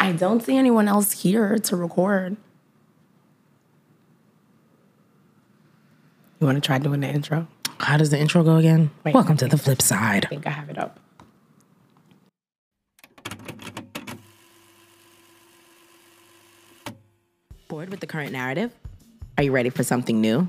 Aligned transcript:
I 0.00 0.12
don't 0.12 0.42
see 0.42 0.56
anyone 0.56 0.86
else 0.88 1.22
here 1.22 1.56
to 1.58 1.76
record. 1.76 2.36
You 6.40 6.46
want 6.46 6.56
to 6.62 6.66
try 6.66 6.78
doing 6.78 7.00
the 7.00 7.08
intro? 7.08 7.46
How 7.80 7.96
does 7.96 8.10
the 8.10 8.18
intro 8.18 8.42
go 8.42 8.56
again? 8.56 8.90
Wait, 9.04 9.14
Welcome 9.14 9.36
to 9.38 9.48
the 9.48 9.56
flip 9.58 9.80
side. 9.80 10.26
I 10.26 10.28
think 10.28 10.46
I 10.46 10.50
have 10.50 10.68
it 10.68 10.78
up. 10.78 10.98
Bored 17.68 17.90
with 17.90 18.00
the 18.00 18.06
current 18.06 18.32
narrative? 18.32 18.72
Are 19.38 19.44
you 19.44 19.52
ready 19.52 19.70
for 19.70 19.82
something 19.82 20.20
new? 20.20 20.48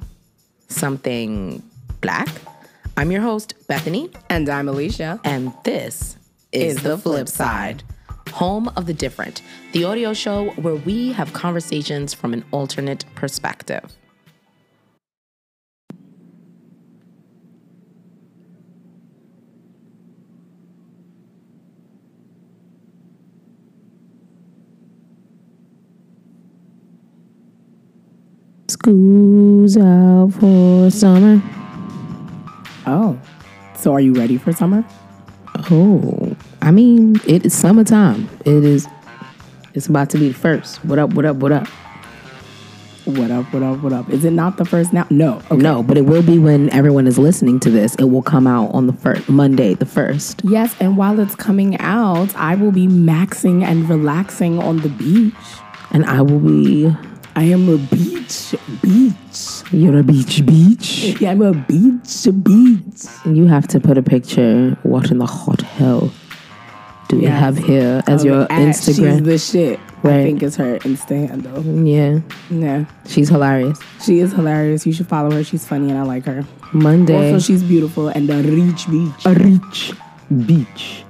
Something 0.67 1.63
black? 2.01 2.29
I'm 2.97 3.11
your 3.11 3.21
host, 3.21 3.53
Bethany, 3.67 4.09
And 4.29 4.47
I'm 4.49 4.67
Alisha. 4.67 5.19
and 5.23 5.53
this 5.63 6.17
is, 6.51 6.81
the 6.83 6.97
flip 6.97 7.27
side. 7.27 7.83
Home 8.33 8.69
of 8.75 8.85
the 8.85 8.93
Different, 8.93 9.41
the 9.71 9.85
audio 9.85 10.13
show 10.13 10.51
where 10.51 10.75
we 10.75 11.13
have 11.13 11.31
conversations 11.33 12.13
from 12.13 12.33
an 12.33 12.43
alternate 12.51 13.05
perspective. 13.15 13.95
School's 28.67 29.77
out 29.77 30.31
for 30.33 30.91
summer. 30.91 31.41
Oh, 32.85 33.19
so 33.75 33.93
are 33.93 34.01
you 34.01 34.13
ready 34.13 34.37
for 34.37 34.51
summer? 34.51 34.83
Oh, 35.71 36.24
I 36.65 36.71
mean, 36.71 37.21
it 37.27 37.45
is 37.45 37.53
summertime. 37.53 38.27
It 38.43 38.63
is. 38.63 38.87
It's 39.75 39.85
about 39.85 40.09
to 40.09 40.17
be 40.17 40.29
the 40.29 40.33
first. 40.33 40.83
What 40.83 40.97
up? 40.97 41.13
What 41.13 41.23
up? 41.23 41.37
What 41.37 41.51
up? 41.51 41.67
What 43.05 43.29
up, 43.29 43.53
what 43.53 43.61
up, 43.61 43.83
what 43.83 43.93
up? 43.93 44.09
Is 44.09 44.25
it 44.25 44.31
not 44.31 44.57
the 44.57 44.65
first 44.65 44.91
now? 44.91 45.05
No. 45.11 45.35
Okay. 45.51 45.57
No, 45.57 45.83
but 45.83 45.95
it 45.95 46.07
will 46.07 46.23
be 46.23 46.39
when 46.39 46.71
everyone 46.71 47.05
is 47.05 47.19
listening 47.19 47.59
to 47.59 47.69
this. 47.69 47.93
It 47.97 48.05
will 48.05 48.23
come 48.23 48.47
out 48.47 48.73
on 48.73 48.87
the 48.87 48.93
first 48.93 49.29
Monday, 49.29 49.75
the 49.75 49.85
first. 49.85 50.41
Yes, 50.43 50.75
and 50.79 50.97
while 50.97 51.19
it's 51.19 51.35
coming 51.35 51.79
out, 51.79 52.35
I 52.35 52.55
will 52.55 52.71
be 52.71 52.87
maxing 52.87 53.63
and 53.63 53.87
relaxing 53.87 54.57
on 54.57 54.77
the 54.77 54.89
beach. 54.89 55.35
And 55.91 56.03
I 56.05 56.23
will 56.23 56.39
be. 56.39 56.91
I 57.35 57.43
am 57.43 57.69
a 57.69 57.77
beach, 57.77 58.55
beach. 58.81 59.71
You're 59.71 59.99
a 59.99 60.03
beach, 60.03 60.43
beach. 60.43 61.21
Yeah, 61.21 61.29
I'm 61.29 61.43
a 61.43 61.53
beach, 61.53 62.27
beach. 62.43 63.05
You 63.23 63.45
have 63.45 63.67
to 63.67 63.79
put 63.79 63.99
a 63.99 64.01
picture. 64.01 64.79
What 64.81 65.11
in 65.11 65.19
the 65.19 65.27
hot 65.27 65.61
hell 65.61 66.11
do 67.07 67.17
you 67.17 67.23
Yes. 67.23 67.39
have 67.39 67.57
here 67.57 68.01
as 68.07 68.23
your 68.25 68.45
Instagram? 68.47 69.15
She's 69.17 69.23
the 69.23 69.37
shit. 69.37 69.79
Right. 70.03 70.19
I 70.19 70.23
think 70.23 70.43
it's 70.43 70.55
her 70.57 70.77
Insta 70.79 71.27
handle. 71.29 71.63
yeah, 71.85 72.19
Yeah. 72.51 72.85
she's 73.07 73.29
hilarious. 73.29 73.79
She 74.03 74.19
is 74.19 74.33
hilarious. 74.33 74.85
You 74.85 74.93
should 74.93 75.07
follow 75.07 75.31
her. 75.31 75.43
She's 75.43 75.65
funny 75.65 75.89
and 75.89 75.97
I 75.97 76.03
like 76.03 76.25
her. 76.25 76.45
Monday. 76.73 77.33
Also, 77.33 77.39
she's 77.39 77.63
beautiful 77.63 78.09
and 78.09 78.29
a 78.29 78.37
rich 78.43 78.87
beach. 78.89 79.25
a 79.25 79.33
rich 79.33 79.93
beach. 80.45 81.03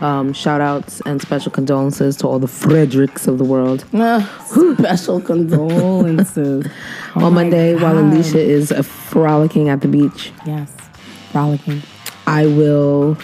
Um, 0.00 0.32
shout 0.34 0.60
outs 0.60 1.00
and 1.06 1.22
special 1.22 1.50
condolences 1.52 2.16
to 2.18 2.26
all 2.26 2.38
the 2.38 2.48
Fredericks 2.48 3.26
of 3.26 3.38
the 3.38 3.44
world. 3.44 3.84
Ah, 3.94 4.20
special 4.76 5.20
condolences. 5.20 6.66
Oh 7.16 7.26
On 7.26 7.34
Monday, 7.34 7.76
while 7.76 7.94
Alisha 7.94 8.34
is 8.34 8.72
frolicking 8.82 9.68
at 9.68 9.80
the 9.82 9.88
beach, 9.88 10.32
Yes. 10.44 10.70
Frolicking. 11.32 11.80
I 12.26 12.46
will 12.46 13.16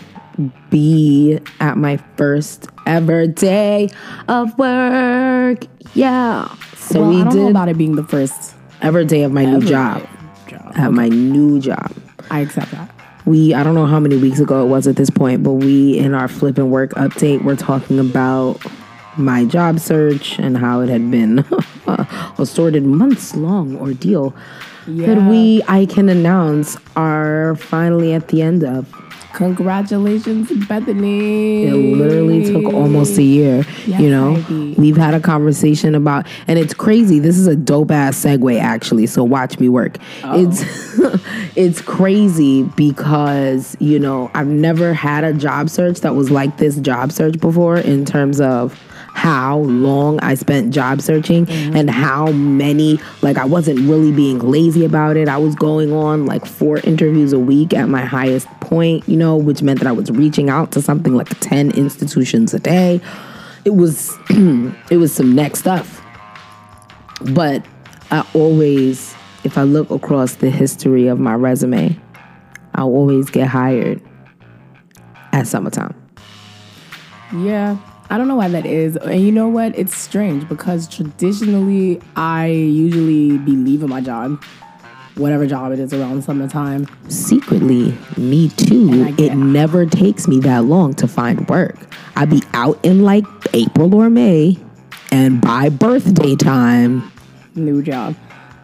be 0.70 1.38
at 1.60 1.76
my 1.76 1.96
first 2.16 2.68
ever 2.86 3.26
day 3.26 3.90
of 4.28 4.56
work. 4.58 5.64
Yeah. 5.94 6.54
So 6.76 7.00
well, 7.00 7.10
we 7.10 7.20
I 7.20 7.24
don't 7.24 7.36
know 7.36 7.42
did 7.46 7.50
about 7.50 7.68
it 7.68 7.78
being 7.78 7.96
the 7.96 8.04
first 8.04 8.54
ever 8.82 9.04
day 9.04 9.22
of 9.22 9.32
my 9.32 9.44
new 9.44 9.60
job. 9.60 10.06
job. 10.48 10.72
At 10.76 10.92
my 10.92 11.08
new 11.08 11.60
job. 11.60 11.92
I 12.30 12.40
accept 12.40 12.70
that. 12.72 12.90
we 13.26 13.52
i 13.54 13.62
don't 13.62 13.74
know 13.74 13.86
how 13.86 13.98
many 14.00 14.16
weeks 14.16 14.38
ago 14.40 14.62
it 14.64 14.68
was 14.68 14.86
at 14.86 14.96
this 14.96 15.10
point 15.10 15.42
but 15.42 15.54
we 15.54 15.98
in 15.98 16.14
our 16.14 16.28
flip 16.28 16.56
and 16.58 16.70
work 16.70 16.90
update 16.92 17.42
we're 17.44 17.56
talking 17.56 17.98
about 17.98 18.58
my 19.16 19.44
job 19.44 19.78
search 19.80 20.38
and 20.38 20.56
how 20.56 20.80
it 20.80 20.88
had 20.88 21.10
been 21.10 21.40
a 22.38 22.46
sorted 22.46 22.84
months 22.84 23.34
long 23.34 23.76
ordeal 23.76 24.32
that 24.86 25.18
we 25.28 25.60
i 25.68 25.84
can 25.86 26.08
announce 26.08 26.76
are 26.96 27.56
finally 27.56 28.12
at 28.14 28.28
the 28.28 28.40
end 28.42 28.62
of 28.64 28.86
Congratulations, 29.32 30.50
Bethany. 30.66 31.64
it 31.64 31.96
literally 31.96 32.44
took 32.44 32.72
almost 32.72 33.18
a 33.18 33.22
year 33.22 33.64
Yes, 33.86 34.00
you 34.00 34.10
know 34.10 34.34
baby. 34.34 34.74
we've 34.78 34.96
had 34.96 35.14
a 35.14 35.20
conversation 35.20 35.94
about 35.94 36.26
and 36.46 36.58
it's 36.58 36.74
crazy 36.74 37.18
this 37.18 37.38
is 37.38 37.46
a 37.46 37.56
dope 37.56 37.90
ass 37.90 38.22
segue 38.22 38.60
actually 38.60 39.06
so 39.06 39.22
watch 39.24 39.58
me 39.58 39.68
work 39.68 39.96
oh. 40.24 40.42
it's 40.48 40.62
it's 41.56 41.80
crazy 41.80 42.62
because 42.62 43.76
you 43.80 43.98
know 43.98 44.30
i've 44.34 44.46
never 44.46 44.92
had 44.92 45.24
a 45.24 45.32
job 45.32 45.68
search 45.70 46.00
that 46.00 46.14
was 46.14 46.30
like 46.30 46.56
this 46.58 46.76
job 46.80 47.12
search 47.12 47.38
before 47.40 47.76
in 47.78 48.04
terms 48.04 48.40
of 48.40 48.78
how 49.14 49.58
long 49.58 50.18
I 50.20 50.34
spent 50.34 50.72
job 50.72 51.00
searching 51.02 51.46
mm-hmm. 51.46 51.76
and 51.76 51.90
how 51.90 52.32
many 52.32 52.98
like 53.22 53.36
I 53.36 53.44
wasn't 53.44 53.80
really 53.80 54.12
being 54.12 54.38
lazy 54.38 54.84
about 54.84 55.16
it. 55.16 55.28
I 55.28 55.36
was 55.36 55.54
going 55.54 55.92
on 55.92 56.26
like 56.26 56.46
four 56.46 56.78
interviews 56.78 57.32
a 57.32 57.38
week 57.38 57.74
at 57.74 57.88
my 57.88 58.04
highest 58.04 58.46
point, 58.60 59.08
you 59.08 59.16
know, 59.16 59.36
which 59.36 59.62
meant 59.62 59.80
that 59.80 59.88
I 59.88 59.92
was 59.92 60.10
reaching 60.10 60.48
out 60.48 60.72
to 60.72 60.82
something 60.82 61.14
like 61.14 61.28
10 61.40 61.72
institutions 61.72 62.54
a 62.54 62.60
day. 62.60 63.00
It 63.64 63.74
was 63.74 64.16
it 64.30 64.96
was 64.96 65.12
some 65.12 65.34
next 65.34 65.60
stuff. 65.60 66.02
But 67.34 67.64
I 68.10 68.26
always 68.32 69.14
if 69.44 69.58
I 69.58 69.62
look 69.62 69.90
across 69.90 70.34
the 70.36 70.50
history 70.50 71.06
of 71.08 71.18
my 71.18 71.34
resume, 71.34 71.98
I'll 72.74 72.88
always 72.88 73.30
get 73.30 73.48
hired 73.48 74.00
at 75.32 75.46
summertime. 75.46 75.94
Yeah. 77.34 77.76
I 78.10 78.18
don't 78.18 78.26
know 78.26 78.34
why 78.34 78.48
that 78.48 78.66
is. 78.66 78.96
And 78.96 79.20
you 79.20 79.30
know 79.30 79.48
what? 79.48 79.78
It's 79.78 79.96
strange 79.96 80.48
because 80.48 80.88
traditionally 80.88 82.00
I 82.16 82.46
usually 82.46 83.38
be 83.38 83.52
leaving 83.52 83.88
my 83.88 84.00
job, 84.00 84.42
whatever 85.14 85.46
job 85.46 85.70
it 85.70 85.78
is 85.78 85.94
around 85.94 86.22
summertime. 86.24 86.88
secretly, 87.08 87.96
me 88.16 88.48
too. 88.48 89.14
It 89.16 89.36
never 89.36 89.86
takes 89.86 90.26
me 90.26 90.40
that 90.40 90.64
long 90.64 90.94
to 90.94 91.06
find 91.06 91.48
work. 91.48 91.78
I 92.16 92.24
be 92.24 92.42
out 92.52 92.84
in 92.84 93.04
like 93.04 93.24
April 93.52 93.94
or 93.94 94.10
May, 94.10 94.58
and 95.12 95.40
by 95.40 95.68
birthday 95.68 96.34
time, 96.34 97.10
New 97.54 97.82
job. 97.82 98.16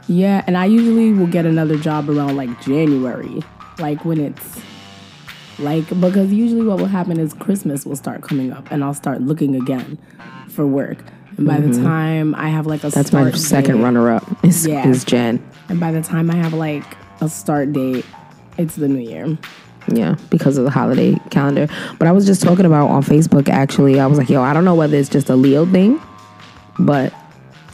Yeah, 0.08 0.44
and 0.46 0.56
I 0.56 0.66
usually 0.66 1.12
will 1.12 1.26
get 1.26 1.46
another 1.46 1.76
job 1.76 2.08
around 2.08 2.36
like 2.36 2.60
January. 2.62 3.42
Like 3.78 4.04
when 4.04 4.20
it's 4.20 4.60
like 5.58 5.88
because 6.00 6.32
usually 6.32 6.64
what 6.66 6.78
will 6.78 6.86
happen 6.86 7.18
is 7.18 7.32
Christmas 7.34 7.86
will 7.86 7.96
start 7.96 8.22
coming 8.22 8.52
up 8.52 8.70
and 8.70 8.84
I'll 8.84 8.94
start 8.94 9.22
looking 9.22 9.54
again 9.56 9.98
for 10.48 10.66
work. 10.66 10.98
And 11.38 11.46
by 11.46 11.60
the 11.60 11.72
time 11.82 12.34
I 12.34 12.48
have 12.48 12.66
like 12.66 12.82
a 12.82 12.86
Mm-hmm. 12.86 12.94
that's 12.98 13.12
my 13.12 13.30
second 13.32 13.76
date- 13.76 13.82
runner-up. 13.82 14.44
Is, 14.44 14.66
Yeah. 14.66 14.86
is 14.88 15.04
Jen. 15.04 15.42
And 15.68 15.78
by 15.80 15.92
the 15.92 16.02
time 16.02 16.30
I 16.30 16.36
have 16.36 16.52
like 16.54 16.84
a 17.20 17.28
start 17.28 17.72
date, 17.72 18.04
it's 18.58 18.76
the 18.76 18.88
new 18.88 19.00
year. 19.00 19.36
Yeah, 19.92 20.16
because 20.30 20.58
of 20.58 20.64
the 20.64 20.70
holiday 20.70 21.14
calendar. 21.30 21.68
But 21.98 22.08
I 22.08 22.12
was 22.12 22.26
just 22.26 22.42
talking 22.42 22.64
about 22.66 22.88
on 22.88 23.02
Facebook 23.02 23.48
actually. 23.48 24.00
I 24.00 24.06
was 24.06 24.18
like, 24.18 24.28
yo, 24.30 24.42
I 24.42 24.52
don't 24.52 24.64
know 24.64 24.74
whether 24.74 24.96
it's 24.96 25.08
just 25.08 25.28
a 25.30 25.36
Leo 25.36 25.64
thing, 25.66 26.00
but 26.78 27.12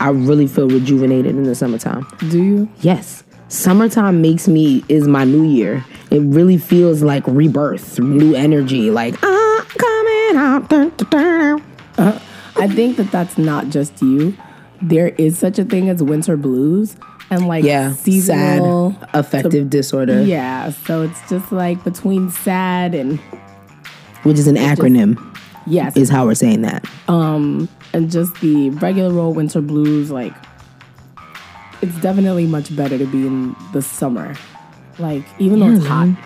I 0.00 0.10
really 0.10 0.46
feel 0.46 0.68
rejuvenated 0.68 1.36
in 1.36 1.44
the 1.44 1.54
summertime. 1.54 2.06
Do 2.30 2.42
you? 2.42 2.68
Yes. 2.80 3.21
Summertime 3.52 4.22
makes 4.22 4.48
me 4.48 4.82
is 4.88 5.06
my 5.06 5.24
new 5.24 5.44
year. 5.44 5.84
It 6.10 6.20
really 6.20 6.56
feels 6.56 7.02
like 7.02 7.22
rebirth, 7.26 7.98
new 7.98 8.34
energy. 8.34 8.90
Like 8.90 9.14
I'm 9.22 9.64
coming 9.66 10.36
out. 10.36 10.70
Dun, 10.70 10.88
dun, 10.96 11.62
dun. 11.96 12.20
I 12.56 12.66
think 12.68 12.96
that 12.96 13.10
that's 13.12 13.36
not 13.36 13.68
just 13.68 14.00
you. 14.00 14.34
There 14.80 15.08
is 15.08 15.38
such 15.38 15.58
a 15.58 15.64
thing 15.66 15.90
as 15.90 16.02
winter 16.02 16.38
blues 16.38 16.96
and 17.28 17.46
like 17.46 17.62
Yeah, 17.62 17.92
seasonal 17.92 18.92
sad 18.92 19.10
affective 19.12 19.68
disorder, 19.68 20.22
Yeah, 20.22 20.70
so 20.70 21.02
it's 21.02 21.20
just 21.28 21.52
like 21.52 21.84
between 21.84 22.30
sad 22.30 22.94
and 22.94 23.18
which 24.22 24.38
is 24.38 24.46
an 24.46 24.56
acronym, 24.56 25.18
yes, 25.66 25.94
is 25.94 26.08
how 26.08 26.24
we're 26.24 26.34
saying 26.34 26.62
that. 26.62 26.86
Um, 27.06 27.68
and 27.92 28.10
just 28.10 28.34
the 28.40 28.70
regular 28.70 29.20
old 29.20 29.36
winter 29.36 29.60
blues. 29.60 30.10
Like, 30.10 30.32
it's 31.82 32.00
definitely 32.00 32.46
much 32.46 32.74
better 32.74 32.96
to 32.96 33.06
be 33.06 33.26
in 33.26 33.54
the 33.72 33.82
summer. 33.82 34.34
Like, 34.98 35.24
even 35.38 35.60
though 35.60 35.72
it's 35.72 35.84
hot, 35.86 36.16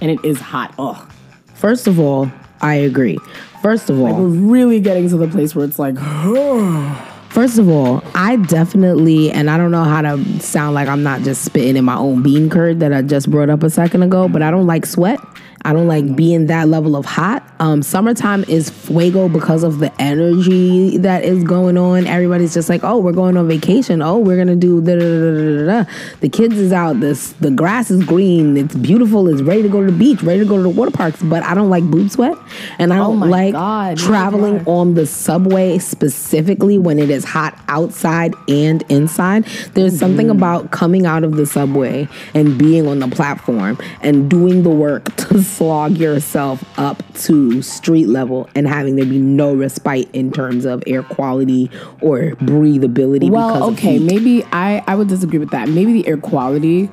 and 0.00 0.10
it 0.10 0.24
is 0.24 0.40
hot. 0.40 0.74
Oh, 0.78 1.08
First 1.54 1.86
of 1.86 2.00
all, 2.00 2.30
I 2.60 2.74
agree. 2.74 3.18
First 3.62 3.88
of 3.88 4.00
all, 4.00 4.12
we're 4.14 4.26
really 4.26 4.80
getting 4.80 5.08
to 5.10 5.16
the 5.16 5.28
place 5.28 5.54
where 5.54 5.64
it's 5.64 5.78
like, 5.78 5.96
First 7.28 7.58
of 7.58 7.68
all, 7.68 8.02
I 8.14 8.36
definitely, 8.36 9.30
and 9.30 9.48
I 9.48 9.56
don't 9.56 9.70
know 9.70 9.84
how 9.84 10.02
to 10.02 10.40
sound 10.40 10.74
like 10.74 10.88
I'm 10.88 11.02
not 11.02 11.22
just 11.22 11.44
spitting 11.44 11.76
in 11.76 11.84
my 11.84 11.96
own 11.96 12.22
bean 12.22 12.50
curd 12.50 12.80
that 12.80 12.92
I 12.92 13.00
just 13.00 13.30
brought 13.30 13.48
up 13.48 13.62
a 13.62 13.70
second 13.70 14.02
ago, 14.02 14.28
but 14.28 14.42
I 14.42 14.50
don't 14.50 14.66
like 14.66 14.84
sweat 14.84 15.18
I 15.64 15.72
don't 15.72 15.86
like 15.86 16.16
being 16.16 16.46
that 16.46 16.68
level 16.68 16.96
of 16.96 17.04
hot. 17.04 17.46
Um, 17.60 17.82
summertime 17.82 18.44
is 18.48 18.68
fuego 18.68 19.28
because 19.28 19.62
of 19.62 19.78
the 19.78 19.92
energy 20.02 20.98
that 20.98 21.24
is 21.24 21.44
going 21.44 21.78
on. 21.78 22.06
Everybody's 22.06 22.52
just 22.54 22.68
like, 22.68 22.82
oh, 22.82 22.98
we're 22.98 23.12
going 23.12 23.36
on 23.36 23.46
vacation. 23.46 24.02
Oh, 24.02 24.18
we're 24.18 24.36
gonna 24.36 24.56
do 24.56 24.80
da 24.80 24.94
da 24.96 25.00
da 25.00 25.66
da 25.76 25.84
da. 25.84 25.90
The 26.20 26.28
kids 26.28 26.56
is 26.58 26.72
out. 26.72 26.98
This 27.00 27.32
the 27.34 27.50
grass 27.50 27.90
is 27.90 28.04
green. 28.04 28.56
It's 28.56 28.74
beautiful. 28.74 29.28
It's 29.28 29.42
ready 29.42 29.62
to 29.62 29.68
go 29.68 29.84
to 29.84 29.90
the 29.92 29.96
beach. 29.96 30.22
Ready 30.22 30.40
to 30.40 30.46
go 30.46 30.56
to 30.56 30.62
the 30.64 30.68
water 30.68 30.90
parks. 30.90 31.22
But 31.22 31.42
I 31.44 31.54
don't 31.54 31.70
like 31.70 31.84
boob 31.84 32.10
sweat, 32.10 32.36
and 32.78 32.92
I 32.92 32.96
don't 32.96 33.22
Oh 33.22 33.26
like 33.26 33.52
God, 33.52 33.98
traveling 33.98 34.64
on 34.66 34.94
the 34.94 35.06
subway 35.06 35.78
specifically 35.78 36.78
when 36.78 36.98
it 36.98 37.10
is 37.10 37.24
hot 37.24 37.56
outside 37.68 38.34
and 38.48 38.82
inside. 38.88 39.44
There's 39.74 39.98
something 39.98 40.26
Mm-hmm. 40.26 40.36
about 40.38 40.70
coming 40.70 41.04
out 41.06 41.24
of 41.24 41.36
the 41.36 41.46
subway 41.46 42.06
and 42.34 42.56
being 42.58 42.86
on 42.86 42.98
the 43.00 43.08
platform 43.08 43.78
and 44.02 44.30
doing 44.30 44.62
the 44.62 44.70
work 44.70 45.14
to 45.16 45.42
slog 45.56 45.96
yourself 45.98 46.64
up 46.78 47.02
to 47.14 47.62
street 47.62 48.08
level 48.08 48.48
and 48.54 48.66
having 48.66 48.96
there 48.96 49.04
be 49.06 49.18
no 49.18 49.54
respite 49.54 50.08
in 50.12 50.32
terms 50.32 50.64
of 50.64 50.82
air 50.86 51.02
quality 51.02 51.70
or 52.00 52.32
breathability. 52.32 53.20
because 53.20 53.30
Well, 53.32 53.70
okay, 53.72 53.98
maybe 53.98 54.44
I 54.52 54.82
I 54.86 54.94
would 54.94 55.08
disagree 55.08 55.38
with 55.38 55.50
that. 55.50 55.68
Maybe 55.68 55.92
the 55.92 56.06
air 56.08 56.16
quality. 56.16 56.90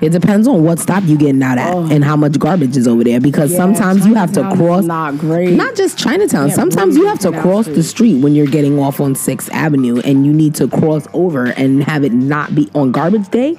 It 0.00 0.10
depends 0.10 0.48
on 0.48 0.64
what 0.64 0.80
stop 0.80 1.04
you 1.04 1.16
getting 1.16 1.40
out 1.44 1.58
at 1.58 1.76
and 1.92 2.02
how 2.04 2.16
much 2.16 2.36
garbage 2.36 2.76
is 2.76 2.88
over 2.88 3.04
there. 3.04 3.20
Because 3.20 3.52
Yeah, 3.52 3.58
sometimes 3.58 4.04
you 4.04 4.14
have 4.14 4.32
to 4.32 4.42
cross. 4.56 4.82
Not 4.82 5.16
great. 5.16 5.52
Not 5.54 5.76
just 5.76 5.96
Chinatown. 5.96 6.48
Yeah, 6.48 6.54
Sometimes 6.54 6.96
you 6.96 7.06
have 7.06 7.20
to 7.20 7.30
cross 7.40 7.66
the 7.66 7.84
Street. 7.84 8.14
street 8.14 8.14
when 8.22 8.34
you're 8.34 8.48
getting 8.48 8.80
off 8.80 8.98
on 9.00 9.14
Sixth 9.14 9.48
Avenue, 9.52 10.00
and 10.00 10.26
you 10.26 10.32
need 10.32 10.56
to 10.56 10.66
cross 10.66 11.06
over 11.12 11.44
and 11.52 11.84
have 11.84 12.02
it 12.02 12.12
not 12.12 12.52
be 12.52 12.68
on 12.74 12.90
garbage 12.90 13.28
day. 13.30 13.56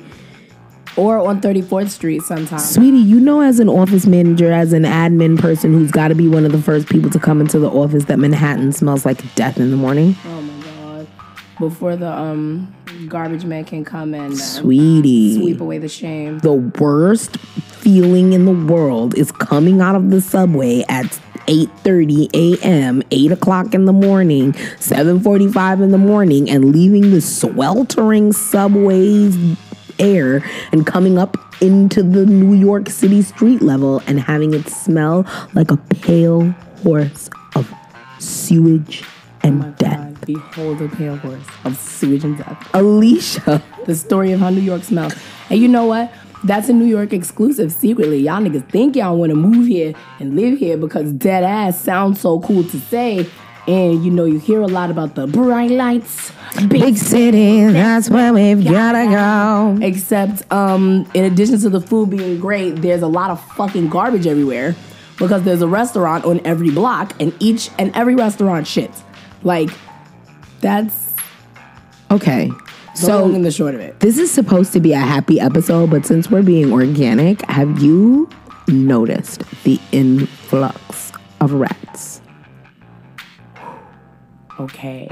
Or 0.96 1.18
on 1.18 1.42
34th 1.42 1.90
Street 1.90 2.22
sometimes. 2.22 2.74
Sweetie, 2.74 2.98
you 2.98 3.20
know, 3.20 3.42
as 3.42 3.60
an 3.60 3.70
office 3.70 4.06
manager, 4.06 4.52
as 4.52 4.74
an 4.74 4.84
admin 4.84 5.40
person 5.40 5.74
who's 5.74 5.92
got 5.92 6.10
to 6.10 6.16
be 6.16 6.28
one 6.28 6.46
of 6.46 6.52
the 6.52 6.62
first 6.62 6.88
people 6.88 7.10
to 7.12 7.20
come 7.20 7.42
into 7.42 7.60
the 7.60 7.70
office, 7.70 8.06
that 8.06 8.20
Manhattan 8.20 8.72
smells 8.72 9.06
like 9.06 9.36
death 9.36 9.58
in 9.58 9.72
the 9.72 9.78
morning. 9.78 10.16
Oh 10.26 10.42
my 10.42 10.64
god! 10.66 11.08
Before 11.60 11.96
the 11.96 12.12
um 12.12 12.74
garbage 13.08 13.44
man 13.44 13.66
can 13.66 13.84
come 13.84 14.14
and 14.14 14.34
uh, 14.34 14.38
Sweetie. 14.38 15.36
sweep 15.36 15.60
away 15.60 15.78
the 15.80 15.90
shame. 15.90 16.40
the 16.40 16.54
worst 16.54 17.38
feeling 17.38 18.34
in 18.34 18.46
the 18.46 18.72
world 18.72 19.18
is 19.18 19.32
coming 19.32 19.82
out 19.82 19.96
of 19.96 20.10
the 20.12 20.22
subway 20.22 20.86
at 20.88 21.06
8.30 21.48 22.30
a.m 22.62 23.04
8 23.12 23.32
o'clock 23.34 23.74
in 23.74 23.86
the 23.86 23.92
morning 23.92 24.54
7.45 24.54 25.84
in 25.84 25.92
the 25.92 25.98
morning 25.98 26.50
and 26.50 26.72
leaving 26.72 27.12
the 27.12 27.20
sweltering 27.20 28.32
subway's 28.32 29.36
air 30.00 30.44
and 30.72 30.86
coming 30.86 31.18
up 31.18 31.38
into 31.62 32.04
the 32.04 32.26
new 32.26 32.54
york 32.54 32.90
city 32.90 33.22
street 33.22 33.62
level 33.62 34.02
and 34.08 34.20
having 34.20 34.54
it 34.54 34.68
smell 34.68 35.26
like 35.54 35.72
a 35.72 35.78
pale 35.78 36.50
horse 36.84 37.30
of 37.56 37.72
sewage 38.20 39.04
and 39.44 39.64
oh 39.64 39.74
death 39.78 39.98
God, 39.98 40.26
behold 40.26 40.82
a 40.82 40.90
pale 40.90 41.18
horse 41.18 41.46
of 41.66 41.78
sewage 41.78 42.24
and 42.24 42.38
death. 42.38 42.58
alisha 42.74 43.62
The 43.86 43.96
story 43.96 44.32
of 44.32 44.40
how 44.40 44.50
New 44.50 44.62
York 44.62 44.84
smells. 44.84 45.14
And 45.50 45.60
you 45.60 45.68
know 45.68 45.86
what? 45.86 46.12
That's 46.46 46.70
a 46.70 46.74
New 46.74 46.86
York 46.86 47.14
exclusive 47.14 47.72
secretly. 47.72 48.20
Y'all 48.20 48.42
niggas 48.42 48.68
think 48.70 48.96
y'all 48.96 49.18
want 49.18 49.32
to 49.32 49.36
move 49.36 49.68
here 49.68 49.94
and 50.20 50.36
live 50.36 50.58
here 50.58 50.78
because 50.78 51.12
dead 51.14 51.44
ass 51.44 51.80
sounds 51.80 52.20
so 52.20 52.40
cool 52.40 52.64
to 52.64 52.80
say. 52.80 53.30
And 53.68 54.04
you 54.04 54.12
know, 54.12 54.26
you 54.26 54.40
hear 54.40 54.62
a 54.62 54.68
lot 54.68 54.92
about 54.92 55.16
the 55.16 55.26
bright 55.28 55.72
lights, 55.72 56.32
big 56.68 56.98
city 56.98 57.66
that's 57.68 58.10
where 58.10 58.34
we've 58.34 58.64
gotta 58.64 59.06
go 59.10 59.86
Except, 59.86 60.52
um, 60.52 61.10
in 61.14 61.24
addition 61.24 61.60
to 61.60 61.70
the 61.70 61.82
food 61.82 62.10
being 62.10 62.40
great, 62.40 62.82
there's 62.82 63.02
a 63.02 63.08
lot 63.08 63.30
of 63.30 63.44
fucking 63.56 63.90
garbage 63.90 64.28
everywhere 64.28 64.76
because 65.18 65.44
there's 65.44 65.62
a 65.62 65.68
restaurant 65.68 66.26
on 66.26 66.42
every 66.46 66.72
block, 66.72 67.14
and 67.22 67.34
each 67.40 67.70
and 67.78 67.96
every 67.96 68.16
restaurant 68.16 68.66
shits. 68.66 69.02
Like, 69.44 69.70
that's 70.60 71.16
okay 72.12 72.52
so 72.96 73.22
long 73.22 73.36
and 73.36 73.46
the 73.46 73.52
short 73.52 73.76
of 73.76 73.82
it. 73.82 74.00
This 74.00 74.18
is 74.18 74.32
supposed 74.32 74.74
to 74.74 74.80
be 74.80 74.94
a 74.94 75.00
happy 75.00 75.40
episode, 75.40 75.90
but 75.90 76.06
since 76.06 76.30
we're 76.30 76.44
being 76.44 76.72
organic, 76.72 77.42
have 77.50 77.82
you 77.82 78.30
noticed 78.68 79.44
the 79.64 79.80
influx 79.92 81.12
of 81.42 81.54
rats? 81.54 82.22
Okay. 84.64 85.10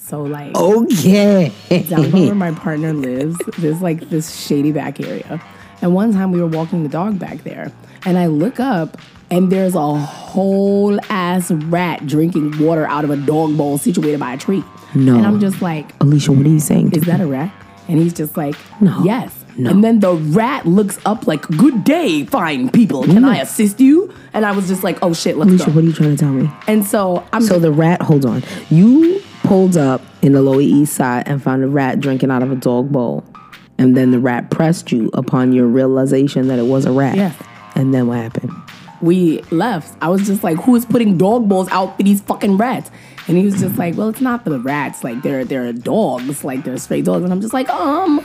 So 0.00 0.22
like 0.22 0.54
Okay. 0.56 1.52
down 1.88 2.12
where 2.12 2.34
my 2.34 2.52
partner 2.52 2.92
lives, 2.92 3.36
there's 3.58 3.80
like 3.80 4.08
this 4.10 4.44
shady 4.46 4.72
back 4.72 5.00
area. 5.00 5.42
And 5.80 5.94
one 5.94 6.12
time 6.12 6.32
we 6.32 6.40
were 6.40 6.46
walking 6.46 6.82
the 6.82 6.88
dog 6.88 7.18
back 7.18 7.42
there, 7.44 7.72
and 8.04 8.16
I 8.18 8.26
look 8.26 8.60
up 8.60 8.98
and 9.30 9.50
there's 9.50 9.74
a 9.74 9.94
whole 9.96 10.98
ass 11.10 11.50
rat 11.50 12.06
drinking 12.06 12.58
water 12.58 12.86
out 12.86 13.04
of 13.04 13.10
a 13.10 13.16
dog 13.16 13.56
bowl 13.56 13.78
situated 13.78 14.20
by 14.20 14.34
a 14.34 14.38
tree. 14.38 14.62
No. 14.94 15.16
And 15.16 15.26
I'm 15.26 15.40
just 15.40 15.62
like, 15.62 15.98
Alisha, 16.00 16.36
what 16.36 16.46
are 16.46 16.50
you 16.50 16.60
saying? 16.60 16.92
is 16.92 17.04
that 17.04 17.20
a 17.20 17.26
rat? 17.26 17.52
And 17.88 17.98
he's 17.98 18.12
just 18.12 18.36
like, 18.36 18.54
No. 18.80 19.02
yes. 19.04 19.41
No. 19.56 19.70
And 19.70 19.84
then 19.84 20.00
the 20.00 20.14
rat 20.14 20.66
looks 20.66 20.98
up 21.04 21.26
like, 21.26 21.42
good 21.48 21.84
day, 21.84 22.24
fine 22.24 22.70
people. 22.70 23.04
Can 23.04 23.24
I 23.24 23.38
assist 23.38 23.80
you? 23.80 24.12
And 24.32 24.46
I 24.46 24.52
was 24.52 24.68
just 24.68 24.82
like, 24.82 24.98
oh 25.02 25.12
shit, 25.12 25.36
let's 25.36 25.50
Alisha, 25.50 25.66
go. 25.66 25.72
what 25.72 25.84
are 25.84 25.86
you 25.86 25.92
trying 25.92 26.10
to 26.10 26.16
tell 26.16 26.32
me? 26.32 26.50
And 26.66 26.84
so 26.84 27.26
I'm 27.32 27.42
So 27.42 27.58
the 27.58 27.72
rat, 27.72 28.02
hold 28.02 28.24
on. 28.24 28.42
You 28.70 29.22
pulled 29.42 29.76
up 29.76 30.00
in 30.22 30.32
the 30.32 30.42
Lower 30.42 30.60
East 30.60 30.94
Side 30.94 31.28
and 31.28 31.42
found 31.42 31.62
a 31.64 31.68
rat 31.68 32.00
drinking 32.00 32.30
out 32.30 32.42
of 32.42 32.50
a 32.50 32.56
dog 32.56 32.90
bowl. 32.90 33.24
And 33.78 33.96
then 33.96 34.10
the 34.10 34.18
rat 34.18 34.50
pressed 34.50 34.92
you 34.92 35.10
upon 35.12 35.52
your 35.52 35.66
realization 35.66 36.48
that 36.48 36.58
it 36.58 36.66
was 36.66 36.84
a 36.86 36.92
rat. 36.92 37.16
Yes. 37.16 37.36
And 37.74 37.92
then 37.92 38.06
what 38.06 38.18
happened? 38.18 38.52
we 39.02 39.42
left. 39.50 39.96
I 40.00 40.08
was 40.08 40.26
just 40.26 40.44
like, 40.44 40.56
who 40.58 40.76
is 40.76 40.86
putting 40.86 41.18
dog 41.18 41.48
bowls 41.48 41.68
out 41.68 41.96
for 41.96 42.04
these 42.04 42.20
fucking 42.22 42.56
rats? 42.56 42.90
And 43.28 43.36
he 43.36 43.44
was 43.44 43.60
just 43.60 43.76
like, 43.76 43.96
well, 43.96 44.08
it's 44.08 44.20
not 44.20 44.44
for 44.44 44.50
the 44.50 44.60
rats. 44.60 45.04
Like 45.04 45.22
they're 45.22 45.44
they're 45.44 45.72
dogs. 45.72 46.44
Like 46.44 46.64
they're 46.64 46.78
stray 46.78 47.02
dogs. 47.02 47.24
And 47.24 47.32
I'm 47.32 47.40
just 47.40 47.52
like, 47.52 47.68
um, 47.68 48.24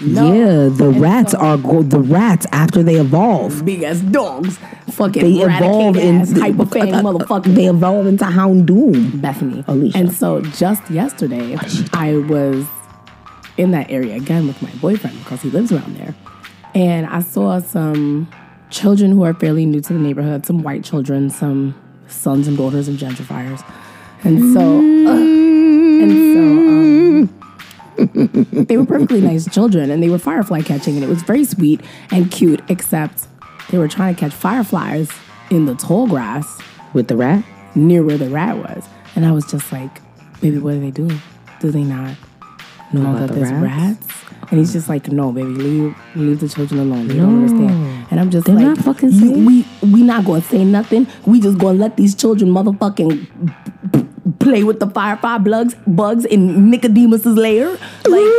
no. 0.00 0.32
Yeah, 0.32 0.68
the 0.68 0.88
And 0.90 1.00
rats 1.00 1.32
so- 1.32 1.38
are 1.38 1.56
go- 1.56 1.82
the 1.82 2.00
rats 2.00 2.46
after 2.52 2.82
they 2.82 2.96
evolve. 2.96 3.64
big 3.64 3.82
ass 3.82 4.00
dogs. 4.00 4.58
Fucking 4.90 5.22
They 5.22 5.42
evolve 5.42 5.96
ass 5.96 6.32
hyper 6.32 6.66
fan 6.66 6.88
motherfucker. 7.04 7.54
They 7.54 7.66
evolve 7.66 8.06
into 8.06 8.24
Houndoom. 8.24 9.20
Bethany. 9.20 9.62
Alisha. 9.64 9.94
And 9.94 10.12
so 10.12 10.40
just 10.40 10.88
yesterday, 10.90 11.56
I 11.92 12.16
was 12.16 12.64
in 13.56 13.70
that 13.72 13.90
area 13.90 14.16
again 14.16 14.46
with 14.46 14.60
my 14.62 14.70
boyfriend 14.80 15.18
because 15.18 15.42
he 15.42 15.50
lives 15.50 15.72
around 15.72 15.96
there. 15.96 16.14
And 16.74 17.06
I 17.06 17.20
saw 17.20 17.58
some 17.60 18.28
children 18.70 19.12
who 19.12 19.22
are 19.24 19.34
fairly 19.34 19.66
new 19.66 19.80
to 19.80 19.92
the 19.92 19.98
neighborhood, 19.98 20.46
some 20.46 20.62
white 20.62 20.84
children, 20.84 21.28
some 21.30 21.74
sons 22.06 22.46
and 22.48 22.56
daughters 22.56 22.88
of 22.88 22.94
gentrifiers. 22.96 23.62
And 24.24 24.52
so, 24.54 24.60
uh, 24.60 25.16
and 26.02 26.12
so, 26.34 26.40
um, 26.40 26.97
they 27.98 28.76
were 28.76 28.86
perfectly 28.86 29.20
nice 29.20 29.48
children 29.52 29.90
and 29.90 30.02
they 30.02 30.08
were 30.08 30.18
firefly 30.18 30.60
catching 30.62 30.94
and 30.94 31.04
it 31.04 31.08
was 31.08 31.22
very 31.22 31.44
sweet 31.44 31.80
and 32.10 32.30
cute, 32.30 32.60
except 32.68 33.26
they 33.70 33.78
were 33.78 33.88
trying 33.88 34.14
to 34.14 34.20
catch 34.20 34.32
fireflies 34.32 35.10
in 35.50 35.66
the 35.66 35.74
tall 35.74 36.06
grass 36.06 36.60
With 36.92 37.08
the 37.08 37.16
rat? 37.16 37.44
near 37.74 38.02
where 38.02 38.18
the 38.18 38.28
rat 38.30 38.56
was. 38.56 38.86
And 39.16 39.26
I 39.26 39.32
was 39.32 39.50
just 39.50 39.72
like, 39.72 39.90
baby, 40.40 40.58
what 40.58 40.74
are 40.74 40.80
they 40.80 40.90
doing? 40.90 41.20
Do 41.60 41.70
they 41.70 41.82
not 41.82 42.14
know 42.92 43.02
about 43.10 43.18
that 43.20 43.28
the 43.28 43.34
there's 43.40 43.52
rats? 43.52 43.62
rats? 44.06 44.14
And 44.50 44.58
he's 44.60 44.72
just 44.72 44.88
like, 44.88 45.08
no, 45.08 45.32
baby, 45.32 45.48
leave 45.48 45.96
leave 46.14 46.40
the 46.40 46.48
children 46.48 46.80
alone. 46.80 47.08
They 47.08 47.16
don't 47.16 47.42
understand. 47.44 48.06
And 48.10 48.20
I'm 48.20 48.30
just 48.30 48.46
They're 48.46 48.54
like, 48.54 48.64
not 48.64 48.78
fucking 48.78 49.10
"You- 49.10 49.18
saying- 49.20 49.44
we 49.44 49.66
we 49.82 50.02
not 50.02 50.24
gonna 50.24 50.40
say 50.40 50.64
nothing. 50.64 51.06
We 51.26 51.40
just 51.40 51.58
gonna 51.58 51.76
let 51.78 51.96
these 51.96 52.14
children 52.14 52.50
motherfucking 52.50 53.26
play 54.48 54.64
with 54.64 54.80
the 54.80 54.88
firefly 54.88 55.38
bugs 55.38 55.74
bugs 55.86 56.24
in 56.24 56.70
Nicodemus's 56.70 57.26
lair. 57.36 57.70
Like 58.06 58.34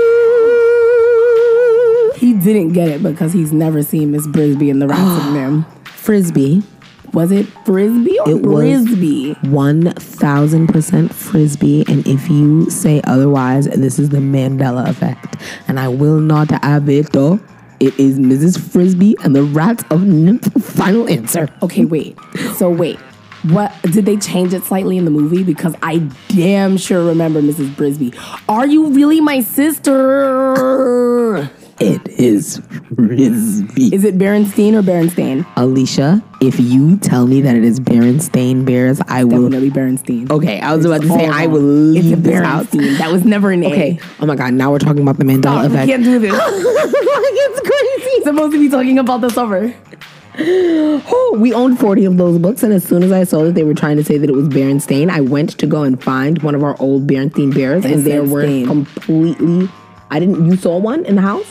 he 2.20 2.34
didn't 2.34 2.74
get 2.74 2.90
it 2.90 3.02
because 3.04 3.32
he's 3.34 3.54
never 3.54 3.82
seen 3.84 4.12
Miss 4.12 4.28
Brisby 4.28 4.70
and 4.70 4.82
the 4.82 4.88
rats 4.88 5.02
of 5.02 5.34
NIMH. 5.34 5.66
Frisbee. 5.88 6.64
Was 7.14 7.32
it 7.32 7.48
frisbee 7.66 8.20
or 8.20 8.30
It 8.30 8.42
was- 8.44 8.86
frisbee? 8.88 9.34
1000% 9.36 11.12
frisbee. 11.14 11.84
And 11.88 12.06
if 12.08 12.30
you 12.30 12.70
say 12.70 13.02
otherwise, 13.06 13.66
this 13.68 13.98
is 13.98 14.10
the 14.10 14.18
Mandela 14.20 14.88
effect. 14.88 15.38
And 15.68 15.80
I 15.80 15.88
will 15.88 16.20
not 16.20 16.52
have 16.64 16.88
it 16.90 17.12
though. 17.12 17.40
It 17.80 17.98
is 18.00 18.20
Mrs. 18.20 18.60
Frisbee 18.60 19.16
and 19.24 19.36
the 19.36 19.44
rats 19.44 19.84
of 19.90 20.02
NIMH. 20.02 20.62
Final 20.76 21.08
answer. 21.10 21.48
Okay, 21.64 21.86
wait. 21.86 22.18
So 22.58 22.70
wait. 22.70 23.00
What 23.44 23.74
did 23.84 24.06
they 24.06 24.18
change 24.18 24.54
it 24.54 24.64
slightly 24.64 24.98
in 24.98 25.06
the 25.06 25.12
movie? 25.12 25.44
Because 25.44 25.74
I 25.82 26.00
damn 26.28 26.76
sure 26.78 27.06
remember 27.06 27.42
Mrs. 27.42 27.74
Brisby. 27.76 28.14
Are 28.50 28.68
you 28.68 28.88
really 28.90 29.22
my 29.22 29.40
sister? 29.40 31.50
It 31.80 32.06
is 32.10 32.62
Frisbee. 32.94 33.96
Is 33.96 34.04
it 34.04 34.18
Berenstein 34.18 34.74
or 34.74 34.82
Berenstain? 34.82 35.46
Alisha, 35.56 36.22
if 36.42 36.60
you 36.60 36.98
tell 36.98 37.26
me 37.26 37.40
that 37.40 37.56
it 37.56 37.64
is 37.64 37.80
Berenstain 37.80 38.66
Bears, 38.66 39.00
I 39.08 39.24
will. 39.24 39.44
Definitely 39.50 39.72
Berenstein. 39.72 40.30
Okay, 40.30 40.60
I 40.60 40.76
was 40.76 40.84
about 40.84 41.02
to 41.04 41.08
say 41.08 41.26
I 41.26 41.48
will 41.48 41.96
It's 41.96 42.06
leave 42.06 42.22
this 42.24 42.44
house. 42.44 42.66
Berenstein. 42.68 42.98
That 42.98 43.12
was 43.14 43.24
never 43.24 43.52
an 43.52 43.64
A. 43.68 43.68
Okay. 43.72 44.00
Oh 44.20 44.26
my 44.26 44.36
God. 44.36 44.54
Now 44.56 44.72
we're 44.72 44.80
talking 44.80 45.04
about 45.04 45.20
the 45.20 45.24
Mandela 45.24 45.40
Stop, 45.40 45.62
we 45.62 45.68
effect. 45.78 45.88
can't 45.90 46.04
do 46.04 46.20
this. 46.20 46.34
it's 46.36 47.62
crazy. 47.62 48.24
Supposed 48.26 48.52
to 48.52 48.60
be 48.60 48.68
talking 48.70 49.00
about 49.00 49.22
the 49.22 49.30
summer. 49.30 49.74
Oh, 51.12 51.36
we 51.40 51.54
owned 51.54 51.80
40 51.80 52.06
of 52.06 52.18
those 52.18 52.38
books, 52.40 52.62
and 52.64 52.74
as 52.74 52.84
soon 52.84 53.04
as 53.04 53.12
I 53.12 53.24
saw 53.24 53.44
that 53.44 53.56
they 53.56 53.64
were 53.64 53.74
trying 53.74 53.98
to 53.98 54.04
say 54.04 54.18
that 54.18 54.30
it 54.30 54.34
was 54.36 54.48
Berenstain, 54.50 55.10
I 55.10 55.22
went 55.22 55.58
to 55.60 55.66
go 55.68 55.84
and 55.84 56.02
find 56.02 56.42
one 56.44 56.56
of 56.56 56.64
our 56.64 56.76
old 56.80 57.08
Berenstain 57.08 57.54
bears, 57.54 57.86
and 57.86 58.04
they 58.06 58.20
were 58.20 58.44
completely. 58.66 59.70
I 60.12 60.20
didn't. 60.20 60.46
You 60.46 60.56
saw 60.58 60.78
one 60.78 61.06
in 61.06 61.16
the 61.16 61.22
house? 61.22 61.46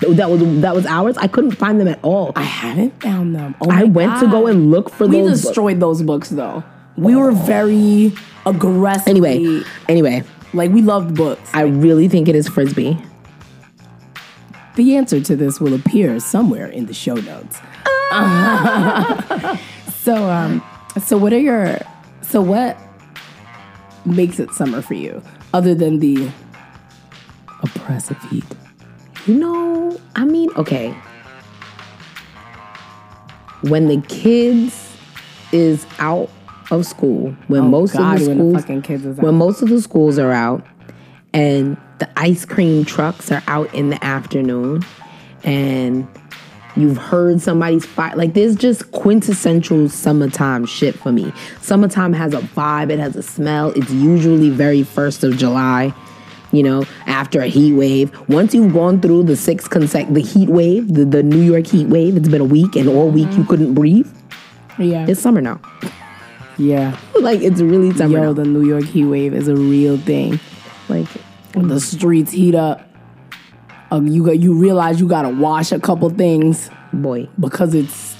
That 0.00 0.30
was 0.30 0.60
that 0.62 0.74
was 0.74 0.86
ours. 0.86 1.16
I 1.18 1.26
couldn't 1.26 1.52
find 1.52 1.80
them 1.80 1.88
at 1.88 1.98
all. 2.02 2.32
I 2.36 2.42
haven't 2.42 3.00
found 3.02 3.34
them. 3.34 3.54
Oh 3.60 3.70
I 3.70 3.84
went 3.84 4.18
to 4.20 4.26
go 4.28 4.46
and 4.46 4.70
look 4.70 4.90
for 4.90 5.06
We 5.06 5.18
those. 5.20 5.30
books. 5.30 5.42
destroyed 5.42 5.80
those 5.80 6.02
books 6.02 6.28
though. 6.30 6.62
We 6.96 7.14
were 7.16 7.32
very 7.32 8.12
aggressive. 8.46 9.08
Anyway, 9.08 9.62
anyway, 9.88 10.22
like 10.52 10.70
we 10.70 10.82
loved 10.82 11.14
books. 11.16 11.50
I 11.54 11.62
really 11.62 12.08
think 12.08 12.28
it 12.28 12.34
is 12.36 12.48
frisbee. 12.48 12.98
The 14.76 14.96
answer 14.96 15.20
to 15.20 15.36
this 15.36 15.60
will 15.60 15.74
appear 15.74 16.18
somewhere 16.20 16.66
in 16.66 16.86
the 16.86 16.94
show 16.94 17.14
notes. 17.14 17.58
Ah, 17.84 17.97
so, 19.92 20.30
um, 20.30 20.62
so 21.04 21.16
what 21.18 21.32
are 21.32 21.38
your, 21.38 21.78
so 22.22 22.40
what 22.40 22.78
makes 24.04 24.38
it 24.38 24.50
summer 24.52 24.80
for 24.82 24.94
you, 24.94 25.22
other 25.52 25.74
than 25.74 25.98
the 25.98 26.30
oppressive 27.62 28.20
heat? 28.30 28.44
You 29.26 29.34
know, 29.34 30.00
I 30.16 30.24
mean, 30.24 30.50
okay. 30.56 30.94
When 33.62 33.88
the 33.88 34.00
kids 34.08 34.96
is 35.52 35.86
out 35.98 36.30
of 36.70 36.86
school, 36.86 37.34
when 37.48 37.70
most 37.70 37.94
Oh, 37.94 37.98
God, 37.98 38.14
of 38.14 38.20
the 38.20 38.26
the 38.26 38.34
schools, 38.34 38.54
fucking 38.62 38.82
kids 38.82 39.04
is 39.04 39.16
when 39.18 39.34
most 39.34 39.62
of 39.62 39.68
the 39.68 39.82
schools 39.82 40.18
are 40.18 40.32
out, 40.32 40.64
and 41.34 41.76
the 41.98 42.08
ice 42.16 42.44
cream 42.44 42.84
trucks 42.84 43.30
are 43.32 43.42
out 43.48 43.72
in 43.74 43.90
the 43.90 44.02
afternoon, 44.04 44.84
and 45.44 46.06
you've 46.78 46.96
heard 46.96 47.40
somebody's 47.40 47.84
fight. 47.84 48.16
Like 48.16 48.34
there's 48.34 48.56
just 48.56 48.90
quintessential 48.92 49.88
summertime 49.88 50.64
shit 50.66 50.94
for 50.94 51.12
me. 51.12 51.32
Summertime 51.60 52.12
has 52.12 52.32
a 52.34 52.40
vibe. 52.40 52.90
It 52.90 52.98
has 52.98 53.16
a 53.16 53.22
smell. 53.22 53.70
It's 53.72 53.90
usually 53.90 54.50
very 54.50 54.82
first 54.82 55.24
of 55.24 55.36
July. 55.36 55.92
You 56.50 56.62
know, 56.62 56.84
after 57.06 57.42
a 57.42 57.46
heat 57.46 57.74
wave. 57.74 58.10
Once 58.28 58.54
you've 58.54 58.72
gone 58.72 59.02
through 59.02 59.24
the 59.24 59.36
six 59.36 59.68
consec 59.68 60.14
the 60.14 60.22
heat 60.22 60.48
wave, 60.48 60.94
the, 60.94 61.04
the 61.04 61.22
New 61.22 61.42
York 61.42 61.66
heat 61.66 61.88
wave, 61.88 62.16
it's 62.16 62.28
been 62.28 62.40
a 62.40 62.44
week 62.44 62.74
and 62.74 62.88
all 62.88 63.10
week 63.10 63.26
you 63.26 63.30
mm-hmm. 63.32 63.48
couldn't 63.48 63.74
breathe. 63.74 64.08
Yeah, 64.78 65.06
It's 65.06 65.20
summer 65.20 65.42
now. 65.42 65.60
yeah. 66.56 66.96
like 67.20 67.40
it's 67.42 67.60
really 67.60 67.92
summer 67.94 68.18
Yo, 68.18 68.24
now. 68.24 68.32
the 68.32 68.44
New 68.44 68.64
York 68.66 68.84
heat 68.84 69.04
wave 69.04 69.34
is 69.34 69.48
a 69.48 69.56
real 69.56 69.98
thing. 69.98 70.40
Like 70.88 71.08
The 71.52 71.80
streets 71.80 72.32
heat 72.32 72.54
up. 72.54 72.87
Um, 73.90 74.06
you 74.06 74.24
got 74.24 74.38
you 74.38 74.54
realize 74.54 75.00
you 75.00 75.08
gotta 75.08 75.30
wash 75.30 75.72
a 75.72 75.80
couple 75.80 76.10
things 76.10 76.70
boy. 76.92 77.28
because 77.38 77.74
it's 77.74 78.16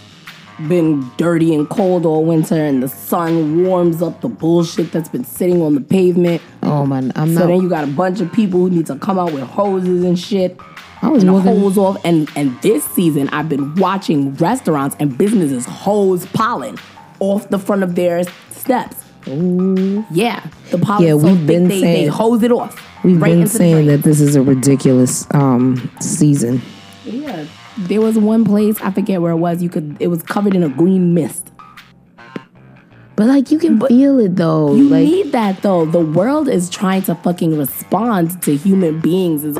been 0.66 1.08
dirty 1.16 1.54
and 1.54 1.68
cold 1.68 2.04
all 2.04 2.24
winter, 2.24 2.54
and 2.56 2.82
the 2.82 2.88
sun 2.88 3.64
warms 3.64 4.02
up 4.02 4.20
the 4.20 4.28
bullshit 4.28 4.90
that's 4.90 5.08
been 5.08 5.24
sitting 5.24 5.62
on 5.62 5.74
the 5.74 5.80
pavement. 5.80 6.42
Oh 6.62 6.86
man, 6.86 7.12
I'm 7.14 7.34
So 7.34 7.40
not 7.40 7.46
then 7.48 7.62
you 7.62 7.68
got 7.68 7.84
a 7.84 7.88
bunch 7.88 8.20
of 8.20 8.32
people 8.32 8.60
who 8.60 8.70
need 8.70 8.86
to 8.86 8.96
come 8.96 9.18
out 9.18 9.32
with 9.32 9.44
hoses 9.44 10.04
and 10.04 10.18
shit. 10.18 10.58
I 11.00 11.08
was 11.10 11.22
and 11.22 11.30
hose 11.30 11.78
off. 11.78 12.04
And 12.04 12.30
and 12.34 12.60
this 12.62 12.84
season, 12.84 13.28
I've 13.28 13.48
been 13.48 13.74
watching 13.76 14.34
restaurants 14.34 14.96
and 14.98 15.16
businesses 15.16 15.64
hose 15.64 16.26
pollen 16.26 16.76
off 17.20 17.48
the 17.50 17.58
front 17.58 17.82
of 17.82 17.94
their 17.94 18.24
steps. 18.50 19.04
Ooh. 19.28 20.04
Yeah, 20.10 20.44
the 20.70 20.78
pollen. 20.78 21.04
Yeah, 21.04 21.18
so 21.18 21.32
we've 21.34 21.46
been 21.46 21.68
they, 21.68 21.80
they 21.80 22.06
hose 22.06 22.42
it 22.42 22.50
off. 22.50 22.84
We've 23.04 23.20
right 23.20 23.34
been 23.36 23.46
saying 23.46 23.86
that 23.86 24.02
this 24.02 24.20
is 24.20 24.34
a 24.36 24.42
ridiculous 24.42 25.26
um, 25.34 25.90
season. 26.00 26.60
Yeah, 27.04 27.46
there 27.78 28.00
was 28.00 28.18
one 28.18 28.44
place 28.44 28.80
I 28.80 28.90
forget 28.90 29.22
where 29.22 29.32
it 29.32 29.36
was. 29.36 29.62
You 29.62 29.68
could. 29.68 29.96
It 30.00 30.08
was 30.08 30.22
covered 30.22 30.54
in 30.54 30.62
a 30.62 30.68
green 30.68 31.14
mist. 31.14 31.52
But 33.16 33.26
like 33.26 33.50
you 33.50 33.58
can 33.58 33.80
feel 33.80 34.18
it 34.20 34.36
though. 34.36 34.74
You 34.74 34.88
like 34.88 35.04
need 35.04 35.32
that 35.32 35.62
though. 35.62 35.84
The 35.84 36.00
world 36.00 36.48
is 36.48 36.70
trying 36.70 37.02
to 37.02 37.14
fucking 37.16 37.56
respond 37.58 38.40
to 38.42 38.56
human 38.56 39.00
beings' 39.00 39.58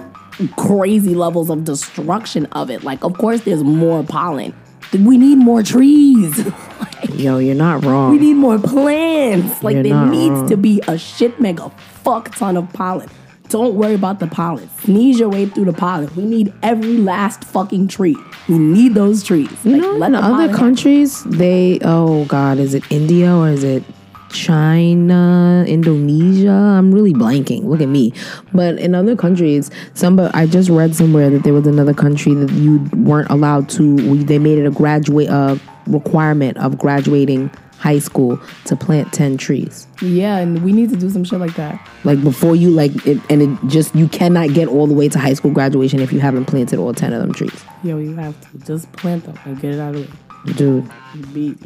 crazy 0.56 1.14
levels 1.14 1.50
of 1.50 1.64
destruction 1.64 2.46
of 2.46 2.70
it. 2.70 2.84
Like, 2.84 3.02
of 3.02 3.18
course, 3.18 3.40
there's 3.42 3.64
more 3.64 4.04
pollen. 4.04 4.54
We 4.92 5.18
need 5.18 5.36
more 5.38 5.62
trees. 5.62 6.44
Like, 6.78 7.18
yo, 7.18 7.38
you're 7.38 7.54
not 7.54 7.84
wrong. 7.84 8.12
we 8.12 8.18
need 8.18 8.34
more 8.34 8.58
plants. 8.58 9.62
Like, 9.62 9.74
You're 9.74 9.82
there 9.84 10.06
needs 10.06 10.30
wrong. 10.40 10.48
to 10.48 10.56
be 10.56 10.80
a 10.88 10.96
shit 10.96 11.40
mega 11.40 11.70
fuck 12.02 12.34
ton 12.34 12.56
of 12.56 12.72
pollen. 12.72 13.08
Don't 13.48 13.74
worry 13.74 13.94
about 13.94 14.20
the 14.20 14.26
pollen. 14.26 14.68
Sneeze 14.80 15.18
your 15.18 15.30
way 15.30 15.46
through 15.46 15.64
the 15.66 15.72
pollen. 15.72 16.10
We 16.14 16.24
need 16.24 16.52
every 16.62 16.98
last 16.98 17.44
fucking 17.44 17.88
tree. 17.88 18.16
We 18.48 18.58
need 18.58 18.94
those 18.94 19.22
trees. 19.22 19.50
You 19.64 19.72
Like, 19.72 19.80
know, 19.82 19.92
let 19.92 20.08
in 20.08 20.14
other 20.16 20.52
countries, 20.54 21.24
they 21.24 21.78
oh 21.82 22.24
god, 22.26 22.58
is 22.58 22.74
it 22.74 22.84
India 22.90 23.34
or 23.34 23.48
is 23.48 23.64
it 23.64 23.84
China, 24.30 25.64
Indonesia? 25.66 26.50
I'm 26.50 26.92
really 26.92 27.14
blanking. 27.14 27.64
Look 27.64 27.80
at 27.80 27.88
me. 27.88 28.12
But 28.52 28.78
in 28.78 28.94
other 28.94 29.16
countries, 29.16 29.70
some 29.94 30.18
I 30.34 30.46
just 30.46 30.68
read 30.68 30.94
somewhere 30.94 31.30
that 31.30 31.44
there 31.44 31.54
was 31.54 31.66
another 31.66 31.94
country 31.94 32.34
that 32.34 32.50
you 32.52 32.78
weren't 32.96 33.30
allowed 33.30 33.68
to. 33.70 33.96
They 34.24 34.38
made 34.38 34.58
it 34.58 34.66
a 34.66 34.70
graduate 34.70 35.28
uh, 35.30 35.56
requirement 35.86 36.58
of 36.58 36.76
graduating 36.78 37.50
high 37.78 37.98
school 37.98 38.40
to 38.66 38.76
plant 38.76 39.12
ten 39.12 39.36
trees. 39.36 39.86
Yeah, 40.02 40.36
and 40.38 40.62
we 40.64 40.72
need 40.72 40.90
to 40.90 40.96
do 40.96 41.08
some 41.10 41.24
shit 41.24 41.38
like 41.40 41.54
that. 41.56 41.80
Like 42.04 42.22
before 42.22 42.54
you 42.56 42.70
like 42.70 43.06
it, 43.06 43.18
and 43.30 43.40
it 43.42 43.58
just 43.68 43.94
you 43.94 44.08
cannot 44.08 44.52
get 44.52 44.68
all 44.68 44.86
the 44.86 44.94
way 44.94 45.08
to 45.08 45.18
high 45.18 45.34
school 45.34 45.50
graduation 45.52 46.00
if 46.00 46.12
you 46.12 46.20
haven't 46.20 46.46
planted 46.46 46.78
all 46.78 46.92
ten 46.92 47.12
of 47.12 47.20
them 47.20 47.32
trees, 47.32 47.64
Yo, 47.82 47.98
you 47.98 48.14
have 48.16 48.38
to 48.52 48.58
just 48.66 48.90
plant 48.92 49.24
them 49.24 49.38
and 49.44 49.60
get 49.60 49.74
it 49.74 49.80
out 49.80 49.94
of 49.94 50.06
the 50.44 50.52
way. 50.52 50.56
dude. 50.56 50.90
Be- 51.34 51.56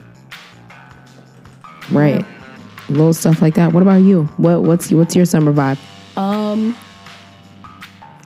Right. 1.91 2.25
Little 2.89 3.13
stuff 3.15 3.43
like 3.43 3.55
that. 3.55 3.73
What 3.73 3.83
about 3.83 4.03
you? 4.03 4.25
What 4.37 4.63
what's 4.63 4.91
what's 4.91 5.15
your 5.17 5.25
summer 5.25 5.53
vibe? 5.53 5.79
Um, 6.17 6.77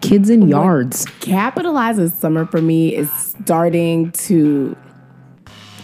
Kids 0.00 0.28
in 0.30 0.46
yards. 0.48 1.06
capitalizes 1.20 2.12
summer 2.12 2.46
for 2.46 2.60
me 2.60 2.94
is 2.94 3.10
starting 3.12 4.12
to 4.12 4.76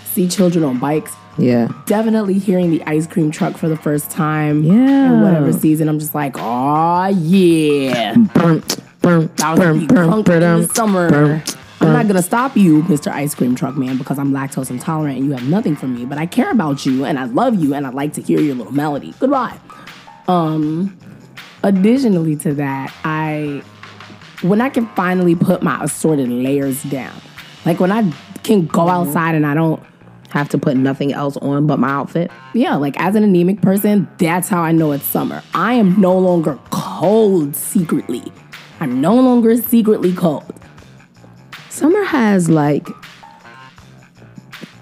see 0.05 0.29
children 0.29 0.65
on 0.65 0.79
bikes. 0.79 1.13
Yeah. 1.39 1.69
Definitely 1.87 2.39
hearing 2.39 2.71
the 2.71 2.83
ice 2.85 3.07
cream 3.07 3.31
truck 3.31 3.57
for 3.57 3.69
the 3.69 3.77
first 3.77 4.11
time. 4.11 4.63
Yeah. 4.63 5.13
In 5.13 5.23
whatever 5.23 5.53
season, 5.53 5.89
I'm 5.89 5.99
just 5.99 6.15
like, 6.15 6.35
oh 6.37 7.07
yeah. 7.07 8.15
Burm, 8.35 8.63
burm, 9.01 9.31
I 9.43 9.51
was 9.51 9.61
gonna 9.61 9.79
be 9.79 9.87
burm, 9.87 10.09
drunk 10.09 10.27
burm, 10.27 10.43
in 10.43 10.61
the 10.63 10.75
summer. 10.75 11.43
I'm 11.81 11.93
not 11.93 12.07
gonna 12.07 12.23
stop 12.23 12.57
you, 12.57 12.83
Mr. 12.85 13.11
Ice 13.11 13.35
Cream 13.35 13.57
Truck 13.57 13.77
Man, 13.77 13.99
because 13.99 14.19
I'm 14.19 14.33
lactose 14.33 14.71
intolerant 14.71 15.19
and 15.19 15.27
you 15.27 15.33
have 15.33 15.49
nothing 15.49 15.75
for 15.75 15.89
me. 15.89 16.05
But 16.05 16.19
I 16.19 16.27
care 16.27 16.51
about 16.51 16.87
you 16.87 17.05
and 17.05 17.19
I 17.19 17.25
love 17.25 17.57
you 17.57 17.75
and 17.75 17.87
I'd 17.87 17.95
like 17.95 18.13
to 18.15 18.23
hear 18.23 18.41
your 18.41 18.55
little 18.55 18.73
melody. 18.73 19.15
Goodbye. 19.19 19.59
Um, 20.29 20.97
additionally 21.65 22.37
to 22.37 22.55
that, 22.55 22.95
I 23.05 23.63
when 24.43 24.61
I 24.61 24.69
can 24.69 24.87
finally 24.95 25.35
put 25.35 25.63
my 25.63 25.83
assorted 25.83 26.29
layers 26.29 26.83
down, 26.85 27.15
like 27.65 27.81
when 27.81 27.91
I 27.91 28.13
can 28.43 28.67
go 28.67 28.89
outside 28.89 29.35
and 29.35 29.47
I 29.47 29.55
don't 29.55 29.83
Have 30.33 30.49
to 30.51 30.59
put 30.59 30.77
nothing 30.77 31.13
else 31.13 31.37
on 31.39 31.67
but 31.67 31.79
my 31.79 31.91
outfit. 31.91 32.31
yeah, 32.55 32.75
like 32.77 32.99
as 32.99 33.15
an 33.15 33.23
anemic 33.23 33.61
person, 33.61 34.09
that's 34.19 34.49
how 34.49 34.63
I 34.63 34.73
know 34.73 34.93
it's 34.93 35.05
summer. 35.05 35.43
I 35.55 35.75
am 35.75 36.01
no 36.01 36.19
longer 36.19 36.59
cold 36.71 37.55
secretly. 37.55 38.23
I'm 38.81 39.01
no 39.01 39.15
longer 39.15 39.57
secretly 39.59 40.13
cold. 40.15 40.53
Summer 41.69 42.03
has 42.05 42.49
like 42.49 42.89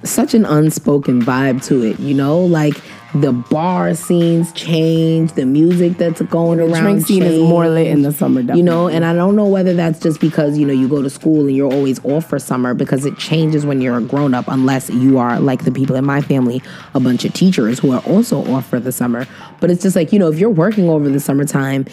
such 0.05 0.35
an 0.35 0.45
unspoken 0.45 1.21
vibe 1.21 1.65
to 1.67 1.83
it, 1.83 1.99
you 2.01 2.15
know? 2.15 2.41
Like 2.41 2.81
the 3.15 3.33
bar 3.33 3.95
scenes 3.95 4.53
change, 4.53 5.33
the 5.33 5.45
music 5.45 5.99
that's 5.99 6.23
going 6.23 6.59
The 6.59 6.67
around. 6.67 6.83
drink 6.85 7.07
scene 7.07 7.23
is 7.23 7.41
more 7.41 7.69
lit 7.69 7.89
in 7.89 8.03
the 8.03 8.13
summer, 8.13 8.41
you 8.41 8.63
know 8.63 8.89
and 8.89 9.05
i 9.05 9.13
don't 9.13 9.35
know 9.35 9.47
whether 9.47 9.75
that's 9.75 9.99
just 9.99 10.21
because 10.21 10.57
you 10.57 10.65
know 10.67 10.73
you 10.73 10.89
go 10.89 11.03
to 11.03 11.11
school 11.11 11.47
and 11.47 11.57
you're 11.57 11.73
always 11.73 12.03
off 12.05 12.29
for 12.29 12.39
summer 12.39 12.73
because 12.73 13.05
it 13.05 13.17
changes 13.19 13.67
when 13.67 13.81
you're 13.81 13.97
a 13.99 14.01
grown-up 14.01 14.47
unless 14.49 14.89
you 14.91 15.19
are 15.19 15.41
like 15.41 15.65
the 15.65 15.73
people 15.73 15.97
in 15.97 16.05
my 16.05 16.21
family 16.21 16.63
a 16.95 17.01
bunch 17.01 17.25
of 17.25 17.33
teachers 17.33 17.81
who 17.81 17.91
are 17.93 18.01
also 18.03 18.45
off 18.53 18.67
for 18.69 18.79
the 18.79 18.93
summer 18.93 19.27
but 19.61 19.71
it's 19.71 19.83
just 19.83 19.97
like 19.97 20.13
you 20.13 20.19
know 20.19 20.29
if 20.29 20.39
you're 20.39 20.49
working 20.51 20.89
over 20.89 21.09
the 21.09 21.21
summertime 21.21 21.85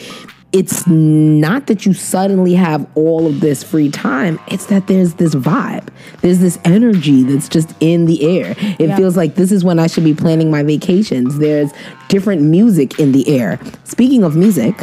it's 0.53 0.87
not 0.87 1.67
that 1.67 1.85
you 1.85 1.93
suddenly 1.93 2.53
have 2.53 2.87
all 2.95 3.27
of 3.27 3.41
this 3.41 3.63
free 3.63 3.89
time 3.89 4.39
it's 4.47 4.67
that 4.67 4.87
there's 4.87 5.15
this 5.15 5.35
vibe. 5.35 5.89
There's 6.21 6.39
this 6.39 6.57
energy 6.63 7.23
that's 7.23 7.49
just 7.49 7.73
in 7.81 8.05
the 8.05 8.23
air. 8.23 8.55
It 8.79 8.87
Yeah. 8.87 8.95
feels 8.97 9.17
like 9.17 9.35
this 9.35 9.51
is 9.51 9.63
when 9.63 9.77
i 9.77 9.87
should 9.87 10.03
be 10.05 10.13
planning 10.13 10.49
my 10.49 10.63
vacations. 10.63 11.37
There's 11.39 11.71
different 12.07 12.41
music 12.43 12.97
in 12.99 13.11
the 13.11 13.27
air. 13.27 13.59
Speaking 13.83 14.23
of 14.23 14.35
music 14.35 14.75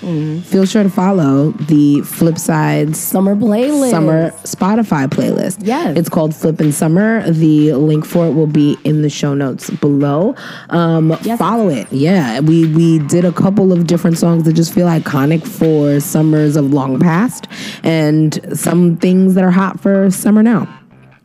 Feel 0.00 0.66
sure 0.66 0.82
to 0.82 0.90
follow 0.90 1.50
the 1.52 1.96
Flipside 2.02 2.94
Summer 2.94 3.34
playlist. 3.34 3.90
Summer 3.90 4.30
Spotify 4.44 5.06
playlist. 5.08 5.58
Yes. 5.62 5.96
It's 5.96 6.08
called 6.08 6.34
Flippin' 6.34 6.70
Summer. 6.72 7.28
The 7.30 7.72
link 7.74 8.04
for 8.04 8.26
it 8.26 8.32
will 8.32 8.46
be 8.46 8.76
in 8.84 9.02
the 9.02 9.10
show 9.10 9.34
notes 9.34 9.70
below. 9.70 10.34
Um, 10.70 11.16
Yes. 11.22 11.38
Follow 11.38 11.68
it. 11.70 11.90
Yeah. 11.92 12.40
We 12.40 12.66
we 12.72 12.98
did 13.00 13.24
a 13.24 13.32
couple 13.32 13.72
of 13.72 13.86
different 13.86 14.18
songs 14.18 14.44
that 14.44 14.52
just 14.52 14.72
feel 14.72 14.86
iconic 14.86 15.46
for 15.46 15.98
summers 16.00 16.56
of 16.56 16.72
long 16.72 17.00
past 17.00 17.48
and 17.82 18.38
some 18.56 18.96
things 18.98 19.34
that 19.34 19.42
are 19.44 19.50
hot 19.50 19.80
for 19.80 20.10
summer 20.10 20.42
now. 20.42 20.68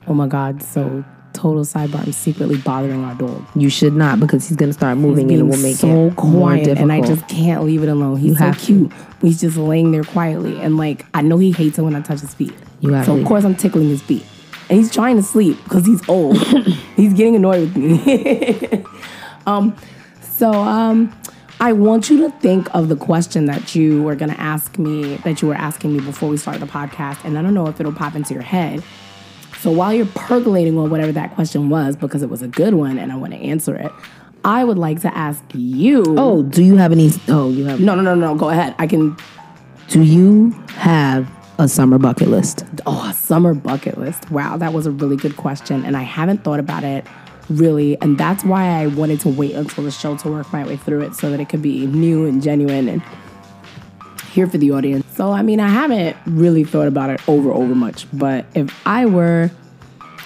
Oh 0.08 0.14
my 0.14 0.28
God. 0.28 0.64
So 0.64 1.04
total 1.34 1.64
sidebar. 1.64 2.06
I'm 2.06 2.12
secretly 2.12 2.58
bothering 2.58 3.04
our 3.04 3.16
dog. 3.16 3.46
You 3.56 3.70
should 3.70 3.94
not 3.94 4.20
because 4.20 4.48
he's 4.48 4.58
gonna 4.58 4.74
start 4.74 4.98
moving 4.98 5.32
and 5.32 5.40
it 5.40 5.44
will 5.44 5.62
make 5.62 5.76
so 5.76 6.08
it 6.08 6.16
quiet, 6.16 6.66
difficult. 6.66 6.80
and 6.80 6.92
I 6.92 7.02
just 7.02 7.28
can't 7.28 7.64
leave 7.64 7.84
it 7.84 7.90
alone. 7.90 8.18
He's 8.18 8.38
so 8.38 8.46
have 8.46 8.60
to. 8.60 8.66
cute. 8.66 8.94
He's 9.22 9.42
just 9.42 9.58
laying 9.58 9.92
there 9.92 10.04
quietly, 10.04 10.60
and 10.60 10.78
like 10.78 11.06
I 11.14 11.22
know 11.22 11.38
he 11.38 11.52
hates 11.52 11.78
it 11.78 11.82
when 11.82 11.96
I 11.96 12.02
touch 12.02 12.22
his 12.22 12.34
feet. 12.34 12.54
You 12.80 12.92
gotta 12.92 13.06
so 13.06 13.18
of 13.18 13.26
course 13.26 13.44
I'm 13.44 13.56
tickling 13.56 13.90
his 13.90 14.02
feet, 14.02 14.26
and 14.70 14.80
he's 14.80 14.92
trying 14.92 15.18
to 15.18 15.24
sleep 15.24 15.58
because 15.64 15.86
he's 15.86 16.08
old. 16.10 16.38
he's 16.96 17.14
getting 17.14 17.36
annoyed 17.36 17.74
with 17.74 17.78
me. 17.78 18.86
um, 19.46 19.76
so 20.22 20.52
um, 20.52 21.16
I 21.60 21.74
want 21.74 22.10
you 22.10 22.18
to 22.28 22.32
think 22.40 22.74
of 22.74 22.90
the 22.90 22.96
question 22.96 23.46
that 23.46 23.76
you 23.76 24.02
were 24.02 24.16
gonna 24.16 24.34
ask 24.34 24.80
me, 24.80 25.18
that 25.18 25.42
you 25.42 25.48
were 25.48 25.54
asking 25.54 25.94
me 25.94 26.00
before 26.00 26.28
we 26.28 26.38
started 26.38 26.62
the 26.62 26.66
podcast, 26.66 27.24
and 27.24 27.38
I 27.38 27.44
don't 27.44 27.54
know 27.54 27.68
if 27.68 27.80
it'll 27.80 27.94
pop 27.94 28.16
into 28.16 28.34
your 28.34 28.44
head. 28.44 28.84
So 29.62 29.70
while 29.72 29.94
you're 29.94 30.08
percolating 30.08 30.76
on 30.80 30.90
whatever 30.90 31.12
that 31.12 31.36
question 31.36 31.70
was, 31.70 31.96
because 31.96 32.24
it 32.24 32.32
was 32.32 32.42
a 32.42 32.48
good 32.48 32.74
one 32.74 32.98
and 32.98 33.12
I 33.12 33.16
want 33.16 33.34
to 33.34 33.40
answer 33.40 33.76
it, 33.76 33.92
I 34.44 34.64
would 34.64 34.80
like 34.80 35.02
to 35.02 35.16
ask 35.16 35.44
you. 35.54 36.04
oh, 36.18 36.42
do 36.42 36.64
you 36.64 36.78
have 36.78 36.92
any? 36.92 37.12
Oh, 37.28 37.52
you 37.52 37.66
have. 37.66 37.80
no, 37.80 37.94
no, 37.94 38.02
no, 38.02 38.16
no. 38.16 38.36
Go 38.36 38.50
ahead. 38.50 38.74
I 38.80 38.88
can. 38.88 39.16
Do 39.90 40.02
you 40.02 40.50
have 40.70 41.30
a 41.60 41.68
summer 41.68 42.00
bucket 42.00 42.30
list? 42.30 42.66
Oh, 42.88 43.08
a 43.08 43.14
summer 43.14 43.54
bucket 43.54 44.00
list. 44.00 44.32
Wow, 44.32 44.58
that 44.58 44.74
was 44.74 44.88
a 44.88 44.92
really 44.92 45.16
good 45.16 45.38
question, 45.38 45.86
and 45.86 45.96
I 45.96 46.02
haven't 46.02 46.44
thought 46.44 46.60
about 46.60 46.84
it 46.84 47.06
really, 47.50 48.02
and 48.02 48.18
that's 48.18 48.44
why 48.44 48.66
I 48.66 48.88
wanted 48.88 49.20
to 49.22 49.30
wait 49.30 49.54
until 49.54 49.84
the 49.84 49.92
show 49.92 50.18
to 50.18 50.30
work 50.30 50.52
my 50.52 50.66
way 50.66 50.78
through 50.78 51.02
it 51.02 51.14
so 51.14 51.30
that 51.30 51.40
it 51.40 51.50
could 51.50 51.62
be 51.62 51.86
new 51.86 52.26
and 52.26 52.42
genuine 52.42 52.90
and 52.90 53.04
here 54.32 54.48
for 54.48 54.58
the 54.58 54.72
audience. 54.72 55.06
So, 55.16 55.32
I 55.32 55.42
mean, 55.42 55.60
I 55.60 55.68
haven't 55.68 56.16
really 56.26 56.64
thought 56.64 56.88
about 56.88 57.10
it 57.10 57.22
over 57.28 57.52
over 57.52 57.76
much, 57.76 58.08
but 58.14 58.46
if 58.56 58.76
I 58.88 59.06
were 59.06 59.52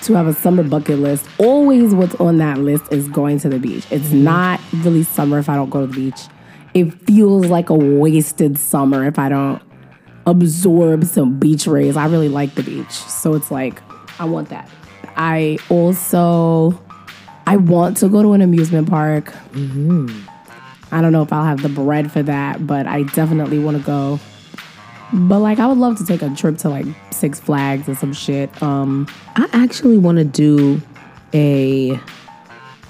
to 0.04 0.14
have 0.14 0.28
a 0.28 0.34
summer 0.34 0.64
bucket 0.64 1.00
list, 1.00 1.28
always 1.40 1.94
what's 1.94 2.16
on 2.16 2.38
that 2.38 2.60
list 2.60 2.92
is 2.92 3.08
going 3.08 3.40
to 3.40 3.50
the 3.50 3.60
beach. 3.60 3.86
It's 3.92 4.06
mm-hmm. 4.06 4.24
not 4.24 4.62
really 4.74 5.04
summer 5.04 5.40
if 5.40 5.50
I 5.50 5.56
don't 5.56 5.70
go 5.70 5.82
to 5.82 5.88
the 5.88 5.94
beach. 5.94 6.22
It 6.74 6.92
feels 7.06 7.48
like 7.48 7.70
a 7.70 7.76
wasted 7.76 8.60
summer 8.60 9.06
if 9.06 9.18
I 9.18 9.30
don't 9.30 9.62
absorb 10.28 11.06
some 11.06 11.40
beach 11.40 11.68
rays. 11.68 11.98
I 11.98 12.06
really 12.08 12.30
like 12.30 12.56
the 12.56 12.64
beach. 12.64 12.92
So 12.92 13.34
it's 13.34 13.50
like 13.50 13.82
I 14.20 14.26
want 14.26 14.50
that. 14.50 14.70
I 15.16 15.58
also 15.70 16.80
I 17.48 17.58
want 17.58 17.98
to 17.98 18.10
go 18.10 18.22
to 18.22 18.34
an 18.34 18.42
amusement 18.42 18.90
park. 18.90 19.28
Mm-hmm. 19.52 20.35
I 20.92 21.02
don't 21.02 21.12
know 21.12 21.24
if 21.24 21.34
I'll 21.34 21.44
have 21.44 21.62
the 21.62 21.70
bread 21.70 22.12
for 22.12 22.24
that, 22.24 22.66
but 22.66 22.88
I 22.88 23.04
definitely 23.04 23.60
want 23.60 23.78
to 23.78 23.84
go. 23.84 24.20
But 25.14 25.40
like 25.40 25.60
I 25.60 25.68
would 25.68 25.78
love 25.78 25.98
to 25.98 26.06
take 26.06 26.22
a 26.22 26.30
trip 26.36 26.58
to 26.60 26.70
like 26.70 26.86
Six 27.12 27.40
Flags 27.40 27.88
or 27.88 27.96
some 27.96 28.14
shit. 28.14 28.62
Um 28.62 29.08
I 29.36 29.48
actually 29.54 29.98
want 29.98 30.18
to 30.18 30.24
do 30.24 30.82
a 31.34 32.00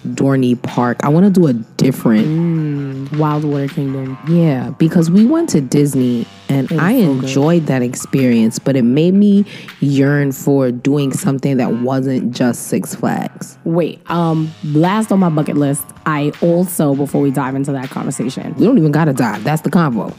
Dorney 0.06 0.62
Park. 0.62 1.04
I 1.04 1.10
want 1.10 1.26
to 1.26 1.32
do 1.32 1.48
a 1.48 1.54
different. 1.54 3.12
Wild 3.18 3.44
Water 3.44 3.68
Kingdom. 3.68 4.18
Yeah, 4.28 4.72
because 4.72 5.10
we 5.12 5.26
went 5.26 5.50
to 5.50 5.62
Disney 5.62 6.26
and 6.50 6.72
I 6.74 7.00
so 7.02 7.14
good. 7.14 7.24
enjoyed 7.24 7.66
that 7.68 7.82
experience, 7.82 8.60
but 8.60 8.76
it 8.76 8.82
made 8.84 9.14
me 9.14 9.46
yearn 9.80 10.32
for 10.32 10.72
doing 10.72 11.12
something 11.14 11.58
that 11.58 11.74
wasn't 11.82 12.36
just 12.36 12.68
Six 12.68 12.96
Flags. 12.96 13.58
Wait, 13.64 14.00
um, 14.10 14.52
last 14.64 15.12
on 15.12 15.20
my 15.20 15.30
bucket 15.30 15.58
list, 15.58 15.84
I 16.06 16.32
also, 16.42 16.96
before 16.96 17.22
we 17.22 17.32
dive 17.32 17.56
into 17.56 17.72
that 17.72 17.90
conversation, 17.90 18.54
We 18.58 18.66
don't 18.66 18.78
even 18.78 18.92
gotta 18.92 19.14
dive. 19.14 19.44
That's 19.44 19.62
the 19.62 19.72
convo. 19.72 20.14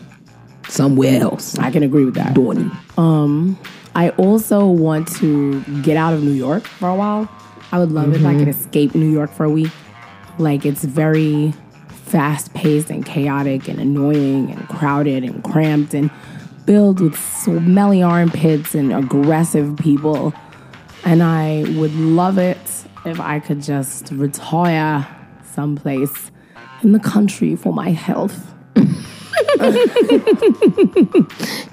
Somewhere 0.68 1.20
else. 1.20 1.58
I 1.58 1.70
can 1.70 1.82
agree 1.82 2.04
with 2.04 2.14
that. 2.14 2.34
Dorney. 2.34 2.74
Um, 2.98 3.58
I 3.94 4.10
also 4.10 4.66
want 4.66 5.08
to 5.18 5.60
get 5.82 5.96
out 5.96 6.12
of 6.12 6.22
New 6.22 6.32
York 6.32 6.64
for 6.64 6.88
a 6.88 6.94
while. 6.94 7.28
I 7.76 7.78
would 7.78 7.92
love 7.92 8.14
if 8.14 8.24
I 8.24 8.32
could 8.32 8.48
mm-hmm. 8.48 8.58
escape 8.58 8.94
New 8.94 9.10
York 9.10 9.30
for 9.30 9.44
a 9.44 9.50
week. 9.50 9.70
Like 10.38 10.64
it's 10.64 10.82
very 10.82 11.52
fast 11.90 12.54
paced 12.54 12.88
and 12.88 13.04
chaotic 13.04 13.68
and 13.68 13.78
annoying 13.78 14.50
and 14.50 14.66
crowded 14.66 15.24
and 15.24 15.44
cramped 15.44 15.92
and 15.92 16.10
filled 16.64 17.00
with 17.00 17.18
smelly 17.18 18.02
armpits 18.02 18.74
and 18.74 18.94
aggressive 18.94 19.76
people. 19.76 20.32
And 21.04 21.22
I 21.22 21.66
would 21.76 21.92
love 21.92 22.38
it 22.38 22.56
if 23.04 23.20
I 23.20 23.40
could 23.40 23.60
just 23.60 24.10
retire 24.10 25.06
someplace 25.44 26.30
in 26.82 26.92
the 26.92 26.98
country 26.98 27.56
for 27.56 27.74
my 27.74 27.90
health. 27.90 28.54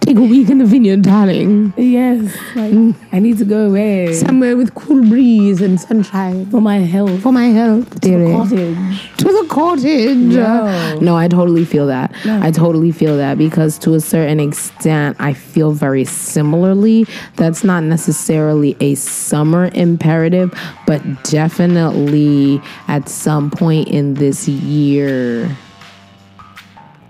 Take 0.01 0.17
a 0.17 0.21
week 0.21 0.49
in 0.49 0.57
the 0.59 0.65
vineyard, 0.65 1.01
darling. 1.03 1.73
Yes, 1.77 2.35
like 2.55 2.95
I 3.11 3.19
need 3.19 3.37
to 3.39 3.45
go 3.45 3.67
away 3.67 4.13
Somewhere 4.13 4.55
with 4.57 4.73
cool 4.75 5.01
breeze 5.07 5.61
and 5.61 5.79
sunshine. 5.79 6.45
for 6.49 6.61
my 6.61 6.79
health. 6.79 7.21
For 7.21 7.31
my 7.31 7.45
health, 7.47 7.99
dearie. 8.01 8.31
Cottage. 8.31 9.17
to 9.17 9.23
the 9.25 9.45
cottage. 9.49 10.17
No. 10.17 10.99
No, 10.99 11.15
I 11.15 11.27
totally 11.27 11.65
feel 11.65 11.87
that. 11.87 12.13
I 12.25 12.51
totally 12.51 12.91
feel 12.91 13.17
that 13.17 13.37
because 13.37 13.77
to 13.79 13.93
a 13.93 13.99
certain 13.99 14.39
extent, 14.39 15.17
I 15.19 15.33
feel 15.33 15.71
very 15.71 16.05
similarly. 16.05 17.05
That's 17.37 17.63
not 17.63 17.83
necessarily 17.83 18.75
a 18.79 18.95
summer 18.95 19.69
imperative, 19.73 20.53
but 20.85 21.23
definitely 21.23 22.61
at 22.87 23.07
some 23.09 23.49
point 23.51 23.87
in 23.87 24.15
this 24.15 24.47
year, 24.47 25.55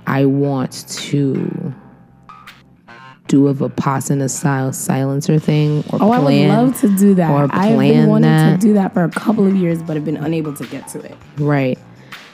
I 0.07 0.25
want 0.25 0.85
to 0.89 1.73
do 3.27 3.47
a 3.47 3.53
Vipassana 3.53 4.29
style 4.29 4.73
silencer 4.73 5.39
thing 5.39 5.83
or 5.91 5.99
Oh, 6.01 6.11
I 6.11 6.19
would 6.19 6.33
love 6.47 6.79
to 6.81 6.89
do 6.97 7.15
that. 7.15 7.31
or 7.31 7.43
I've 7.43 7.49
plan 7.51 7.77
been 7.79 8.09
wanting 8.09 8.29
that. 8.29 8.59
to 8.59 8.67
do 8.67 8.73
that 8.73 8.93
for 8.93 9.03
a 9.03 9.09
couple 9.09 9.47
of 9.47 9.55
years, 9.55 9.81
but 9.81 9.95
have 9.95 10.05
been 10.05 10.17
unable 10.17 10.53
to 10.53 10.65
get 10.67 10.87
to 10.89 10.99
it. 10.99 11.15
Right. 11.37 11.79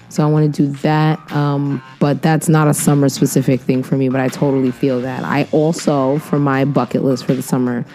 So 0.09 0.23
I 0.27 0.29
want 0.31 0.53
to 0.53 0.65
do 0.65 0.71
that. 0.79 1.31
Um, 1.31 1.83
but 1.99 2.23
that's 2.23 2.49
not 2.49 2.67
a 2.67 2.73
summer 2.73 3.07
specific 3.09 3.61
thing 3.61 3.83
for 3.83 3.95
me, 3.95 4.09
but 4.09 4.19
I 4.19 4.27
totally 4.27 4.71
feel 4.71 4.99
that. 5.01 5.23
I 5.23 5.47
also, 5.51 6.17
for 6.17 6.39
my 6.39 6.65
bucket 6.65 7.03
list 7.03 7.25
for 7.25 7.35
the 7.35 7.43
summer, 7.43 7.85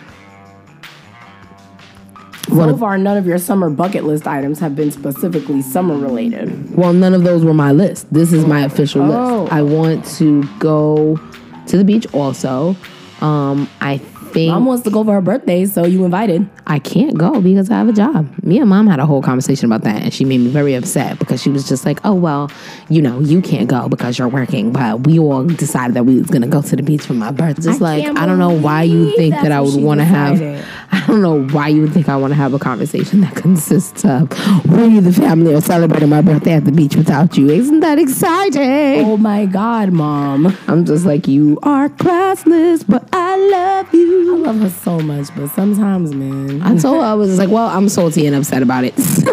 So 2.55 2.77
far, 2.77 2.97
none 2.99 3.17
of 3.17 3.27
your 3.27 3.39
summer 3.39 3.69
bucket 3.71 4.05
list 4.05 4.27
items 4.27 4.59
have 4.61 4.75
been 4.77 4.91
specifically 4.91 5.61
summer 5.63 5.97
related. 5.97 6.75
well, 6.77 6.93
none 6.93 7.13
of 7.15 7.25
those 7.25 7.45
were 7.45 7.55
my 7.55 7.73
list. 7.73 8.13
This 8.13 8.33
is 8.33 8.47
my 8.47 8.61
official 8.65 9.03
Oh. 9.03 9.43
list. 9.43 9.53
I 9.53 9.63
want 9.63 10.05
to 10.19 10.45
go 10.59 11.19
to 11.67 11.77
the 11.77 11.85
beach 11.85 12.07
also. 12.13 12.77
Um, 13.21 13.69
I 13.81 13.99
Mom 14.37 14.67
wants 14.67 14.85
to 14.85 14.91
go 14.91 15.05
for 15.05 15.13
her 15.13 15.21
birthday, 15.21 15.65
so 15.67 15.85
you 15.85 16.05
invited. 16.05 16.49
I 16.67 16.79
can't 16.79 17.17
go 17.17 17.41
because 17.41 17.71
I 17.71 17.75
have 17.75 17.89
a 17.89 17.93
job. 17.93 18.29
Me 18.43 18.59
and 18.59 18.69
mom 18.69 18.87
had 18.87 19.01
a 19.01 19.07
whole 19.07 19.23
conversation 19.23 19.67
about 19.67 19.83
that, 19.83 20.03
and 20.03 20.13
she 20.13 20.25
made 20.25 20.39
me 20.39 20.49
very 20.49 20.75
upset 20.75 21.19
because 21.19 21.43
she 21.43 21.51
was 21.51 21.69
just 21.69 21.85
like, 21.85 22.01
"Oh 22.05 22.15
well, 22.15 22.51
you 22.89 23.03
know, 23.03 23.21
you 23.21 23.41
can't 23.41 23.69
go 23.69 23.89
because 23.89 24.19
you're 24.19 24.29
working." 24.29 24.73
But 24.73 25.07
we 25.07 25.19
all 25.19 25.45
decided 25.45 25.95
that 25.95 26.05
we 26.05 26.17
was 26.19 26.27
gonna 26.27 26.49
go 26.49 26.63
to 26.63 26.77
the 26.77 26.83
beach 26.83 27.03
for 27.03 27.15
my 27.15 27.31
birthday. 27.31 27.63
Just 27.63 27.83
I 27.83 27.99
like 27.99 28.17
I 28.17 28.27
don't 28.27 28.39
know 28.39 28.51
why 28.59 28.83
you 28.83 29.15
think 29.17 29.35
that 29.35 29.53
I 29.53 29.61
would 29.61 29.83
want 29.83 30.01
to 30.01 30.05
have. 30.05 30.41
I 30.93 31.07
don't 31.07 31.23
know 31.23 31.43
why 31.49 31.69
you 31.69 31.83
would 31.83 31.93
think 31.93 32.09
I 32.09 32.17
want 32.17 32.31
to 32.33 32.37
have 32.37 32.55
a 32.55 32.59
conversation 32.59 33.21
that 33.23 33.35
consists 33.35 34.05
of 34.05 34.31
we, 34.69 35.01
the 35.01 35.13
family, 35.13 35.55
are 35.55 35.61
celebrating 35.61 36.09
my 36.09 36.21
birthday 36.23 36.53
at 36.53 36.65
the 36.65 36.73
beach 36.73 36.97
without 36.97 37.37
you. 37.37 37.51
Isn't 37.51 37.81
that 37.81 37.99
exciting? 37.99 39.05
Oh 39.05 39.17
my 39.17 39.47
God, 39.47 39.93
Mom. 39.93 40.57
I'm 40.69 40.85
just 40.85 41.05
like 41.05 41.29
you 41.29 41.59
are 41.63 41.89
classless, 41.89 42.85
but 42.89 43.09
I 43.13 43.37
love 43.37 43.93
I 44.29 44.37
love 44.37 44.61
her 44.61 44.71
so 44.71 44.99
much, 45.01 45.29
but 45.37 45.49
sometimes, 45.49 46.15
man. 46.15 46.63
I 46.63 46.77
told 46.77 46.97
her 46.97 47.07
I 47.07 47.15
was 47.15 47.39
like, 47.39 47.51
well, 47.51 47.69
I'm 47.69 47.89
salty 47.89 48.27
and 48.27 48.35
upset 48.37 48.63
about 48.63 48.85
it. 48.85 48.95
So 49.25 49.33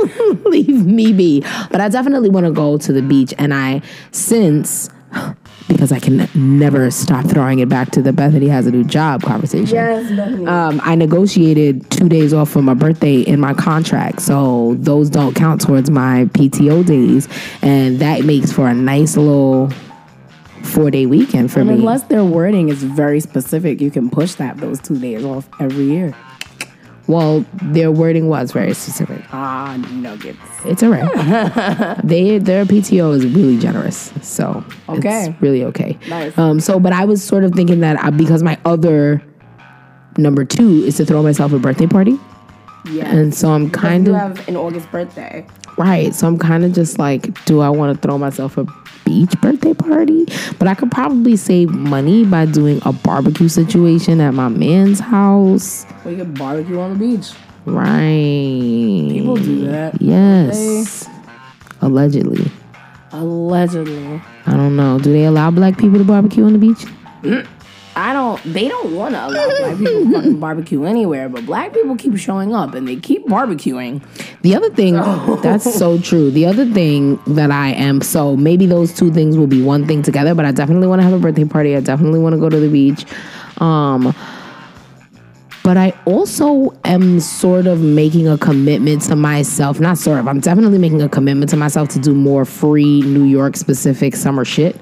leave 0.46 0.86
me 0.86 1.12
be. 1.12 1.42
But 1.70 1.80
I 1.80 1.88
definitely 1.88 2.30
want 2.30 2.46
to 2.46 2.52
go 2.52 2.78
to 2.78 2.92
the 2.92 3.02
beach. 3.02 3.34
And 3.38 3.52
I, 3.52 3.82
since, 4.12 4.88
because 5.68 5.92
I 5.92 5.98
can 5.98 6.28
never 6.34 6.90
stop 6.90 7.26
throwing 7.26 7.58
it 7.58 7.68
back 7.68 7.90
to 7.92 8.02
the 8.02 8.12
Bethany 8.12 8.48
has 8.48 8.66
a 8.66 8.70
new 8.70 8.84
job 8.84 9.22
conversation. 9.22 9.74
Yes, 9.74 10.10
Bethany. 10.10 10.46
Um, 10.46 10.80
I 10.82 10.94
negotiated 10.94 11.88
two 11.90 12.08
days 12.08 12.32
off 12.32 12.50
for 12.50 12.62
my 12.62 12.74
birthday 12.74 13.20
in 13.20 13.40
my 13.40 13.54
contract, 13.54 14.22
so 14.22 14.74
those 14.78 15.10
don't 15.10 15.34
count 15.34 15.60
towards 15.60 15.90
my 15.90 16.24
PTO 16.32 16.84
days, 16.84 17.28
and 17.62 17.98
that 18.00 18.24
makes 18.24 18.52
for 18.52 18.68
a 18.68 18.74
nice 18.74 19.16
little 19.16 19.70
four 20.62 20.90
day 20.90 21.06
weekend 21.06 21.50
for 21.52 21.60
and 21.60 21.68
me. 21.68 21.74
unless 21.76 22.02
their 22.04 22.24
wording 22.24 22.68
is 22.68 22.82
very 22.82 23.20
specific, 23.20 23.80
you 23.80 23.90
can 23.90 24.10
push 24.10 24.34
that 24.34 24.56
those 24.58 24.80
two 24.80 24.98
days 24.98 25.24
off 25.24 25.48
every 25.60 25.84
year. 25.84 26.14
well, 27.06 27.44
their 27.62 27.90
wording 27.90 28.28
was 28.28 28.52
very 28.52 28.72
specific. 28.74 29.20
Ah, 29.32 29.76
nuggets. 29.92 30.38
It's 30.64 30.82
all 30.82 30.90
right. 30.90 31.96
they 32.04 32.38
their 32.38 32.64
PTO 32.64 33.14
is 33.16 33.26
really 33.26 33.58
generous, 33.58 34.12
so 34.22 34.62
Okay. 34.88 35.26
it's 35.30 35.42
really 35.42 35.64
okay. 35.64 35.98
Nice. 36.08 36.36
Um, 36.38 36.60
so, 36.60 36.78
but 36.78 36.92
I 36.92 37.04
was 37.04 37.22
sort 37.24 37.42
of 37.44 37.52
thinking 37.52 37.80
that 37.80 37.98
I, 38.02 38.10
because 38.10 38.42
my 38.42 38.58
other 38.64 39.22
number 40.18 40.44
two 40.44 40.84
is 40.84 40.96
to 40.98 41.04
throw 41.06 41.22
myself 41.22 41.52
a 41.52 41.58
birthday 41.58 41.86
party, 41.86 42.18
Yeah. 42.84 43.08
and 43.14 43.34
so 43.34 43.50
I'm 43.52 43.70
kind 43.70 44.06
you 44.06 44.14
of 44.14 44.20
have 44.20 44.48
an 44.48 44.56
August 44.56 44.90
birthday. 44.92 45.44
right. 45.78 46.14
So 46.14 46.26
I'm 46.28 46.38
kind 46.38 46.64
of 46.64 46.72
just 46.72 46.98
like, 46.98 47.44
do 47.46 47.60
I 47.60 47.70
want 47.70 47.96
to 47.96 48.06
throw 48.06 48.18
myself 48.18 48.56
a 48.58 48.64
beach 49.04 49.32
birthday 49.40 49.74
party? 49.74 50.26
But 50.58 50.68
I 50.68 50.74
could 50.74 50.90
probably 50.90 51.36
save 51.36 51.70
money 51.70 52.24
by 52.24 52.46
doing 52.46 52.80
a 52.84 52.92
barbecue 52.92 53.48
situation 53.48 54.20
at 54.20 54.34
my 54.34 54.48
man's 54.48 55.00
house. 55.00 55.86
We 56.04 56.16
could 56.16 56.38
barbecue 56.38 56.78
on 56.80 56.98
the 56.98 56.98
beach. 56.98 57.32
Right. 57.66 59.08
People 59.10 59.36
do 59.36 59.66
that. 59.66 60.00
Yes. 60.00 61.08
Allegedly. 61.82 62.50
Allegedly. 63.12 64.22
I 64.46 64.56
don't 64.56 64.76
know. 64.76 64.98
Do 64.98 65.12
they 65.12 65.24
allow 65.24 65.50
black 65.50 65.78
people 65.78 65.98
to 65.98 66.04
barbecue 66.04 66.44
on 66.44 66.52
the 66.52 66.58
beach? 66.58 67.46
I 68.00 68.14
don't. 68.14 68.42
They 68.44 68.66
don't 68.66 68.94
want 68.94 69.14
to 69.14 69.26
allow 69.26 69.46
black 69.58 69.76
people 69.76 70.04
to 70.04 70.12
fucking 70.12 70.40
barbecue 70.40 70.84
anywhere, 70.84 71.28
but 71.28 71.44
black 71.44 71.74
people 71.74 71.96
keep 71.96 72.16
showing 72.16 72.54
up 72.54 72.72
and 72.72 72.88
they 72.88 72.96
keep 72.96 73.26
barbecuing. 73.26 74.02
The 74.40 74.56
other 74.56 74.70
thing, 74.70 74.94
that's 75.42 75.74
so 75.74 75.98
true. 76.00 76.30
The 76.30 76.46
other 76.46 76.64
thing 76.64 77.20
that 77.26 77.50
I 77.50 77.72
am, 77.72 78.00
so 78.00 78.38
maybe 78.38 78.64
those 78.64 78.94
two 78.94 79.12
things 79.12 79.36
will 79.36 79.46
be 79.46 79.62
one 79.62 79.86
thing 79.86 80.00
together, 80.02 80.34
but 80.34 80.46
I 80.46 80.52
definitely 80.52 80.86
want 80.88 81.00
to 81.00 81.04
have 81.04 81.12
a 81.12 81.18
birthday 81.18 81.44
party. 81.44 81.76
I 81.76 81.80
definitely 81.80 82.20
want 82.20 82.32
to 82.34 82.40
go 82.40 82.48
to 82.48 82.58
the 82.58 82.70
beach. 82.70 83.04
Um, 83.58 84.14
but 85.62 85.76
I 85.76 85.92
also 86.06 86.74
am 86.86 87.20
sort 87.20 87.66
of 87.66 87.82
making 87.82 88.26
a 88.26 88.38
commitment 88.38 89.02
to 89.02 89.16
myself. 89.16 89.78
Not 89.78 89.98
sort 89.98 90.18
of, 90.18 90.26
I'm 90.26 90.40
definitely 90.40 90.78
making 90.78 91.02
a 91.02 91.08
commitment 91.10 91.50
to 91.50 91.58
myself 91.58 91.90
to 91.90 91.98
do 91.98 92.14
more 92.14 92.46
free 92.46 93.02
New 93.02 93.24
York 93.24 93.56
specific 93.56 94.16
summer 94.16 94.46
shit. 94.46 94.80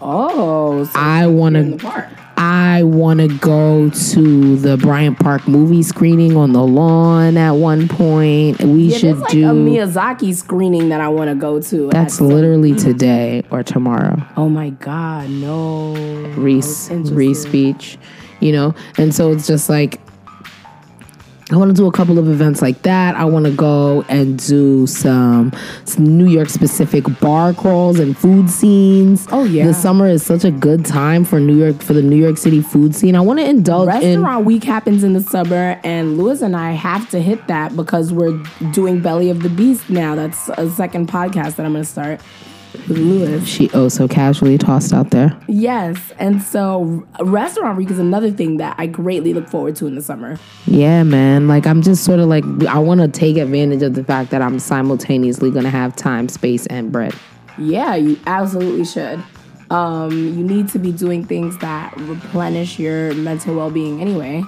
Oh, 0.00 0.84
so 0.84 0.90
I 0.94 1.26
want 1.26 1.54
to. 1.80 2.14
I 2.40 2.84
want 2.84 3.18
to 3.18 3.26
go 3.38 3.90
to 3.90 4.56
the 4.58 4.76
Bryant 4.76 5.18
Park 5.18 5.48
movie 5.48 5.82
screening 5.82 6.36
on 6.36 6.52
the 6.52 6.62
lawn 6.62 7.36
at 7.36 7.50
one 7.52 7.88
point. 7.88 8.60
We 8.62 8.84
Yeah, 8.84 8.96
should 8.98 9.18
like 9.18 9.32
do. 9.32 9.44
a 9.48 9.52
Miyazaki 9.52 10.32
screening 10.36 10.88
that 10.90 11.00
I 11.00 11.08
want 11.08 11.30
to 11.30 11.34
go 11.34 11.60
to. 11.60 11.88
That's 11.90 12.20
literally 12.20 12.76
today 12.76 13.42
or 13.50 13.64
tomorrow. 13.64 14.22
Oh 14.36 14.48
my 14.48 14.70
god, 14.70 15.30
no. 15.30 15.94
Reese. 16.36 16.90
Reese 16.90 17.42
speech, 17.42 17.98
you 18.38 18.52
know, 18.52 18.72
and 18.98 19.12
so 19.12 19.32
it's 19.32 19.48
just 19.48 19.68
like 19.68 20.00
I 21.50 21.56
want 21.56 21.70
to 21.70 21.74
do 21.74 21.86
a 21.86 21.92
couple 21.92 22.18
of 22.18 22.28
events 22.28 22.60
like 22.60 22.82
that. 22.82 23.16
I 23.16 23.24
want 23.24 23.46
to 23.46 23.50
go 23.50 24.04
and 24.10 24.38
do 24.46 24.86
some, 24.86 25.52
some 25.86 26.04
New 26.04 26.26
York 26.26 26.50
specific 26.50 27.04
bar 27.20 27.54
crawls 27.54 27.98
and 27.98 28.16
food 28.16 28.50
scenes. 28.50 29.26
Oh, 29.32 29.44
yeah. 29.44 29.66
the 29.66 29.72
summer 29.72 30.06
is 30.06 30.22
such 30.24 30.44
a 30.44 30.50
good 30.50 30.84
time 30.84 31.24
for 31.24 31.40
New 31.40 31.56
York 31.56 31.82
for 31.82 31.94
the 31.94 32.02
New 32.02 32.16
York 32.16 32.36
City 32.36 32.60
food 32.60 32.94
scene. 32.94 33.16
I 33.16 33.20
want 33.20 33.38
to 33.38 33.48
indulge 33.48 33.88
in. 34.02 34.20
Restaurant 34.20 34.44
week 34.44 34.62
happens 34.62 35.02
in 35.02 35.14
the 35.14 35.22
summer, 35.22 35.80
and 35.82 36.18
Lewis 36.18 36.42
and 36.42 36.54
I 36.54 36.72
have 36.72 37.08
to 37.10 37.20
hit 37.20 37.46
that 37.46 37.74
because 37.74 38.12
we're 38.12 38.42
doing 38.72 39.00
Belly 39.00 39.30
of 39.30 39.42
the 39.42 39.48
Beast 39.48 39.88
now. 39.88 40.14
That's 40.14 40.50
a 40.50 40.68
second 40.70 41.08
podcast 41.08 41.56
that 41.56 41.64
I'm 41.64 41.72
going 41.72 41.84
to 41.84 41.90
start 41.90 42.20
Lewis. 42.88 43.46
She 43.46 43.70
oh 43.74 43.88
so 43.88 44.08
casually 44.08 44.58
tossed 44.58 44.92
out 44.92 45.10
there. 45.10 45.38
Yes, 45.46 46.12
and 46.18 46.42
so 46.42 47.06
restaurant 47.20 47.76
week 47.76 47.90
is 47.90 47.98
another 47.98 48.30
thing 48.30 48.58
that 48.58 48.74
I 48.78 48.86
greatly 48.86 49.34
look 49.34 49.48
forward 49.48 49.76
to 49.76 49.86
in 49.86 49.94
the 49.94 50.02
summer. 50.02 50.38
Yeah, 50.66 51.02
man. 51.02 51.48
Like 51.48 51.66
I'm 51.66 51.82
just 51.82 52.04
sort 52.04 52.20
of 52.20 52.28
like 52.28 52.44
I 52.68 52.78
want 52.78 53.00
to 53.00 53.08
take 53.08 53.36
advantage 53.36 53.82
of 53.82 53.94
the 53.94 54.04
fact 54.04 54.30
that 54.30 54.42
I'm 54.42 54.58
simultaneously 54.58 55.50
gonna 55.50 55.70
have 55.70 55.96
time, 55.96 56.28
space, 56.28 56.66
and 56.66 56.90
bread. 56.92 57.14
Yeah, 57.58 57.94
you 57.96 58.18
absolutely 58.26 58.84
should. 58.84 59.22
Um, 59.70 60.12
you 60.12 60.44
need 60.44 60.68
to 60.70 60.78
be 60.78 60.92
doing 60.92 61.26
things 61.26 61.58
that 61.58 61.94
replenish 61.98 62.78
your 62.78 63.12
mental 63.14 63.56
well 63.56 63.70
being 63.70 64.00
anyway. 64.00 64.42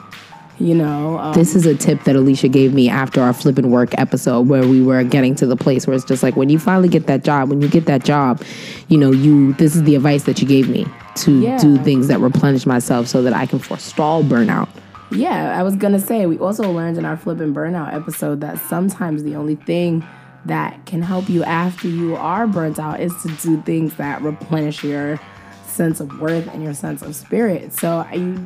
You 0.60 0.74
know, 0.74 1.18
um, 1.18 1.32
This 1.32 1.56
is 1.56 1.64
a 1.64 1.74
tip 1.74 2.04
that 2.04 2.14
Alisha 2.16 2.52
gave 2.52 2.74
me 2.74 2.90
after 2.90 3.22
our 3.22 3.32
flip 3.32 3.56
and 3.56 3.72
work 3.72 3.98
episode 3.98 4.46
where 4.46 4.66
we 4.66 4.82
were 4.82 5.02
getting 5.02 5.34
to 5.36 5.46
the 5.46 5.56
place 5.56 5.86
where 5.86 5.96
it's 5.96 6.04
just 6.04 6.22
like 6.22 6.36
when 6.36 6.50
you 6.50 6.58
finally 6.58 6.88
get 6.88 7.06
that 7.06 7.24
job, 7.24 7.48
when 7.48 7.62
you 7.62 7.68
get 7.68 7.86
that 7.86 8.04
job, 8.04 8.42
you 8.88 8.98
know, 8.98 9.10
you 9.10 9.54
this 9.54 9.74
is 9.74 9.84
the 9.84 9.94
advice 9.96 10.24
that 10.24 10.40
you 10.42 10.46
gave 10.46 10.68
me 10.68 10.86
to 11.16 11.40
Yeah. 11.40 11.56
do 11.58 11.78
things 11.78 12.08
that 12.08 12.20
replenish 12.20 12.66
myself 12.66 13.06
so 13.06 13.22
that 13.22 13.32
I 13.32 13.46
can 13.46 13.58
forestall 13.58 14.22
burnout. 14.22 14.68
Yeah, 15.10 15.58
I 15.58 15.62
was 15.62 15.76
gonna 15.76 15.98
say 15.98 16.26
we 16.26 16.36
also 16.36 16.70
learned 16.70 16.98
in 16.98 17.06
our 17.06 17.16
flip 17.16 17.40
and 17.40 17.56
burnout 17.56 17.94
episode 17.94 18.42
that 18.42 18.58
sometimes 18.68 19.22
the 19.22 19.36
only 19.36 19.54
thing 19.54 20.04
that 20.44 20.84
can 20.84 21.00
help 21.00 21.30
you 21.30 21.42
after 21.42 21.88
you 21.88 22.16
are 22.16 22.46
burnt 22.46 22.78
out 22.78 23.00
is 23.00 23.12
to 23.22 23.28
do 23.42 23.62
things 23.62 23.94
that 23.94 24.20
replenish 24.20 24.84
your 24.84 25.18
sense 25.66 26.00
of 26.00 26.20
worth 26.20 26.46
and 26.52 26.62
your 26.62 26.74
sense 26.74 27.00
of 27.00 27.14
spirit. 27.16 27.72
So 27.72 28.04
I, 28.10 28.36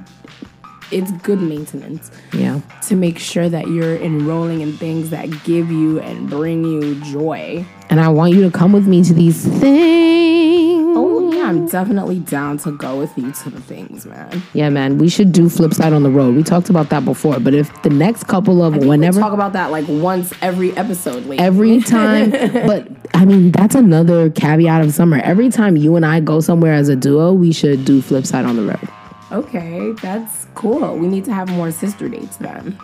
it's 0.90 1.10
good 1.22 1.40
maintenance 1.40 2.10
Yeah. 2.32 2.60
to 2.88 2.96
make 2.96 3.18
sure 3.18 3.48
that 3.48 3.68
you're 3.68 3.96
enrolling 3.96 4.60
in 4.60 4.76
things 4.76 5.10
that 5.10 5.28
give 5.44 5.70
you 5.70 6.00
and 6.00 6.28
bring 6.28 6.64
you 6.64 6.94
joy. 7.12 7.64
And 7.90 8.00
I 8.00 8.08
want 8.08 8.32
you 8.34 8.42
to 8.42 8.50
come 8.50 8.72
with 8.72 8.86
me 8.86 9.02
to 9.04 9.12
these 9.14 9.46
things. 9.46 10.94
Oh 10.96 11.32
yeah, 11.32 11.48
I'm 11.48 11.66
definitely 11.66 12.20
down 12.20 12.58
to 12.58 12.72
go 12.72 12.98
with 12.98 13.16
you 13.18 13.32
to 13.32 13.50
the 13.50 13.60
things, 13.60 14.06
man. 14.06 14.42
Yeah, 14.52 14.68
man. 14.70 14.98
We 14.98 15.08
should 15.08 15.32
do 15.32 15.48
flip 15.48 15.74
side 15.74 15.92
on 15.92 16.02
the 16.02 16.10
road. 16.10 16.36
We 16.36 16.42
talked 16.42 16.70
about 16.70 16.88
that 16.90 17.04
before, 17.04 17.40
but 17.40 17.52
if 17.54 17.70
the 17.82 17.90
next 17.90 18.24
couple 18.28 18.62
of 18.62 18.76
whenever 18.76 19.18
We 19.18 19.22
talk 19.22 19.32
about 19.32 19.52
that 19.54 19.70
like 19.70 19.86
once 19.88 20.32
every 20.40 20.76
episode. 20.76 21.24
Lately. 21.24 21.38
every 21.38 21.80
time 21.94 22.30
but 22.30 22.88
i 23.14 23.24
mean 23.24 23.50
that's 23.52 23.74
another 23.74 24.28
caveat 24.30 24.84
of 24.84 24.92
summer 24.92 25.18
every 25.22 25.48
time 25.48 25.76
you 25.76 25.94
and 25.96 26.04
i 26.04 26.18
go 26.20 26.40
somewhere 26.40 26.72
as 26.72 26.88
a 26.88 26.96
duo 26.96 27.32
we 27.32 27.52
should 27.52 27.84
do 27.84 28.02
flip 28.02 28.26
side 28.26 28.44
on 28.44 28.56
the 28.56 28.62
road 28.62 28.88
Okay, 29.32 29.92
that's 30.02 30.43
cool. 30.54 30.96
We 30.96 31.06
need 31.06 31.24
to 31.26 31.32
have 31.32 31.48
more 31.50 31.70
sister 31.70 32.08
dates 32.08 32.36
then. 32.38 32.78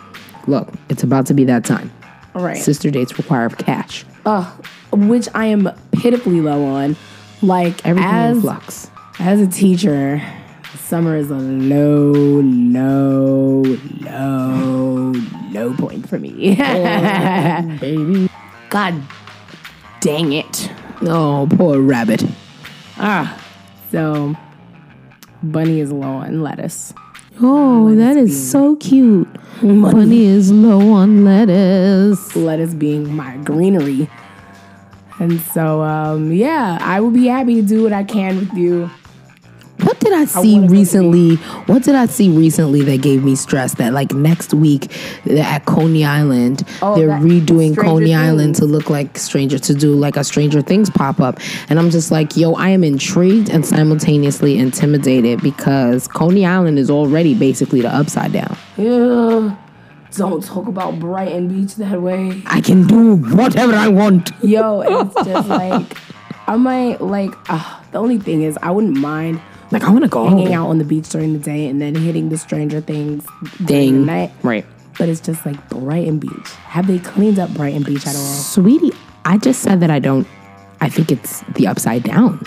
look 0.47 0.69
it's 0.89 1.03
about 1.03 1.25
to 1.27 1.33
be 1.33 1.43
that 1.45 1.63
time 1.65 1.91
All 2.35 2.43
right. 2.43 2.57
sister 2.57 2.89
dates 2.91 3.17
require 3.17 3.49
cash 3.49 4.05
Ugh, 4.25 4.65
which 4.91 5.27
I 5.33 5.45
am 5.45 5.69
pitifully 5.93 6.41
low 6.41 6.63
on. 6.65 6.95
Like 7.41 7.83
everything 7.85 8.09
in 8.09 8.15
as 8.15 8.41
flux 8.41 8.91
as 9.19 9.41
a 9.41 9.47
teacher, 9.47 10.21
summer 10.77 11.15
is 11.15 11.29
a 11.31 11.35
low, 11.35 12.11
low, 12.41 13.63
low, 14.01 15.13
low 15.51 15.73
point 15.75 16.07
for 16.07 16.19
me. 16.19 16.55
baby 17.79 18.29
God 18.69 19.01
dang 20.01 20.33
it. 20.33 20.71
oh 21.01 21.47
poor 21.57 21.79
rabbit 21.81 22.23
Ah, 22.97 23.43
so 23.91 24.35
Bunny 25.41 25.79
is 25.79 25.91
low 25.91 26.07
on 26.07 26.43
lettuce. 26.43 26.93
Oh 27.41 27.93
that 27.95 28.17
is 28.17 28.51
so 28.51 28.75
cute 28.75 29.27
Money 29.61 30.25
is 30.25 30.51
low 30.51 30.91
on 30.93 31.23
lettuce 31.23 32.35
lettuce 32.35 32.73
being 32.73 33.15
my 33.15 33.37
greenery. 33.37 34.09
And 35.19 35.39
so, 35.39 35.83
um, 35.83 36.31
yeah, 36.31 36.79
I 36.81 36.99
will 36.99 37.11
be 37.11 37.27
happy 37.27 37.53
to 37.55 37.61
do 37.61 37.83
what 37.83 37.93
I 37.93 38.03
can 38.03 38.39
with 38.39 38.53
you. 38.53 38.89
What 39.83 39.99
did 39.99 40.13
i 40.13 40.25
see 40.25 40.59
to 40.59 40.67
recently? 40.67 41.35
what 41.65 41.83
did 41.83 41.95
i 41.95 42.05
see 42.05 42.29
recently 42.29 42.81
that 42.83 43.01
gave 43.01 43.23
me 43.23 43.35
stress 43.35 43.75
that 43.75 43.93
like 43.93 44.13
next 44.13 44.53
week 44.53 44.91
at 45.29 45.65
coney 45.65 46.03
island 46.05 46.63
Oh, 46.81 46.95
they're 46.95 47.09
redoing 47.09 47.77
coney 47.77 48.13
island 48.13 48.55
to 48.55 48.65
look 48.65 48.89
like 48.89 49.17
stranger 49.17 49.59
to 49.59 49.73
do 49.73 49.93
like 49.95 50.17
a 50.17 50.23
stranger 50.23 50.61
things 50.61 50.89
pop-up. 50.89 51.39
And 51.69 51.79
i'm 51.79 51.89
just 51.89 52.11
like 52.11 52.35
yo 52.37 52.53
i 52.53 52.69
am 52.69 52.83
intrigued 52.83 53.49
and 53.49 53.65
simultaneously 53.65 54.57
intimidated 54.57 55.41
because 55.41 56.07
coney 56.07 56.45
island 56.45 56.79
is 56.79 56.89
already 56.89 57.33
basically 57.35 57.81
the 57.81 57.89
upside 57.93 58.33
down. 58.33 58.57
Yeah, 58.77 59.55
don't 60.15 60.43
talk 60.43 60.67
about 60.67 60.99
Brighton 60.99 61.47
Beach 61.47 61.75
that 61.75 62.01
way. 62.01 62.41
i 62.45 62.61
can 62.61 62.85
do 62.87 63.15
whatever 63.15 63.73
i 63.73 63.87
want. 63.87 64.31
Yo, 64.43 64.81
it's 64.81 65.15
just 65.27 65.47
like, 65.47 65.97
I 66.47 66.55
might, 66.57 66.99
like, 67.01 67.31
uh, 67.49 67.79
the 67.91 67.99
only 67.99 68.19
thing 68.19 68.41
is, 68.41 68.57
I 68.61 68.71
wouldn't 68.71 68.97
mind 68.97 69.39
like 69.71 69.83
i 69.83 69.89
want 69.89 70.03
to 70.03 70.09
go 70.09 70.27
hanging 70.27 70.53
out 70.53 70.67
on 70.67 70.77
the 70.77 70.83
beach 70.83 71.09
during 71.09 71.33
the 71.33 71.39
day 71.39 71.67
and 71.67 71.81
then 71.81 71.95
hitting 71.95 72.29
the 72.29 72.37
Stranger 72.37 72.81
Things 72.81 73.25
the 73.59 73.91
night. 73.91 74.31
right 74.43 74.65
But 74.97 75.09
it's 75.09 75.21
just 75.21 75.45
like 75.45 75.69
Brighton 75.69 76.19
Beach. 76.19 76.49
Have 76.65 76.87
they 76.87 76.99
cleaned 76.99 77.39
up 77.39 77.49
Brighton 77.53 77.83
Beach 77.83 78.05
at 78.05 78.15
all? 78.15 78.21
Sweetie, 78.21 78.91
I 79.25 79.37
just 79.37 79.61
said 79.61 79.79
that 79.79 79.89
I 79.89 79.99
don't. 79.99 80.27
I 80.81 80.89
think 80.89 81.11
it's 81.11 81.41
the 81.55 81.67
upside 81.67 82.03
down. 82.03 82.43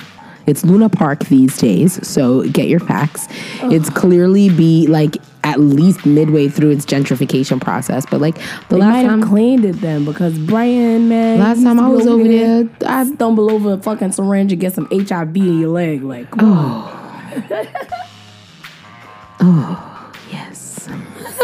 It's 0.46 0.62
Luna 0.64 0.90
Park 0.90 1.24
these 1.26 1.56
days, 1.56 2.06
so 2.06 2.42
get 2.50 2.68
your 2.68 2.80
facts. 2.80 3.28
It's 3.62 3.88
clearly 3.88 4.50
be 4.50 4.86
like 4.86 5.16
at 5.42 5.58
least 5.60 6.04
midway 6.04 6.48
through 6.48 6.70
its 6.70 6.84
gentrification 6.84 7.60
process, 7.60 8.04
but 8.10 8.20
like 8.20 8.36
the 8.68 8.76
They 8.76 8.76
last 8.76 9.06
time, 9.06 9.22
cleaned 9.22 9.64
it 9.64 9.80
then 9.80 10.04
because 10.04 10.38
Brian, 10.38 11.08
man. 11.08 11.38
last 11.38 11.62
time 11.62 11.80
I 11.80 11.88
was 11.88 12.06
over 12.06 12.24
there, 12.24 12.68
I 12.86 13.06
stumble 13.06 13.50
over 13.50 13.72
a 13.72 13.78
fucking 13.78 14.12
syringe 14.12 14.52
and 14.52 14.60
get 14.60 14.74
some 14.74 14.86
HIV 14.90 15.36
in 15.36 15.60
your 15.60 15.70
leg. 15.70 16.02
Like, 16.02 16.30
come 16.30 16.52
oh. 16.52 17.03
on. 19.40 20.12
yes, 20.30 20.88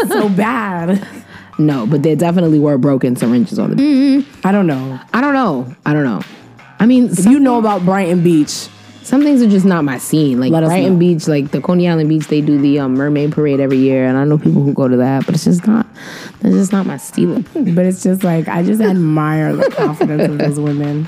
so 0.07 0.29
bad. 0.29 1.05
no, 1.57 1.85
but 1.85 2.03
there 2.03 2.15
definitely 2.15 2.59
were 2.59 2.77
broken 2.77 3.15
syringes 3.15 3.59
on 3.59 3.75
the. 3.75 4.25
I 4.43 4.51
don't 4.51 4.67
know. 4.67 4.99
I 5.13 5.21
don't 5.21 5.33
know. 5.33 5.73
I 5.85 5.93
don't 5.93 6.03
know. 6.03 6.21
I 6.79 6.85
mean, 6.85 7.09
If 7.11 7.25
you 7.25 7.39
know 7.39 7.59
about 7.59 7.85
Brighton 7.85 8.23
Beach, 8.23 8.67
some 9.03 9.21
things 9.21 9.41
are 9.41 9.49
just 9.49 9.65
not 9.65 9.83
my 9.83 9.97
scene. 9.99 10.39
Like 10.39 10.51
Let 10.51 10.63
Brighton 10.63 10.93
know. 10.93 10.99
Beach, 10.99 11.27
like 11.27 11.51
the 11.51 11.61
Coney 11.61 11.87
Island 11.87 12.09
Beach, 12.09 12.27
they 12.27 12.41
do 12.41 12.59
the 12.59 12.79
um, 12.79 12.95
mermaid 12.95 13.33
parade 13.33 13.59
every 13.59 13.77
year, 13.77 14.07
and 14.07 14.17
I 14.17 14.23
know 14.23 14.37
people 14.37 14.63
who 14.63 14.73
go 14.73 14.87
to 14.87 14.97
that, 14.97 15.25
but 15.25 15.35
it's 15.35 15.43
just 15.43 15.67
not. 15.67 15.85
That's 16.39 16.55
just 16.55 16.71
not 16.71 16.87
my 16.87 16.97
style. 16.97 17.43
but 17.53 17.85
it's 17.85 18.01
just 18.01 18.23
like 18.23 18.47
I 18.47 18.63
just 18.63 18.81
admire 18.81 19.55
the 19.55 19.69
confidence 19.69 20.23
of 20.23 20.37
those 20.39 20.59
women. 20.59 21.05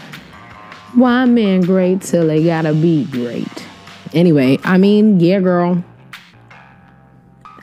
Why 0.93 1.25
men 1.25 1.61
great 1.61 2.01
till 2.01 2.27
they 2.27 2.43
gotta 2.43 2.73
be 2.73 3.05
great? 3.05 3.47
Anyway, 4.13 4.59
I 4.63 4.77
mean, 4.77 5.19
yeah, 5.19 5.39
girl. 5.39 5.83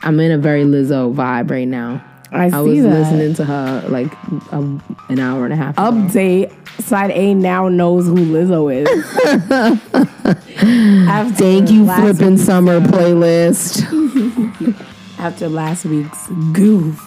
I'm 0.03 0.19
in 0.19 0.31
a 0.31 0.37
very 0.37 0.63
Lizzo 0.63 1.13
vibe 1.13 1.51
right 1.51 1.67
now. 1.67 2.03
I 2.31 2.49
see 2.49 2.55
was 2.55 2.83
that. 2.83 2.89
listening 2.89 3.33
to 3.35 3.45
her 3.45 3.85
like 3.89 4.11
um, 4.53 4.81
an 5.09 5.19
hour 5.19 5.43
and 5.43 5.53
a 5.53 5.57
half. 5.57 5.77
ago. 5.77 5.91
Update. 5.91 6.51
Side 6.81 7.11
A 7.11 7.33
now 7.33 7.67
knows 7.67 8.05
who 8.07 8.15
Lizzo 8.15 8.73
is. 8.73 8.87
After 11.07 11.35
Thank 11.35 11.69
you, 11.69 11.85
flipping 11.85 12.37
summer 12.37 12.79
playlist. 12.79 13.83
After 15.19 15.49
last 15.49 15.85
week's 15.85 16.27
goof, 16.53 16.97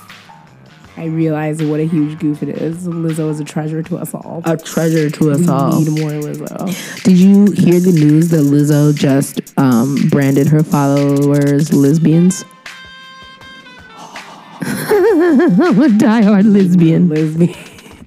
I 0.97 1.07
realize 1.07 1.63
what 1.63 1.81
a 1.81 1.85
huge 1.87 2.19
goof 2.21 2.43
it 2.43 2.49
is. 2.51 2.87
Lizzo 2.87 3.29
is 3.31 3.41
a 3.41 3.45
treasure 3.45 3.83
to 3.83 3.97
us 3.99 4.15
all. 4.15 4.43
A 4.45 4.57
treasure 4.57 5.11
to 5.11 5.31
us 5.33 5.41
we 5.41 5.49
all. 5.49 5.81
need 5.81 6.01
more 6.01 6.11
Lizzo. 6.11 7.03
Did 7.03 7.19
you 7.19 7.51
hear 7.51 7.81
the 7.81 7.93
news 7.93 8.29
that 8.31 8.43
Lizzo 8.43 8.95
just 8.95 9.41
um, 9.59 9.97
branded 10.11 10.47
her 10.49 10.63
followers 10.63 11.73
lesbians? 11.73 12.45
I'm 14.67 15.83
a 15.83 15.89
diehard 15.89 16.53
lesbian. 16.53 17.09
Lesbian. 17.09 17.53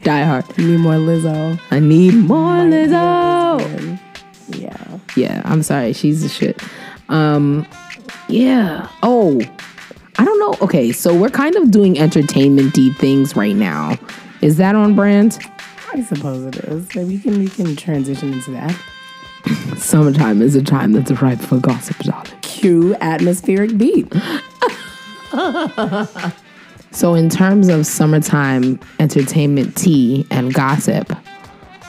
Diehard. 0.04 0.56
We 0.58 0.66
need 0.66 0.78
more 0.80 0.94
Lizzo. 0.94 1.60
I 1.72 1.80
need 1.80 2.14
more 2.14 2.58
Lizzo. 2.60 4.00
Yeah. 4.50 5.00
Yeah, 5.18 5.42
I'm 5.44 5.62
sorry. 5.62 5.92
She's 5.94 6.22
the 6.22 6.30
shit. 6.30 6.62
Um, 7.10 7.68
yeah. 8.30 8.88
Oh, 9.04 9.42
I 10.18 10.26
don't 10.26 10.40
know. 10.40 10.56
Okay, 10.66 10.92
so 10.92 11.16
we're 11.16 11.30
kind 11.30 11.56
of 11.56 11.72
doing 11.72 12.00
entertainment-y 12.00 12.90
things 12.98 13.36
right 13.36 13.56
now. 13.56 13.98
Is 14.42 14.58
that 14.58 14.76
on 14.76 14.96
brand? 14.96 15.38
I 15.94 16.02
suppose 16.04 16.46
it 16.46 16.56
is. 16.58 16.94
Maybe 16.96 17.16
we 17.16 17.20
can 17.20 17.40
we 17.40 17.50
can 17.50 17.76
transition 17.76 18.34
into 18.34 18.52
that. 18.52 18.76
Summertime 19.78 20.42
is 20.42 20.56
a 20.56 20.62
time 20.62 20.92
that's 20.92 21.12
ripe 21.22 21.40
for 21.40 21.60
gossip, 21.60 21.98
darling. 22.00 22.32
Cue 22.42 22.96
atmospheric 22.96 23.78
beat. 23.78 24.12
So, 26.92 27.14
in 27.14 27.30
terms 27.30 27.68
of 27.70 27.86
summertime 27.86 28.80
entertainment 29.00 29.78
tea 29.78 30.26
and 30.32 30.52
gossip, 30.52 31.16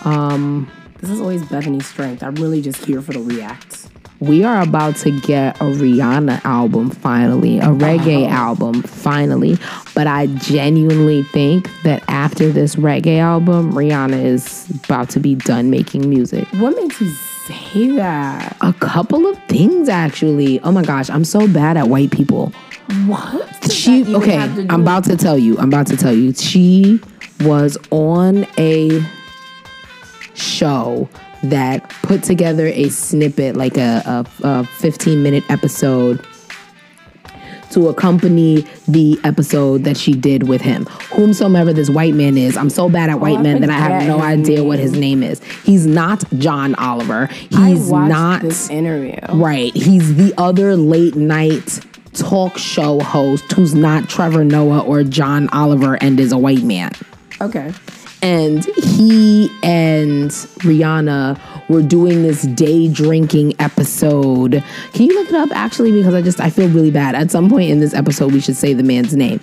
um, 0.05 0.71
This 1.01 1.09
is 1.09 1.19
always 1.21 1.43
Bethany's 1.47 1.87
strength. 1.87 2.23
I'm 2.23 2.35
really 2.35 2.61
just 2.61 2.85
here 2.85 3.01
for 3.01 3.13
the 3.13 3.21
reacts. 3.21 3.88
We 4.21 4.45
are 4.45 4.63
about 4.63 4.97
to 4.97 5.11
get 5.21 5.57
a 5.61 5.65
Rihanna 5.65 6.45
album 6.45 6.91
finally, 6.91 7.59
a 7.59 7.67
reggae 7.67 8.29
album 8.29 8.83
finally. 8.83 9.57
But 9.95 10.07
I 10.07 10.27
genuinely 10.27 11.23
think 11.23 11.71
that 11.83 12.03
after 12.09 12.51
this 12.51 12.77
reggae 12.77 13.19
album, 13.19 13.73
Rihanna 13.73 14.23
is 14.23 14.69
about 14.85 15.11
to 15.11 15.21
be 15.21 15.35
done 15.35 15.71
making 15.71 16.09
music. 16.09 16.47
What 16.55 16.75
makes 16.77 17.01
you 17.01 17.11
say 17.11 17.97
that? 17.97 18.57
A 18.61 18.73
couple 18.73 19.27
of 19.27 19.39
things, 19.45 19.89
actually. 19.89 20.61
Oh 20.61 20.73
my 20.73 20.83
gosh, 20.83 21.09
I'm 21.11 21.25
so 21.25 21.47
bad 21.47 21.77
at 21.77 21.89
white 21.89 22.11
people. 22.11 22.53
What? 23.07 23.49
she 23.71 24.15
okay 24.15 24.33
have 24.33 24.55
to 24.55 24.63
do 24.63 24.67
i'm 24.71 24.81
about 24.81 25.05
to 25.05 25.17
tell 25.17 25.37
you 25.37 25.59
i'm 25.59 25.69
about 25.69 25.87
to 25.87 25.97
tell 25.97 26.15
you 26.15 26.33
she 26.33 27.01
was 27.41 27.77
on 27.91 28.47
a 28.57 29.03
show 30.35 31.09
that 31.45 31.89
put 32.03 32.23
together 32.23 32.67
a 32.67 32.89
snippet 32.89 33.57
like 33.57 33.77
a, 33.77 34.03
a, 34.43 34.47
a 34.47 34.65
15 34.65 35.23
minute 35.23 35.45
episode 35.49 36.25
to 37.71 37.89
accompany 37.89 38.65
the 38.87 39.19
episode 39.25 39.85
that 39.85 39.97
she 39.97 40.15
did 40.15 40.49
with 40.49 40.61
him. 40.61 40.87
Whomsoever 41.13 41.73
this 41.73 41.91
white 41.91 42.15
man 42.15 42.39
is, 42.39 42.57
I'm 42.57 42.71
so 42.71 42.89
bad 42.89 43.11
at 43.11 43.21
white 43.21 43.37
Oh, 43.37 43.41
I 43.41 43.43
men 43.43 43.61
that 43.61 43.71
I 43.71 43.75
have 43.75 44.07
no 44.07 44.21
idea 44.21 44.65
what 44.65 44.79
his 44.79 44.93
name 44.93 45.23
is. 45.23 45.43
He's 45.65 45.87
not 45.87 46.25
John 46.39 46.75
Oliver. 46.77 47.27
He's 47.27 47.93
I 47.93 48.09
not 48.09 48.43
this 48.43 48.71
interview. 48.71 49.19
Right. 49.33 49.75
He's 49.75 50.17
the 50.17 50.33
other 50.39 50.77
late 50.77 51.15
night 51.15 51.81
talk 52.15 52.59
show 52.59 53.01
host 53.01 53.53
who's 53.53 53.75
not 53.75 54.09
Trevor 54.09 54.45
Noah 54.45 54.81
or 54.81 55.05
John 55.05 55.49
Oliver 55.51 55.95
and 56.01 56.19
is 56.19 56.33
a 56.33 56.39
white 56.39 56.63
man. 56.63 56.93
Okay. 57.41 57.73
And 58.21 58.65
he 58.65 59.49
and 59.63 60.31
Rihanna 60.31 61.69
were 61.69 61.83
doing 61.83 62.23
this 62.23 62.43
day 62.43 62.89
drinking 62.89 63.55
episode. 63.61 64.65
Can 64.93 65.07
you 65.07 65.15
look 65.15 65.29
it 65.29 65.35
up 65.35 65.51
actually? 65.53 65.93
Because 65.93 66.15
I 66.15 66.23
just 66.23 66.41
I 66.41 66.51
feel 66.51 66.69
really 66.69 66.91
bad. 66.91 67.15
At 67.15 67.31
some 67.31 67.49
point 67.49 67.71
in 67.71 67.81
this 67.81 67.95
episode, 67.95 68.33
we 68.33 68.41
should 68.41 68.57
say 68.57 68.73
the 68.73 68.83
man's 68.83 69.15
name. 69.15 69.41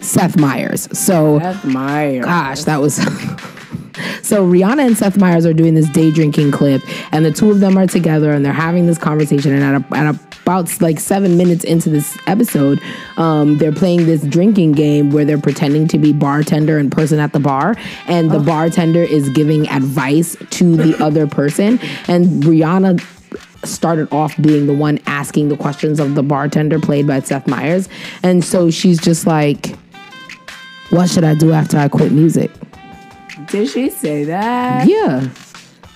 Seth 0.00 0.38
Meyers. 0.38 0.88
So 0.96 1.38
Seth 1.38 1.64
my 1.64 2.18
gosh, 2.18 2.64
that 2.64 2.80
was. 2.80 2.96
so 4.22 4.46
Rihanna 4.46 4.86
and 4.86 4.96
Seth 4.96 5.18
Meyers 5.18 5.46
are 5.46 5.54
doing 5.54 5.74
this 5.74 5.88
day 5.90 6.10
drinking 6.10 6.52
clip, 6.52 6.82
and 7.12 7.24
the 7.24 7.32
two 7.32 7.50
of 7.50 7.60
them 7.60 7.76
are 7.76 7.86
together, 7.86 8.32
and 8.32 8.44
they're 8.44 8.52
having 8.52 8.86
this 8.86 8.98
conversation. 8.98 9.52
And 9.52 9.62
at, 9.62 9.82
a, 9.82 9.96
at 9.96 10.14
about 10.46 10.80
like 10.80 11.00
seven 11.00 11.36
minutes 11.36 11.64
into 11.64 11.90
this 11.90 12.16
episode, 12.28 12.80
um, 13.16 13.58
they're 13.58 13.72
playing 13.72 14.06
this 14.06 14.22
drinking 14.22 14.72
game 14.72 15.10
where 15.10 15.24
they're 15.24 15.40
pretending 15.40 15.88
to 15.88 15.98
be 15.98 16.12
bartender 16.12 16.78
and 16.78 16.92
person 16.92 17.18
at 17.18 17.32
the 17.32 17.40
bar, 17.40 17.74
and 18.06 18.30
the 18.30 18.38
bartender 18.38 19.02
is 19.02 19.28
giving 19.30 19.68
advice 19.70 20.36
to 20.50 20.76
the 20.76 20.96
other 21.04 21.26
person, 21.26 21.80
and 22.06 22.44
Rihanna 22.44 23.04
started 23.64 24.06
off 24.12 24.40
being 24.40 24.68
the 24.68 24.72
one 24.72 25.00
asking 25.06 25.48
the 25.48 25.56
questions 25.56 25.98
of 25.98 26.14
the 26.14 26.22
bartender 26.22 26.78
played 26.78 27.08
by 27.08 27.18
Seth 27.18 27.48
Meyers. 27.48 27.88
And 28.22 28.44
so 28.44 28.70
she's 28.70 29.00
just 29.00 29.26
like, 29.26 29.74
What 30.90 31.10
should 31.10 31.24
I 31.24 31.34
do 31.34 31.50
after 31.50 31.76
I 31.76 31.88
quit 31.88 32.12
music? 32.12 32.52
Did 33.48 33.68
she 33.68 33.90
say 33.90 34.22
that? 34.24 34.86
Yeah. 34.86 35.28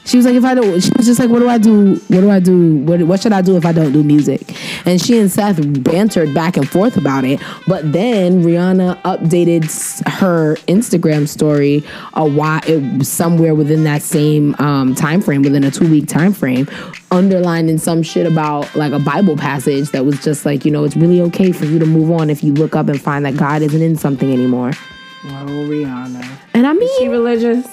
She 0.04 0.16
was 0.16 0.26
like, 0.26 0.34
if 0.34 0.44
I 0.44 0.54
don't, 0.54 0.80
she 0.80 0.90
was 0.96 1.06
just 1.06 1.20
like, 1.20 1.30
what 1.30 1.40
do 1.40 1.48
I 1.48 1.58
do? 1.58 1.94
What 1.94 2.20
do 2.20 2.30
I 2.30 2.40
do? 2.40 2.78
What, 2.78 3.02
what 3.02 3.20
should 3.20 3.32
I 3.32 3.42
do 3.42 3.56
if 3.56 3.66
I 3.66 3.72
don't 3.72 3.92
do 3.92 4.02
music? 4.02 4.54
And 4.86 5.00
she 5.00 5.18
and 5.18 5.30
Seth 5.30 5.58
bantered 5.84 6.34
back 6.34 6.56
and 6.56 6.68
forth 6.68 6.96
about 6.96 7.24
it. 7.24 7.40
But 7.66 7.92
then 7.92 8.42
Rihanna 8.42 9.02
updated 9.02 9.64
her 10.08 10.56
Instagram 10.66 11.28
story 11.28 11.84
a 12.14 12.26
while, 12.26 12.60
it, 12.66 13.04
somewhere 13.04 13.54
within 13.54 13.84
that 13.84 14.02
same 14.02 14.56
um, 14.58 14.94
time 14.94 15.20
frame, 15.20 15.42
within 15.42 15.64
a 15.64 15.70
two 15.70 15.88
week 15.88 16.08
time 16.08 16.32
frame, 16.32 16.68
underlining 17.10 17.78
some 17.78 18.02
shit 18.02 18.26
about 18.26 18.74
like 18.74 18.92
a 18.92 18.98
Bible 18.98 19.36
passage 19.36 19.90
that 19.90 20.04
was 20.04 20.22
just 20.24 20.46
like, 20.46 20.64
you 20.64 20.70
know, 20.70 20.84
it's 20.84 20.96
really 20.96 21.20
okay 21.20 21.52
for 21.52 21.66
you 21.66 21.78
to 21.78 21.86
move 21.86 22.10
on 22.10 22.30
if 22.30 22.42
you 22.42 22.52
look 22.54 22.74
up 22.74 22.88
and 22.88 23.00
find 23.00 23.24
that 23.26 23.36
God 23.36 23.62
isn't 23.62 23.82
in 23.82 23.96
something 23.96 24.32
anymore. 24.32 24.72
Oh, 25.24 25.46
Rihanna. 25.46 26.26
And 26.54 26.66
I 26.66 26.72
mean, 26.72 26.88
She 26.98 27.08
religious? 27.08 27.66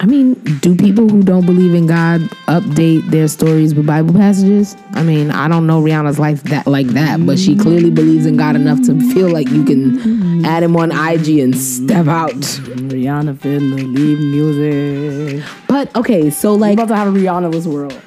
I 0.00 0.06
mean, 0.06 0.34
do 0.60 0.74
people 0.74 1.08
who 1.08 1.22
don't 1.22 1.46
believe 1.46 1.74
in 1.74 1.86
God 1.86 2.20
update 2.48 3.08
their 3.10 3.28
stories 3.28 3.74
with 3.74 3.86
Bible 3.86 4.12
passages? 4.14 4.76
I 4.92 5.02
mean, 5.02 5.30
I 5.30 5.48
don't 5.48 5.66
know 5.66 5.80
Rihanna's 5.80 6.18
life 6.18 6.42
that 6.44 6.66
like 6.66 6.88
that, 6.88 7.24
but 7.24 7.38
she 7.38 7.56
clearly 7.56 7.90
believes 7.90 8.26
in 8.26 8.36
God 8.36 8.56
enough 8.56 8.82
to 8.82 8.98
feel 9.12 9.28
like 9.30 9.48
you 9.48 9.64
can 9.64 10.44
add 10.44 10.62
him 10.62 10.76
on 10.76 10.90
IG 10.90 11.38
and 11.38 11.56
step 11.56 12.06
out. 12.06 12.32
Rihanna 12.32 13.34
finna 13.34 13.94
leave 13.94 14.18
music. 14.18 15.44
But 15.68 15.94
okay, 15.96 16.30
so 16.30 16.54
like 16.54 16.76
We're 16.76 16.84
about 16.84 16.94
to 16.94 16.96
have 16.96 17.14
a 17.14 17.18
Rihanna-less 17.18 17.66
world. 17.66 18.00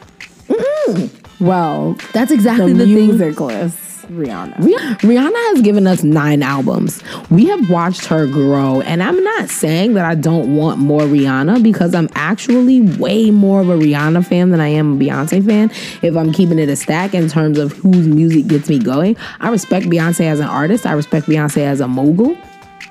Mm-hmm. 0.47 1.45
Well, 1.45 1.95
that's 2.13 2.31
exactly 2.31 2.73
the, 2.73 2.85
thing. 2.85 2.95
music-less 2.95 3.96
Rihanna. 4.09 4.55
Rih- 4.57 4.97
Rihanna 4.99 5.53
has 5.53 5.61
given 5.61 5.85
us 5.85 6.03
nine 6.03 6.41
albums. 6.41 7.01
We 7.29 7.45
have 7.45 7.69
watched 7.69 8.05
her 8.05 8.25
grow, 8.25 8.81
and 8.81 9.03
I'm 9.03 9.21
not 9.23 9.49
saying 9.49 9.93
that 9.95 10.05
I 10.05 10.15
don't 10.15 10.55
want 10.55 10.79
more 10.79 11.01
Rihanna 11.01 11.61
because 11.61 11.93
I'm 11.93 12.09
actually 12.15 12.81
way 12.81 13.31
more 13.31 13.61
of 13.61 13.69
a 13.69 13.75
Rihanna 13.75 14.25
fan 14.25 14.51
than 14.51 14.61
I 14.61 14.69
am 14.69 14.93
a 14.95 15.03
Beyonce 15.03 15.45
fan. 15.45 15.69
If 16.01 16.15
I'm 16.15 16.31
keeping 16.31 16.59
it 16.59 16.69
a 16.69 16.75
stack 16.75 17.13
in 17.13 17.27
terms 17.27 17.57
of 17.57 17.73
whose 17.73 18.07
music 18.07 18.47
gets 18.47 18.69
me 18.69 18.79
going, 18.79 19.17
I 19.39 19.49
respect 19.49 19.87
Beyonce 19.87 20.21
as 20.21 20.39
an 20.39 20.47
artist. 20.47 20.85
I 20.85 20.93
respect 20.93 21.25
Beyonce 21.27 21.63
as 21.63 21.81
a 21.81 21.87
mogul. 21.87 22.37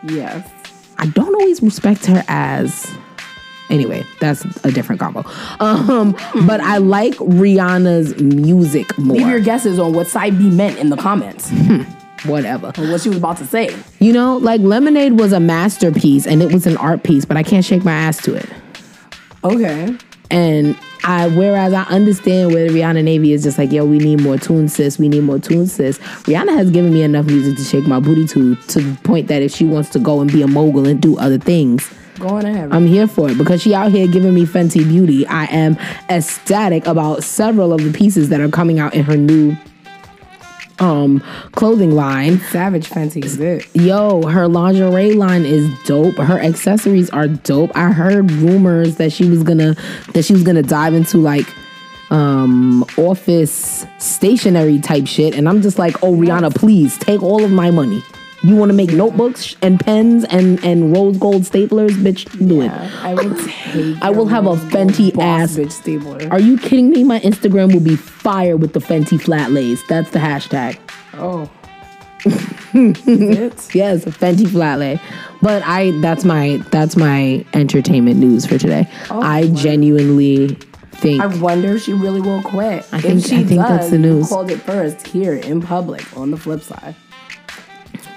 Yes. 0.04 0.46
I 0.98 1.06
don't 1.06 1.34
always 1.34 1.62
respect 1.62 2.06
her 2.06 2.24
as. 2.28 2.90
Anyway, 3.70 4.04
that's 4.20 4.44
a 4.64 4.70
different 4.70 5.00
combo. 5.00 5.24
Um, 5.60 6.12
but 6.46 6.60
I 6.60 6.78
like 6.78 7.14
Rihanna's 7.14 8.20
music 8.20 8.96
more. 8.98 9.16
Leave 9.16 9.28
your 9.28 9.40
guesses 9.40 9.78
on 9.78 9.92
what 9.92 10.06
side 10.06 10.38
B 10.38 10.50
meant 10.50 10.78
in 10.78 10.90
the 10.90 10.96
comments. 10.96 11.50
Whatever. 12.24 12.72
or 12.78 12.90
what 12.90 13.00
she 13.00 13.08
was 13.08 13.18
about 13.18 13.36
to 13.38 13.46
say. 13.46 13.74
You 14.00 14.12
know, 14.12 14.36
like 14.38 14.60
Lemonade 14.60 15.18
was 15.18 15.32
a 15.32 15.40
masterpiece 15.40 16.26
and 16.26 16.42
it 16.42 16.52
was 16.52 16.66
an 16.66 16.76
art 16.78 17.02
piece, 17.02 17.24
but 17.24 17.36
I 17.36 17.42
can't 17.42 17.64
shake 17.64 17.84
my 17.84 17.92
ass 17.92 18.18
to 18.22 18.34
it. 18.34 18.48
Okay. 19.44 19.96
And 20.30 20.76
I, 21.04 21.28
whereas 21.28 21.72
I 21.72 21.82
understand 21.84 22.52
where 22.52 22.68
Rihanna 22.68 23.04
Navy 23.04 23.32
is 23.32 23.44
just 23.44 23.58
like, 23.58 23.70
yo, 23.70 23.84
we 23.84 23.98
need 23.98 24.20
more 24.22 24.38
tunes, 24.38 24.74
sis. 24.74 24.98
We 24.98 25.08
need 25.08 25.22
more 25.22 25.38
tunes, 25.38 25.72
sis. 25.72 25.98
Rihanna 25.98 26.54
has 26.56 26.70
given 26.70 26.92
me 26.92 27.02
enough 27.02 27.26
music 27.26 27.56
to 27.58 27.62
shake 27.62 27.86
my 27.86 28.00
booty 28.00 28.26
to, 28.28 28.56
to 28.56 28.80
the 28.80 28.98
point 29.02 29.28
that 29.28 29.42
if 29.42 29.52
she 29.52 29.64
wants 29.64 29.90
to 29.90 30.00
go 30.00 30.20
and 30.20 30.32
be 30.32 30.42
a 30.42 30.48
mogul 30.48 30.88
and 30.88 31.00
do 31.00 31.16
other 31.18 31.38
things, 31.38 31.88
Go 32.18 32.28
on 32.28 32.44
ahead. 32.46 32.72
I'm 32.72 32.86
here 32.86 33.06
for 33.06 33.30
it 33.30 33.38
because 33.38 33.62
she 33.62 33.74
out 33.74 33.92
here 33.92 34.06
giving 34.06 34.34
me 34.34 34.44
Fenty 34.44 34.82
Beauty. 34.86 35.26
I 35.26 35.44
am 35.46 35.76
ecstatic 36.08 36.86
about 36.86 37.22
several 37.22 37.72
of 37.72 37.82
the 37.82 37.92
pieces 37.92 38.28
that 38.30 38.40
are 38.40 38.48
coming 38.48 38.78
out 38.78 38.94
in 38.94 39.04
her 39.04 39.16
new 39.16 39.56
um 40.78 41.20
clothing 41.52 41.90
line. 41.92 42.38
Savage 42.50 42.88
Fenty 42.88 43.24
is 43.24 43.38
it. 43.38 43.66
Yo, 43.74 44.22
her 44.22 44.48
lingerie 44.48 45.12
line 45.12 45.44
is 45.44 45.70
dope. 45.84 46.16
Her 46.16 46.38
accessories 46.40 47.10
are 47.10 47.28
dope. 47.28 47.70
I 47.74 47.92
heard 47.92 48.30
rumors 48.30 48.96
that 48.96 49.12
she 49.12 49.28
was 49.28 49.42
gonna 49.42 49.74
that 50.12 50.24
she 50.24 50.32
was 50.32 50.42
gonna 50.42 50.62
dive 50.62 50.94
into 50.94 51.18
like 51.18 51.46
um 52.10 52.84
office 52.98 53.84
stationery 53.98 54.78
type 54.78 55.06
shit 55.06 55.34
and 55.34 55.48
I'm 55.48 55.60
just 55.62 55.78
like, 55.78 56.02
"Oh, 56.02 56.14
Rihanna, 56.14 56.54
please 56.54 56.96
take 56.98 57.22
all 57.22 57.42
of 57.44 57.50
my 57.50 57.70
money. 57.70 58.02
You 58.46 58.54
want 58.56 58.70
to 58.70 58.74
make 58.76 58.92
notebooks 58.92 59.56
and 59.62 59.80
pens 59.80 60.24
and 60.24 60.62
and 60.64 60.94
rose 60.96 61.18
gold 61.18 61.42
staplers, 61.42 61.90
bitch? 61.92 62.24
Do 62.48 62.60
it. 62.62 62.70
I 63.02 63.14
will 63.14 63.34
take. 63.46 64.02
I 64.02 64.10
will 64.10 64.26
have 64.26 64.46
a 64.46 64.54
Fenty 64.56 65.16
ass- 65.18 65.56
bitch 65.56 65.72
stapler. 65.72 66.28
Are 66.30 66.38
you 66.40 66.56
kidding 66.56 66.90
me? 66.90 67.02
My 67.02 67.18
Instagram 67.20 67.72
will 67.72 67.80
be 67.80 67.96
fire 67.96 68.56
with 68.56 68.72
the 68.72 68.80
Fenty 68.80 69.20
flat 69.20 69.50
lays. 69.50 69.82
That's 69.88 70.10
the 70.10 70.18
hashtag. 70.20 70.78
Oh. 71.14 71.50
Yes, 72.74 74.04
Fenty 74.04 74.48
flat 74.50 74.78
lay. 74.78 75.00
But 75.42 75.62
I 75.64 75.92
that's 76.00 76.24
my 76.24 76.58
that's 76.70 76.96
my 76.96 77.44
entertainment 77.54 78.18
news 78.18 78.46
for 78.46 78.58
today. 78.58 78.88
Oh, 79.10 79.20
I 79.20 79.48
genuinely 79.48 80.48
think 80.92 81.22
I 81.22 81.26
wonder 81.26 81.76
if 81.76 81.82
she 81.84 81.92
really 81.94 82.20
will 82.20 82.42
quit. 82.42 82.86
I 82.92 83.00
think- 83.00 83.18
if 83.20 83.26
she 83.26 83.36
I 83.36 83.44
think 83.44 83.60
does, 83.60 83.68
that's 83.70 83.90
the 83.90 83.98
news. 83.98 84.28
called 84.28 84.50
it 84.50 84.60
first 84.62 85.06
here 85.06 85.34
in 85.34 85.60
public. 85.62 86.04
On 86.16 86.30
the 86.30 86.36
flip 86.36 86.62
side. 86.62 86.94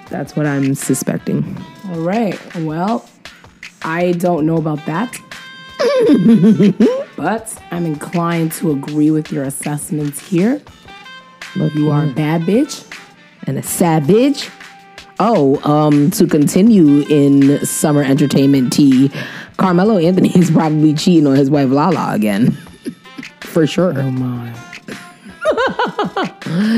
That's 0.09 0.35
what 0.35 0.45
I'm 0.45 0.75
suspecting. 0.75 1.57
All 1.89 1.99
right. 2.01 2.37
Well, 2.57 3.07
I 3.83 4.13
don't 4.13 4.45
know 4.45 4.57
about 4.57 4.85
that. 4.85 5.15
but 7.15 7.61
I'm 7.71 7.85
inclined 7.85 8.51
to 8.53 8.71
agree 8.71 9.11
with 9.11 9.31
your 9.31 9.43
assessments 9.43 10.19
here. 10.27 10.61
Look, 11.55 11.73
You 11.75 11.89
are 11.91 12.03
a 12.05 12.07
bad 12.11 12.41
bitch. 12.41 12.85
and 13.47 13.57
a 13.57 13.63
savage. 13.63 14.49
Oh, 15.19 15.59
um, 15.69 16.11
to 16.11 16.27
continue 16.27 17.05
in 17.09 17.65
summer 17.65 18.03
entertainment 18.03 18.71
tea, 18.71 19.11
Carmelo 19.57 19.97
Anthony 19.97 20.29
is 20.37 20.49
probably 20.51 20.93
cheating 20.93 21.27
on 21.27 21.35
his 21.35 21.49
wife 21.49 21.69
Lala 21.69 22.13
again. 22.13 22.51
For 23.41 23.65
sure. 23.67 23.97
Oh 23.99 24.11
my. 24.11 24.53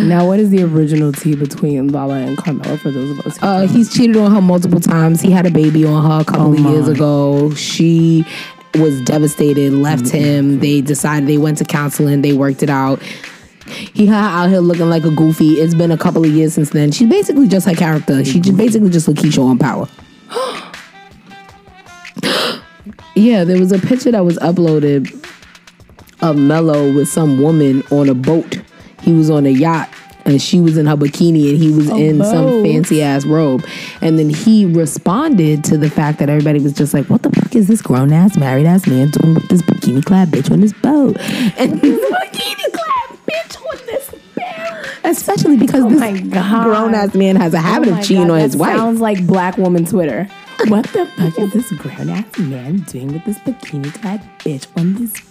Now, 0.08 0.26
what 0.28 0.40
is 0.40 0.50
the 0.50 0.64
original 0.64 1.12
tea 1.12 1.36
between 1.36 1.90
Lala 1.90 2.16
and 2.16 2.38
Carmelo 2.38 2.78
for 2.78 2.92
those 2.92 3.12
of 3.12 3.26
us 3.26 3.38
who 3.38 3.46
Uh, 3.46 3.68
he's 3.68 3.94
cheated 3.94 4.18
on 4.18 4.32
her 4.34 4.42
multiple 4.42 4.80
times. 4.80 5.22
He 5.22 5.32
had 5.32 5.46
a 5.46 5.52
baby 5.52 5.86
on 5.86 6.04
her 6.10 6.22
a 6.22 6.26
couple 6.26 6.54
of 6.54 6.60
years 6.60 6.88
ago. 6.88 7.54
She 7.56 8.26
was 8.76 9.02
devastated, 9.02 9.74
left 9.74 10.10
him. 10.10 10.60
They 10.60 10.82
decided 10.82 11.28
they 11.28 11.38
went 11.38 11.58
to 11.60 11.66
counseling. 11.66 12.22
They 12.22 12.34
worked 12.34 12.64
it 12.64 12.70
out. 12.70 13.02
He 13.94 14.08
got 14.08 14.34
out 14.34 14.50
here 14.50 14.60
looking 14.60 14.90
like 14.90 15.04
a 15.04 15.12
goofy. 15.12 15.54
It's 15.54 15.74
been 15.74 15.92
a 15.92 15.98
couple 15.98 16.24
of 16.26 16.32
years 16.32 16.54
since 16.54 16.72
then. 16.72 16.92
She's 16.92 17.10
basically 17.10 17.48
just 17.48 17.66
her 17.68 17.76
character. 17.76 18.24
She 18.26 18.40
just 18.40 18.58
basically 18.58 18.90
just 18.90 19.08
Lakeisha 19.08 19.44
on 19.44 19.58
power. 19.58 19.88
yeah, 23.16 23.44
there 23.44 23.60
was 23.60 23.72
a 23.72 23.80
picture 23.80 24.12
that 24.12 24.26
was 24.26 24.38
uploaded 24.40 25.08
of 26.22 26.38
Melo 26.38 26.94
with 26.94 27.08
some 27.08 27.42
woman 27.42 27.84
on 27.92 28.10
a 28.10 28.14
boat. 28.14 28.62
He 29.02 29.14
was 29.14 29.30
on 29.30 29.46
a 29.46 29.50
yacht 29.50 29.90
and 30.26 30.42
she 30.42 30.60
was 30.60 30.78
in 30.78 30.86
her 30.86 30.96
bikini 30.96 31.50
and 31.50 31.58
he 31.58 31.72
was 31.72 31.90
in 31.90 32.24
some 32.24 32.64
fancy 32.64 33.02
ass 33.02 33.26
robe. 33.26 33.66
And 34.02 34.20
then 34.20 34.30
he 34.30 34.66
responded 34.66 35.64
to 35.66 35.78
the 35.78 35.90
fact 35.90 36.20
that 36.20 36.30
everybody 36.30 36.60
was 36.60 36.74
just 36.74 36.94
like, 36.94 37.10
what 37.10 37.24
the 37.24 37.32
fuck 37.32 37.56
is 37.56 37.68
this 37.68 37.82
grown 37.82 38.14
ass, 38.14 38.38
married 38.38 38.66
ass 38.66 38.88
man 38.88 39.10
doing 39.10 39.36
with 39.36 39.48
this 39.50 39.62
bikini 39.62 40.04
clad 40.04 40.30
bitch 40.30 40.52
on 40.52 40.62
this 40.62 40.74
boat? 40.74 41.18
And 41.58 41.82
this 41.82 42.00
bikini 42.12 42.72
clad 42.74 43.20
bitch 43.26 43.58
on 43.58 43.86
this 43.88 44.12
boat. 44.12 45.02
Especially 45.04 45.58
because 45.58 45.84
oh 45.84 45.90
this 45.90 46.22
grown 46.22 46.94
ass 46.94 47.16
man 47.16 47.36
has 47.36 47.54
a 47.54 47.58
oh 47.58 47.62
habit 47.62 47.90
Oh 47.90 47.98
of 47.98 48.02
cheating 48.02 48.28
God, 48.28 48.34
on 48.34 48.40
his 48.42 48.56
wife. 48.56 48.78
Sounds 48.78 49.02
like 49.02 49.26
black 49.26 49.58
woman 49.58 49.86
Twitter. 49.86 50.30
What 50.68 50.86
the 50.88 51.06
fuck 51.18 51.40
is 51.40 51.54
this 51.54 51.72
grown 51.72 52.10
ass 52.10 52.38
man 52.38 52.78
doing 52.82 53.14
with 53.14 53.26
this 53.26 53.40
bikini 53.40 53.92
clad 54.00 54.22
bitch 54.40 54.68
on 54.78 54.94
this 54.94 55.31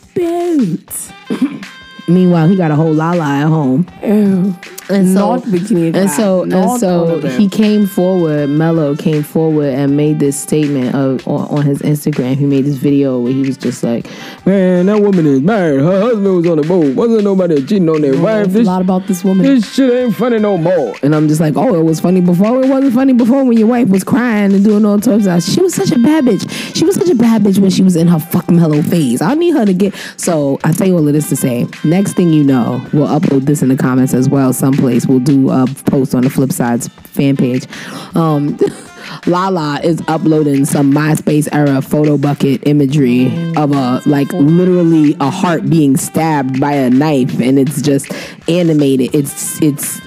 Meanwhile, 2.08 2.48
he 2.48 2.56
got 2.56 2.70
a 2.70 2.74
whole 2.74 2.92
lala 2.92 3.24
at 3.24 3.46
home. 3.46 3.86
Ew. 4.02 4.54
And 4.90 5.08
so, 5.08 5.36
Not 5.36 5.42
bikini 5.44 5.94
and 5.94 6.10
so, 6.10 6.42
and 6.42 6.80
so 6.80 7.00
all 7.04 7.10
of 7.10 7.24
it. 7.24 7.38
he 7.38 7.48
came 7.48 7.86
forward. 7.86 8.48
Melo 8.48 8.96
came 8.96 9.22
forward 9.22 9.68
and 9.74 9.96
made 9.96 10.18
this 10.18 10.38
statement 10.38 10.94
of 10.94 11.26
on, 11.28 11.46
on 11.48 11.62
his 11.64 11.80
Instagram. 11.80 12.34
He 12.36 12.46
made 12.46 12.64
this 12.64 12.76
video 12.76 13.20
where 13.20 13.32
he 13.32 13.42
was 13.42 13.56
just 13.56 13.82
like, 13.82 14.06
"Man, 14.46 14.86
that 14.86 15.00
woman 15.00 15.26
is 15.26 15.40
married. 15.40 15.80
Her 15.80 16.00
husband 16.00 16.36
was 16.36 16.46
on 16.46 16.56
the 16.60 16.66
boat. 16.66 16.94
Wasn't 16.94 17.24
nobody 17.24 17.56
cheating 17.64 17.88
on 17.88 18.00
their 18.02 18.20
wife. 18.20 18.46
It's 18.46 18.54
a 18.54 18.58
This, 18.58 18.66
lot 18.66 18.82
about 18.82 19.06
this 19.06 19.22
woman. 19.24 19.46
this 19.46 19.72
shit 19.72 19.92
ain't 19.92 20.14
funny 20.14 20.38
no 20.38 20.56
more." 20.58 20.94
And 21.02 21.14
I'm 21.14 21.28
just 21.28 21.40
like, 21.40 21.56
"Oh, 21.56 21.74
it 21.78 21.84
was 21.84 22.00
funny 22.00 22.20
before. 22.20 22.62
It 22.62 22.68
wasn't 22.68 22.94
funny 22.94 23.12
before 23.12 23.44
when 23.44 23.56
your 23.56 23.68
wife 23.68 23.88
was 23.88 24.04
crying 24.04 24.52
and 24.52 24.64
doing 24.64 24.84
all 24.84 24.98
types 24.98 25.26
of. 25.26 25.42
She 25.42 25.60
was 25.62 25.74
such 25.74 25.92
a 25.92 25.98
bad 25.98 26.24
bitch. 26.24 26.48
She 26.76 26.84
was 26.84 26.96
such 26.96 27.08
a 27.10 27.14
bad 27.14 27.42
bitch 27.42 27.58
when 27.58 27.70
she 27.70 27.82
was 27.82 27.96
in 27.96 28.06
her 28.08 28.18
fuck 28.18 28.50
Melo 28.50 28.82
phase. 28.82 29.22
I 29.22 29.34
need 29.34 29.52
her 29.54 29.64
to 29.64 29.72
get. 29.72 29.94
So 30.16 30.58
I 30.64 30.72
tell 30.72 30.86
you 30.86 30.96
all 30.96 31.06
of 31.06 31.12
this 31.14 31.28
to 31.28 31.36
say. 31.36 31.66
Next 31.84 32.14
thing 32.14 32.32
you 32.32 32.42
know, 32.44 32.84
we'll 32.92 33.06
upload 33.06 33.44
this 33.46 33.62
in 33.62 33.68
the 33.68 33.76
comments 33.76 34.14
as 34.14 34.28
well. 34.28 34.52
Someplace 34.80 35.06
we'll 35.06 35.18
do 35.18 35.50
a 35.50 35.66
post 35.90 36.14
on 36.14 36.22
the 36.22 36.30
Flip 36.30 36.50
Sides 36.50 36.88
fan 36.88 37.36
page. 37.36 37.66
Um, 38.16 38.58
Lala 39.26 39.78
is 39.82 40.02
uploading 40.08 40.64
some 40.64 40.90
MySpace 40.90 41.50
era 41.52 41.82
Photobucket 41.82 42.66
imagery 42.66 43.26
of 43.56 43.72
a 43.72 44.00
like 44.06 44.32
literally 44.32 45.18
a 45.20 45.28
heart 45.28 45.68
being 45.68 45.98
stabbed 45.98 46.58
by 46.58 46.72
a 46.72 46.88
knife, 46.88 47.38
and 47.40 47.58
it's 47.58 47.82
just 47.82 48.10
animated. 48.48 49.14
It's 49.14 49.60
it's 49.60 50.00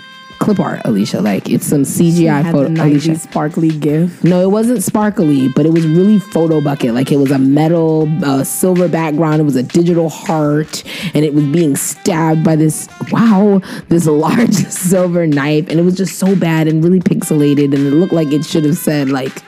clip 0.44 0.60
art, 0.60 0.82
Alisha. 0.84 1.24
Like 1.24 1.50
it's 1.50 1.66
some 1.66 1.84
CGI 1.84 2.52
photo. 2.52 2.70
Alisha. 2.70 3.18
sparkly 3.20 3.70
gif. 3.70 4.24
No, 4.24 4.42
it 4.42 4.52
wasn't 4.52 4.84
sparkly, 4.84 5.48
but 5.48 5.66
it 5.66 5.72
was 5.72 5.86
really 5.88 6.20
Photobucket. 6.20 6.94
Like 6.94 7.12
it 7.12 7.18
was 7.18 7.32
a 7.32 7.40
metal, 7.40 8.10
uh, 8.24 8.44
silver 8.44 8.88
background. 8.88 9.42
It 9.42 9.46
was 9.46 9.56
a 9.56 9.64
digital 9.64 10.10
heart, 10.10 10.84
and 11.14 11.26
it 11.26 11.34
was 11.34 11.46
being 11.46 11.76
stabbed 11.76 12.44
by 12.44 12.56
this 12.56 12.88
wow, 13.12 13.62
this 13.90 14.06
large 14.08 14.54
silver 14.54 15.28
knife, 15.28 15.70
and 15.70 15.80
it 15.80 15.84
was 15.84 15.96
just 15.96 16.20
so 16.20 16.36
bad 16.36 16.68
and 16.68 16.84
really 16.84 17.00
pixelated, 17.00 17.66
and 17.66 17.76
it 17.76 17.92
looked 17.92 18.14
like 18.14 18.32
it 18.32 18.46
should 18.46 18.66
have 18.66 18.78
said 18.78 19.10
like 19.10 19.44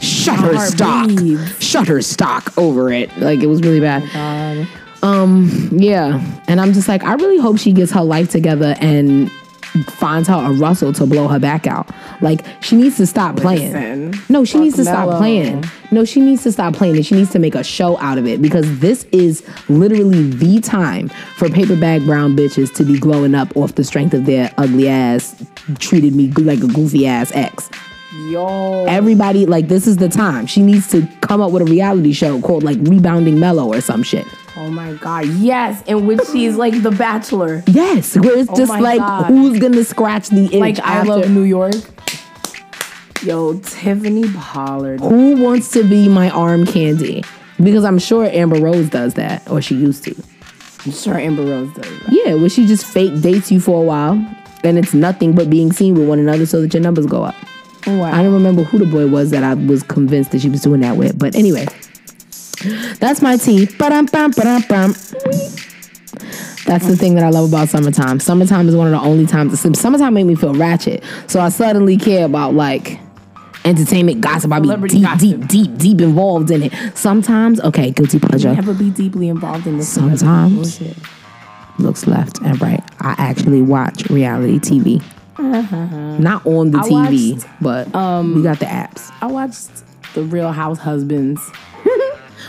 Shutterstock. 0.00 1.08
Shutterstock 1.58 2.58
over 2.58 2.90
it. 2.90 3.16
Like 3.18 3.40
it 3.40 3.46
was 3.46 3.60
really 3.60 3.80
bad. 3.80 4.02
God. 4.12 4.68
Um, 5.02 5.70
yeah, 5.72 6.22
and 6.46 6.60
I'm 6.60 6.72
just 6.72 6.88
like, 6.88 7.02
I 7.04 7.14
really 7.14 7.38
hope 7.38 7.58
she 7.58 7.72
gets 7.72 7.90
her 7.92 8.02
life 8.02 8.30
together 8.30 8.76
and 8.80 9.30
finds 9.98 10.28
her 10.28 10.34
a 10.34 10.52
Russell 10.52 10.92
to 10.94 11.06
blow 11.06 11.28
her 11.28 11.38
back 11.38 11.66
out. 11.66 11.90
Like 12.20 12.44
she 12.62 12.76
needs 12.76 12.96
to 12.96 13.06
stop 13.06 13.36
playing. 13.36 13.72
Listen, 13.72 14.24
No, 14.28 14.44
she 14.44 14.58
needs 14.58 14.76
to 14.76 14.84
stop 14.84 15.18
playing. 15.18 15.64
No, 15.90 16.04
she 16.04 16.20
needs 16.20 16.42
to 16.44 16.52
stop 16.52 16.74
playing 16.74 16.96
and 16.96 17.06
she 17.06 17.14
needs 17.14 17.30
to 17.30 17.38
make 17.38 17.54
a 17.54 17.64
show 17.64 17.98
out 17.98 18.18
of 18.18 18.26
it 18.26 18.40
because 18.42 18.78
this 18.80 19.04
is 19.12 19.42
literally 19.68 20.30
the 20.30 20.60
time 20.60 21.08
for 21.36 21.48
paper 21.48 21.76
bag 21.76 22.04
brown 22.04 22.36
bitches 22.36 22.72
to 22.74 22.84
be 22.84 22.98
glowing 22.98 23.34
up 23.34 23.56
off 23.56 23.74
the 23.74 23.84
strength 23.84 24.14
of 24.14 24.26
their 24.26 24.52
ugly 24.58 24.88
ass 24.88 25.42
treated 25.78 26.14
me 26.14 26.30
like 26.32 26.60
a 26.60 26.66
goofy 26.66 27.06
ass 27.06 27.32
ex. 27.34 27.68
Yo. 28.28 28.84
Everybody 28.86 29.46
like 29.46 29.68
this 29.68 29.86
is 29.86 29.96
the 29.96 30.08
time. 30.08 30.46
She 30.46 30.62
needs 30.62 30.88
to 30.90 31.06
come 31.22 31.40
up 31.40 31.52
with 31.52 31.62
a 31.62 31.64
reality 31.64 32.12
show 32.12 32.40
called 32.40 32.62
like 32.62 32.78
Rebounding 32.80 33.38
Melo 33.40 33.66
or 33.72 33.80
some 33.80 34.02
shit. 34.02 34.26
Oh 34.56 34.68
my 34.68 34.92
God. 34.94 35.26
Yes. 35.26 35.82
In 35.86 36.06
which 36.06 36.20
she's 36.32 36.56
like 36.56 36.82
the 36.82 36.90
bachelor. 36.90 37.62
Yes, 37.66 38.16
where 38.16 38.36
it's 38.38 38.50
oh 38.50 38.56
just 38.56 38.70
Oh 38.72 38.74
my 38.74 38.80
like 38.80 38.98
God. 38.98 39.26
who's 39.26 39.58
gonna 39.58 39.84
scratch 39.84 40.28
the 40.28 40.46
itch 40.46 40.52
Like 40.52 40.78
I 40.80 41.02
love 41.02 41.30
New 41.30 41.44
York. 41.44 41.74
Yo, 43.22 43.58
Tiffany 43.60 44.30
Pollard. 44.32 45.00
who 45.00 45.36
wants 45.42 45.70
to 45.72 45.84
be 45.84 46.08
my 46.08 46.30
arm 46.30 46.64
candy? 46.66 47.22
Because 47.62 47.84
I'm 47.84 47.98
sure 47.98 48.24
Amber 48.26 48.58
Rose 48.60 48.88
does 48.88 49.14
that, 49.14 49.48
or 49.50 49.60
she 49.60 49.74
used 49.74 50.04
to. 50.04 50.14
I'm 50.86 50.92
sure 50.92 51.18
Amber 51.18 51.42
Rose 51.44 51.70
does 51.74 51.84
that. 52.00 52.08
Yeah, 52.10 52.34
where 52.34 52.48
she 52.48 52.66
just 52.66 52.86
fake 52.86 53.20
dates 53.20 53.52
you 53.52 53.60
for 53.60 53.82
a 53.82 53.84
while, 53.84 54.12
and 54.64 54.78
it's 54.78 54.94
nothing 54.94 55.34
but 55.34 55.50
being 55.50 55.70
seen 55.70 55.94
with 55.94 56.08
one 56.08 56.18
another 56.18 56.46
so 56.46 56.62
that 56.62 56.72
your 56.72 56.82
numbers 56.82 57.04
go 57.04 57.22
up. 57.22 57.34
Wow. 57.98 58.12
I 58.12 58.22
don't 58.22 58.32
remember 58.32 58.62
who 58.62 58.78
the 58.78 58.86
boy 58.86 59.06
was 59.06 59.30
that 59.30 59.42
I 59.42 59.54
was 59.54 59.82
convinced 59.82 60.32
that 60.32 60.40
she 60.40 60.48
was 60.48 60.62
doing 60.62 60.80
that 60.80 60.96
with, 60.96 61.18
but 61.18 61.34
anyway, 61.34 61.66
that's 62.98 63.22
my 63.22 63.36
tea. 63.36 63.66
Ba-dum, 63.66 64.06
bum, 64.06 64.32
ba-dum, 64.32 64.64
bum. 64.68 64.94
That's 66.66 66.86
the 66.86 66.96
thing 66.96 67.14
that 67.14 67.24
I 67.24 67.30
love 67.30 67.48
about 67.48 67.68
summertime. 67.68 68.20
Summertime 68.20 68.68
is 68.68 68.76
one 68.76 68.86
of 68.86 68.92
the 68.92 69.00
only 69.00 69.26
times. 69.26 69.58
Summertime 69.78 70.14
made 70.14 70.24
me 70.24 70.34
feel 70.34 70.54
ratchet, 70.54 71.02
so 71.26 71.40
I 71.40 71.48
suddenly 71.48 71.96
care 71.96 72.24
about 72.24 72.54
like 72.54 73.00
entertainment 73.64 74.20
gossip. 74.20 74.52
I 74.52 74.60
be 74.60 74.68
deep, 74.88 75.02
gossip. 75.02 75.20
deep, 75.20 75.48
deep, 75.48 75.76
deep 75.78 76.00
involved 76.00 76.50
in 76.50 76.64
it. 76.64 76.72
Sometimes, 76.96 77.60
okay, 77.60 77.90
guilty 77.90 78.18
pleasure. 78.18 78.54
Never 78.54 78.74
be 78.74 78.90
deeply 78.90 79.28
involved 79.28 79.66
in 79.66 79.78
this. 79.78 79.88
Sometimes. 79.88 80.80
Looks 81.78 82.06
left 82.06 82.40
and 82.42 82.60
right. 82.60 82.82
I 83.00 83.14
actually 83.16 83.62
watch 83.62 84.08
reality 84.10 84.58
TV. 84.58 85.02
Uh-huh. 85.40 86.18
Not 86.18 86.44
on 86.46 86.70
the 86.70 86.78
I 86.78 86.82
TV, 86.82 87.32
watched, 87.34 87.46
but 87.60 87.94
um, 87.94 88.34
we 88.36 88.42
got 88.42 88.58
the 88.58 88.66
apps. 88.66 89.10
I 89.22 89.26
watched 89.26 89.70
The 90.14 90.22
Real 90.22 90.52
House 90.52 90.78
Husbands. 90.78 91.40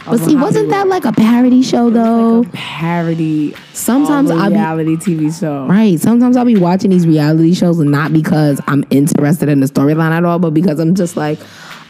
But 0.05 0.19
see, 0.19 0.35
wasn't 0.35 0.69
that 0.69 0.87
like 0.87 1.05
a 1.05 1.11
parody 1.11 1.61
show 1.61 1.91
though? 1.91 2.43
Parody. 2.53 3.53
Sometimes 3.73 4.31
a 4.31 4.33
I'll 4.33 4.49
be 4.49 4.55
reality 4.55 4.95
TV 4.95 5.37
show. 5.39 5.67
right. 5.67 5.99
Sometimes 5.99 6.35
I'll 6.37 6.45
be 6.45 6.57
watching 6.57 6.89
these 6.89 7.05
reality 7.05 7.53
shows, 7.53 7.77
and 7.79 7.91
not 7.91 8.11
because 8.11 8.59
I'm 8.65 8.83
interested 8.89 9.47
in 9.47 9.59
the 9.59 9.67
storyline 9.67 10.09
at 10.11 10.25
all, 10.25 10.39
but 10.39 10.55
because 10.55 10.79
I'm 10.79 10.95
just 10.95 11.17
like, 11.17 11.37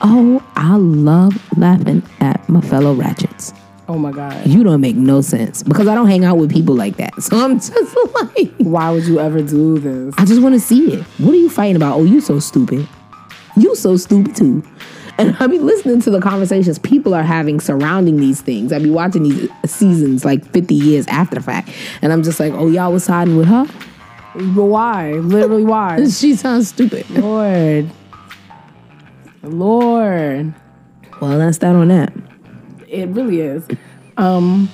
oh, 0.02 0.46
I 0.56 0.76
love 0.76 1.58
laughing 1.58 2.04
at 2.20 2.48
my 2.50 2.60
fellow 2.60 2.94
ratchets. 2.94 3.54
Oh 3.92 3.98
my 3.98 4.14
God. 4.14 4.48
You 4.48 4.64
don't 4.64 4.80
make 4.80 4.96
no 4.96 5.20
sense 5.20 5.64
because 5.64 5.90
I 5.90 5.96
don't 5.96 6.08
hang 6.08 6.24
out 6.24 6.38
with 6.38 6.50
people 6.50 6.74
like 6.76 6.96
that. 6.96 7.22
So 7.22 7.38
I'm 7.38 7.60
just 7.60 7.74
like, 8.14 8.54
Why 8.60 8.90
would 8.90 9.04
you 9.06 9.20
ever 9.20 9.42
do 9.42 9.80
this? 9.80 10.16
I 10.18 10.24
just 10.24 10.42
want 10.42 10.56
to 10.56 10.62
see 10.62 10.94
it. 10.94 11.04
What 11.18 11.34
are 11.34 11.38
you 11.38 11.50
fighting 11.50 11.76
about? 11.76 11.98
Oh, 11.98 12.06
you 12.06 12.22
so 12.22 12.40
stupid. 12.40 12.88
You 13.58 13.76
so 13.76 13.98
stupid 13.98 14.34
too. 14.34 14.64
And 15.18 15.36
I 15.42 15.48
be 15.48 15.60
listening 15.60 16.00
to 16.04 16.10
the 16.10 16.22
conversations 16.22 16.80
people 16.80 17.14
are 17.14 17.22
having 17.22 17.60
surrounding 17.60 18.16
these 18.16 18.40
things. 18.40 18.72
I 18.72 18.80
be 18.80 18.90
watching 18.90 19.24
these 19.24 19.50
seasons 19.66 20.24
like 20.24 20.46
50 20.54 20.74
years 20.74 21.06
after 21.08 21.36
the 21.36 21.42
fact. 21.42 21.70
And 22.02 22.14
I'm 22.14 22.24
just 22.24 22.40
like, 22.40 22.54
oh, 22.54 22.70
y'all 22.70 22.94
was 22.94 23.04
siding 23.04 23.36
with 23.36 23.48
her? 23.48 23.66
But 24.36 24.66
why? 24.66 25.12
Literally, 25.16 25.66
why? 25.66 26.06
She 26.10 26.36
sounds 26.36 26.70
stupid. 26.70 27.10
Lord. 27.10 27.92
Lord. 29.44 30.54
Well, 31.20 31.38
that's 31.38 31.58
that 31.58 31.76
on 31.76 31.90
that. 31.90 32.14
It 32.92 33.08
really 33.08 33.40
is. 33.40 33.66
Um, 34.18 34.70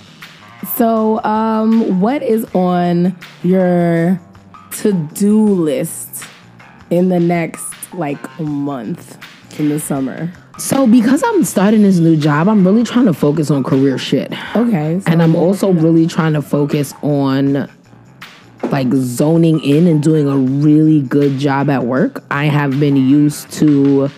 so, 0.76 1.24
um, 1.24 2.02
what 2.02 2.24
is 2.24 2.46
on 2.56 3.16
your 3.44 4.20
to 4.78 4.94
do 5.14 5.46
list 5.46 6.26
in 6.90 7.10
the 7.10 7.20
next 7.20 7.94
like 7.94 8.40
month 8.40 9.18
in 9.60 9.70
the 9.70 9.80
summer? 9.80 10.34
So, 10.58 10.88
because 10.88 11.22
I'm 11.24 11.44
starting 11.44 11.84
this 11.84 12.00
new 12.00 12.18
job, 12.18 12.50
I'm 12.50 12.66
really 12.66 12.84
trying 12.84 13.06
to 13.06 13.14
focus 13.14 13.52
on 13.52 13.64
career 13.64 14.00
shit. 14.00 14.34
Okay. 14.56 15.00
so 15.00 15.12
And 15.12 15.22
I'm 15.22 15.36
also 15.36 15.72
really 15.72 16.08
trying 16.08 16.34
to 16.34 16.42
focus 16.42 16.96
on 17.04 17.70
like 18.72 18.92
zoning 18.94 19.64
in 19.64 19.86
and 19.86 20.02
doing 20.02 20.28
a 20.28 20.36
really 20.36 21.04
good 21.04 21.38
job 21.38 21.70
at 21.70 21.84
work. 21.84 22.24
I 22.32 22.46
have 22.46 22.80
been 22.80 22.96
used 22.96 23.52
to 23.54 24.10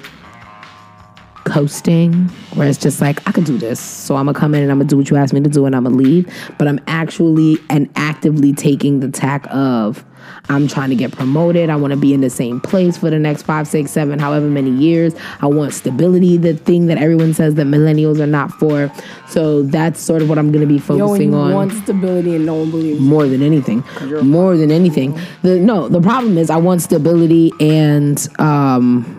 coasting 1.50 2.14
where 2.56 2.68
it's 2.68 2.78
just 2.78 3.02
like 3.02 3.28
I 3.28 3.32
could 3.32 3.46
do 3.46 3.58
this. 3.58 3.80
So 3.80 4.16
I'm 4.16 4.26
gonna 4.26 4.40
come 4.40 4.56
in 4.56 4.64
and 4.64 4.72
I'm 4.72 4.80
gonna 4.80 4.90
do 4.90 4.98
what 4.98 5.10
you 5.10 5.18
asked 5.18 5.34
me 5.34 5.42
to 5.42 5.50
do 5.50 5.66
and 5.66 5.76
I'm 5.76 5.84
gonna 5.84 5.96
leave. 5.96 6.32
But 6.58 6.68
I'm 6.68 6.80
actually 6.88 7.58
and 7.70 7.90
actively 7.96 8.54
taking 8.54 9.00
the 9.00 9.10
tack 9.10 9.46
of 9.50 10.06
I'm 10.50 10.68
trying 10.68 10.90
to 10.90 10.96
get 10.96 11.12
promoted. 11.12 11.70
I 11.70 11.76
want 11.76 11.92
to 11.92 11.98
be 11.98 12.14
in 12.14 12.22
the 12.22 12.30
same 12.30 12.60
place 12.60 12.98
for 12.98 13.10
the 13.10 13.20
next 13.20 13.44
five, 13.44 13.68
six, 13.68 13.92
seven, 13.92 14.20
however 14.20 14.48
many 14.48 14.72
years. 14.72 15.14
I 15.42 15.48
want 15.48 15.74
stability, 15.74 16.38
the 16.38 16.56
thing 16.56 16.88
that 16.88 16.98
everyone 16.98 17.34
says 17.34 17.56
that 17.56 17.68
millennials 17.68 18.20
are 18.20 18.28
not 18.28 18.52
for. 18.52 18.92
So 19.28 19.64
that's 19.64 20.00
sort 20.00 20.22
of 20.22 20.30
what 20.30 20.38
I'm 20.38 20.52
gonna 20.52 20.66
be 20.66 20.76
you 20.76 20.80
focusing 20.80 21.34
only 21.34 21.54
on 21.54 21.54
want 21.54 21.72
stability 21.74 22.36
and 22.36 22.46
no 22.46 22.56
one 22.56 22.72
believes. 22.72 23.00
more 23.00 23.28
than 23.28 23.42
anything 23.42 23.84
more 24.24 24.58
than 24.58 24.72
anything 24.72 25.20
the 25.42 25.58
no 25.60 25.88
the 25.88 26.02
problem 26.02 26.38
is 26.38 26.50
i 26.50 26.58
want 26.58 26.82
stability 26.82 27.52
and 27.60 28.28
um 28.40 29.18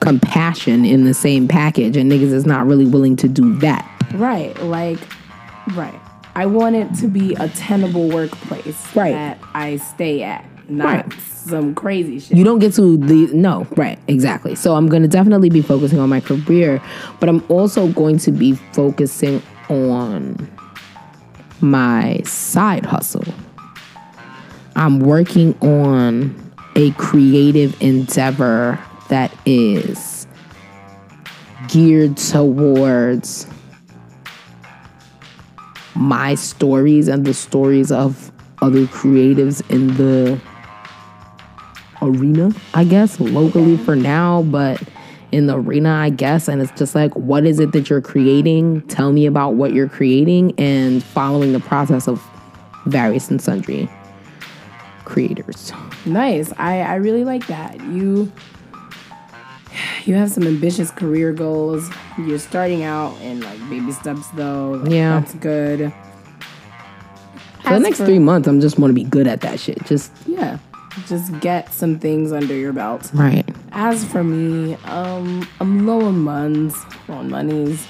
compassion 0.00 0.84
in 0.84 1.04
the 1.04 1.14
same 1.14 1.46
package 1.46 1.96
and 1.96 2.10
niggas 2.10 2.32
is 2.32 2.46
not 2.46 2.66
really 2.66 2.86
willing 2.86 3.16
to 3.16 3.28
do 3.28 3.56
that 3.58 3.86
Right. 4.14 4.58
Like, 4.62 4.98
right. 5.74 5.94
I 6.34 6.46
want 6.46 6.74
it 6.74 6.92
to 6.96 7.06
be 7.06 7.34
a 7.34 7.48
tenable 7.50 8.08
workplace 8.08 8.96
Right. 8.96 9.12
that 9.12 9.38
I 9.54 9.76
stay 9.76 10.22
at, 10.22 10.44
not 10.68 10.84
Right. 10.86 11.12
some 11.22 11.74
crazy 11.74 12.18
shit. 12.18 12.36
you 12.36 12.42
don't 12.44 12.58
get 12.58 12.74
to 12.74 12.96
the 12.96 13.28
no 13.34 13.66
right 13.76 13.98
exactly 14.08 14.54
so 14.54 14.74
i'm 14.76 14.88
going 14.88 15.02
to 15.02 15.08
definitely 15.08 15.48
be 15.48 15.62
focusing 15.62 15.98
on 15.98 16.08
my 16.08 16.20
career 16.20 16.80
but 17.18 17.28
i'm 17.28 17.42
also 17.48 17.88
going 17.88 18.18
to 18.18 18.30
be 18.30 18.52
focusing 18.72 19.42
on 19.70 20.36
my 21.60 22.20
side 22.24 22.84
hustle 22.86 23.24
i'm 24.76 25.00
working 25.00 25.56
on 25.60 26.34
a 26.76 26.90
creative 26.92 27.80
endeavor 27.82 28.78
that 29.10 29.32
is 29.44 30.26
geared 31.68 32.16
towards 32.16 33.46
my 35.94 36.34
stories 36.34 37.06
and 37.06 37.26
the 37.26 37.34
stories 37.34 37.92
of 37.92 38.32
other 38.62 38.86
creatives 38.86 39.68
in 39.70 39.88
the 39.96 40.40
arena, 42.02 42.50
I 42.74 42.84
guess, 42.84 43.20
locally 43.20 43.76
for 43.76 43.94
now, 43.94 44.42
but 44.42 44.82
in 45.32 45.46
the 45.46 45.56
arena, 45.56 45.92
I 45.92 46.10
guess. 46.10 46.48
And 46.48 46.60
it's 46.62 46.72
just 46.72 46.94
like, 46.94 47.14
what 47.14 47.44
is 47.44 47.60
it 47.60 47.72
that 47.72 47.90
you're 47.90 48.00
creating? 48.00 48.82
Tell 48.88 49.12
me 49.12 49.26
about 49.26 49.54
what 49.54 49.72
you're 49.72 49.88
creating 49.88 50.58
and 50.58 51.02
following 51.02 51.52
the 51.52 51.60
process 51.60 52.08
of 52.08 52.22
various 52.86 53.30
and 53.30 53.40
sundry 53.40 53.88
creators. 55.04 55.72
Nice. 56.06 56.52
I, 56.56 56.80
I 56.80 56.94
really 56.96 57.24
like 57.24 57.46
that. 57.48 57.80
You 57.84 58.32
you 60.04 60.14
have 60.14 60.30
some 60.30 60.44
ambitious 60.46 60.90
career 60.90 61.32
goals. 61.32 61.90
You're 62.18 62.38
starting 62.38 62.82
out 62.82 63.14
in 63.20 63.40
like 63.40 63.58
baby 63.70 63.92
steps 63.92 64.26
though. 64.34 64.80
Like, 64.82 64.90
Yeah. 64.92 65.20
That's 65.20 65.34
good. 65.34 65.92
For 67.62 67.74
the 67.74 67.80
next 67.80 67.98
for- 67.98 68.06
three 68.06 68.18
months, 68.18 68.48
I'm 68.48 68.60
just 68.60 68.78
want 68.78 68.90
to 68.90 68.94
be 68.94 69.04
good 69.04 69.26
at 69.26 69.42
that 69.42 69.60
shit. 69.60 69.84
Just 69.84 70.12
Yeah. 70.26 70.58
Just 71.06 71.38
get 71.40 71.72
some 71.72 71.98
things 72.00 72.32
under 72.32 72.54
your 72.54 72.72
belt. 72.72 73.10
right. 73.14 73.48
As 73.72 74.04
for 74.04 74.24
me, 74.24 74.76
um, 74.86 75.46
I'm 75.60 75.86
low 75.86 76.00
on 76.02 76.24
funds, 76.24 76.76
on 77.08 77.30
monies. 77.30 77.86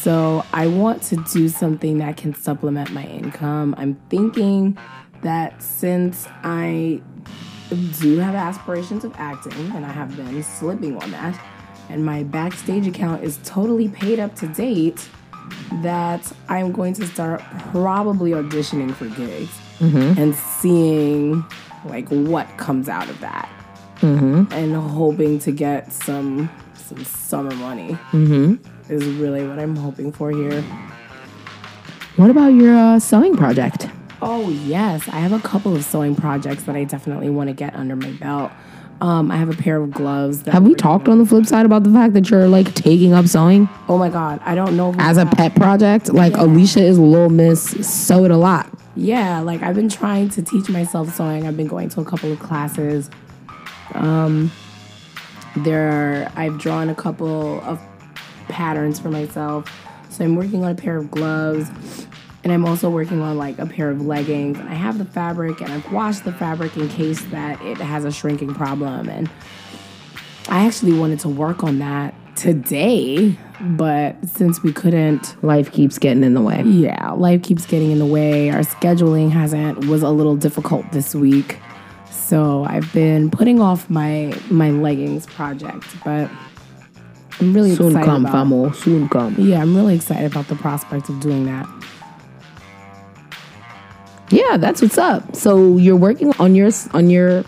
So 0.00 0.44
I 0.52 0.66
want 0.66 1.02
to 1.04 1.16
do 1.32 1.48
something 1.48 1.98
that 1.98 2.16
can 2.16 2.34
supplement 2.34 2.92
my 2.92 3.04
income. 3.04 3.74
I'm 3.78 3.96
thinking 4.10 4.76
that 5.22 5.62
since 5.62 6.26
I 6.42 7.00
do 7.74 8.18
have 8.18 8.34
aspirations 8.34 9.04
of 9.04 9.14
acting, 9.16 9.72
and 9.74 9.84
I 9.84 9.90
have 9.90 10.16
been 10.16 10.42
slipping 10.42 10.96
on 11.02 11.10
that, 11.10 11.40
and 11.88 12.04
my 12.04 12.22
backstage 12.22 12.86
account 12.86 13.22
is 13.22 13.38
totally 13.44 13.88
paid 13.88 14.18
up 14.18 14.34
to 14.36 14.48
date, 14.48 15.08
that 15.82 16.32
I'm 16.48 16.72
going 16.72 16.94
to 16.94 17.06
start 17.06 17.42
probably 17.70 18.30
auditioning 18.30 18.94
for 18.94 19.06
gigs 19.08 19.50
mm-hmm. 19.78 20.18
and 20.18 20.34
seeing 20.34 21.44
like 21.84 22.08
what 22.08 22.46
comes 22.56 22.88
out 22.88 23.10
of 23.10 23.20
that. 23.20 23.50
Mm-hmm. 24.00 24.52
And 24.52 24.74
hoping 24.74 25.38
to 25.40 25.52
get 25.52 25.92
some 25.92 26.50
some 26.74 27.04
summer 27.04 27.54
money 27.54 27.92
mm-hmm. 28.10 28.54
is 28.92 29.04
really 29.16 29.46
what 29.46 29.58
I'm 29.58 29.76
hoping 29.76 30.12
for 30.12 30.30
here. 30.30 30.62
What 32.16 32.30
about 32.30 32.48
your 32.48 32.76
uh, 32.76 32.98
sewing 32.98 33.36
project? 33.36 33.88
Oh 34.22 34.48
yes, 34.48 35.08
I 35.08 35.16
have 35.16 35.32
a 35.32 35.40
couple 35.40 35.74
of 35.74 35.84
sewing 35.84 36.16
projects 36.16 36.64
that 36.64 36.76
I 36.76 36.84
definitely 36.84 37.30
want 37.30 37.48
to 37.48 37.54
get 37.54 37.74
under 37.74 37.96
my 37.96 38.10
belt. 38.12 38.52
Um, 39.00 39.30
I 39.30 39.36
have 39.36 39.50
a 39.50 39.56
pair 39.56 39.82
of 39.82 39.90
gloves. 39.90 40.44
That 40.44 40.54
Have 40.54 40.62
we 40.62 40.74
talked 40.74 41.08
on 41.08 41.18
the 41.18 41.26
flip 41.26 41.46
side 41.46 41.66
about 41.66 41.82
the 41.82 41.90
fact 41.90 42.14
that 42.14 42.30
you're 42.30 42.48
like 42.48 42.74
taking 42.74 43.12
up 43.12 43.26
sewing 43.26 43.68
Oh 43.88 43.98
my 43.98 44.08
god, 44.08 44.40
I 44.44 44.54
don't 44.54 44.76
know. 44.76 44.94
As 44.98 45.18
a 45.18 45.26
pet 45.26 45.54
project? 45.56 46.12
Like 46.12 46.34
Alisha 46.34 46.80
is 46.80 46.96
a 46.96 47.02
Little 47.02 47.28
Miss 47.28 47.62
sewed 47.62 48.30
a 48.30 48.36
lot. 48.36 48.68
Yeah, 48.96 49.40
like 49.40 49.62
I've 49.62 49.74
been 49.74 49.88
trying 49.88 50.28
to 50.30 50.42
teach 50.42 50.68
myself 50.68 51.14
sewing. 51.14 51.46
I've 51.46 51.56
been 51.56 51.66
going 51.66 51.88
to 51.90 52.00
a 52.00 52.04
couple 52.04 52.32
of 52.32 52.38
classes. 52.38 53.10
Um, 53.94 54.52
there 55.56 55.90
are, 55.90 56.32
I've 56.36 56.58
drawn 56.58 56.88
a 56.88 56.94
couple 56.94 57.60
of 57.62 57.80
patterns 58.48 59.00
for 59.00 59.10
myself. 59.10 59.68
So 60.10 60.24
I'm 60.24 60.36
working 60.36 60.64
on 60.64 60.70
a 60.70 60.74
pair 60.76 60.96
of 60.96 61.10
gloves 61.10 62.03
and 62.44 62.52
I'm 62.52 62.66
also 62.66 62.90
working 62.90 63.22
on 63.22 63.38
like 63.38 63.58
a 63.58 63.66
pair 63.66 63.90
of 63.90 64.02
leggings. 64.02 64.58
And 64.58 64.68
I 64.68 64.74
have 64.74 64.98
the 64.98 65.06
fabric 65.06 65.62
and 65.62 65.72
I've 65.72 65.90
washed 65.90 66.24
the 66.24 66.32
fabric 66.32 66.76
in 66.76 66.88
case 66.90 67.22
that 67.26 67.60
it 67.62 67.78
has 67.78 68.04
a 68.04 68.12
shrinking 68.12 68.54
problem. 68.54 69.08
And 69.08 69.30
I 70.50 70.66
actually 70.66 70.92
wanted 70.92 71.20
to 71.20 71.30
work 71.30 71.64
on 71.64 71.78
that 71.78 72.14
today, 72.36 73.38
but 73.60 74.16
since 74.28 74.62
we 74.62 74.72
couldn't 74.72 75.42
Life 75.42 75.72
keeps 75.72 75.98
getting 75.98 76.22
in 76.22 76.34
the 76.34 76.42
way. 76.42 76.62
yeah, 76.64 77.12
life 77.12 77.42
keeps 77.42 77.64
getting 77.64 77.90
in 77.90 77.98
the 77.98 78.06
way. 78.06 78.50
Our 78.50 78.60
scheduling 78.60 79.30
hasn't 79.30 79.86
was 79.86 80.02
a 80.02 80.10
little 80.10 80.36
difficult 80.36 80.84
this 80.92 81.14
week. 81.14 81.58
So 82.10 82.64
I've 82.64 82.92
been 82.92 83.30
putting 83.30 83.60
off 83.60 83.88
my 83.88 84.34
my 84.50 84.70
leggings 84.70 85.26
project, 85.26 85.86
but 86.04 86.30
I'm 87.40 87.54
really 87.54 87.74
Soon 87.74 87.88
excited 87.88 88.06
come, 88.06 88.26
about, 88.26 88.46
famo. 88.46 88.74
Soon 88.74 89.08
come. 89.08 89.34
Yeah, 89.38 89.62
I'm 89.62 89.74
really 89.74 89.94
excited 89.94 90.30
about 90.30 90.48
the 90.48 90.56
prospect 90.56 91.08
of 91.08 91.20
doing 91.20 91.46
that. 91.46 91.66
Yeah, 94.30 94.56
that's 94.56 94.82
what's 94.82 94.98
up. 94.98 95.36
So 95.36 95.76
you're 95.76 95.96
working 95.96 96.32
on 96.38 96.54
your 96.54 96.70
on 96.92 97.10
your 97.10 97.44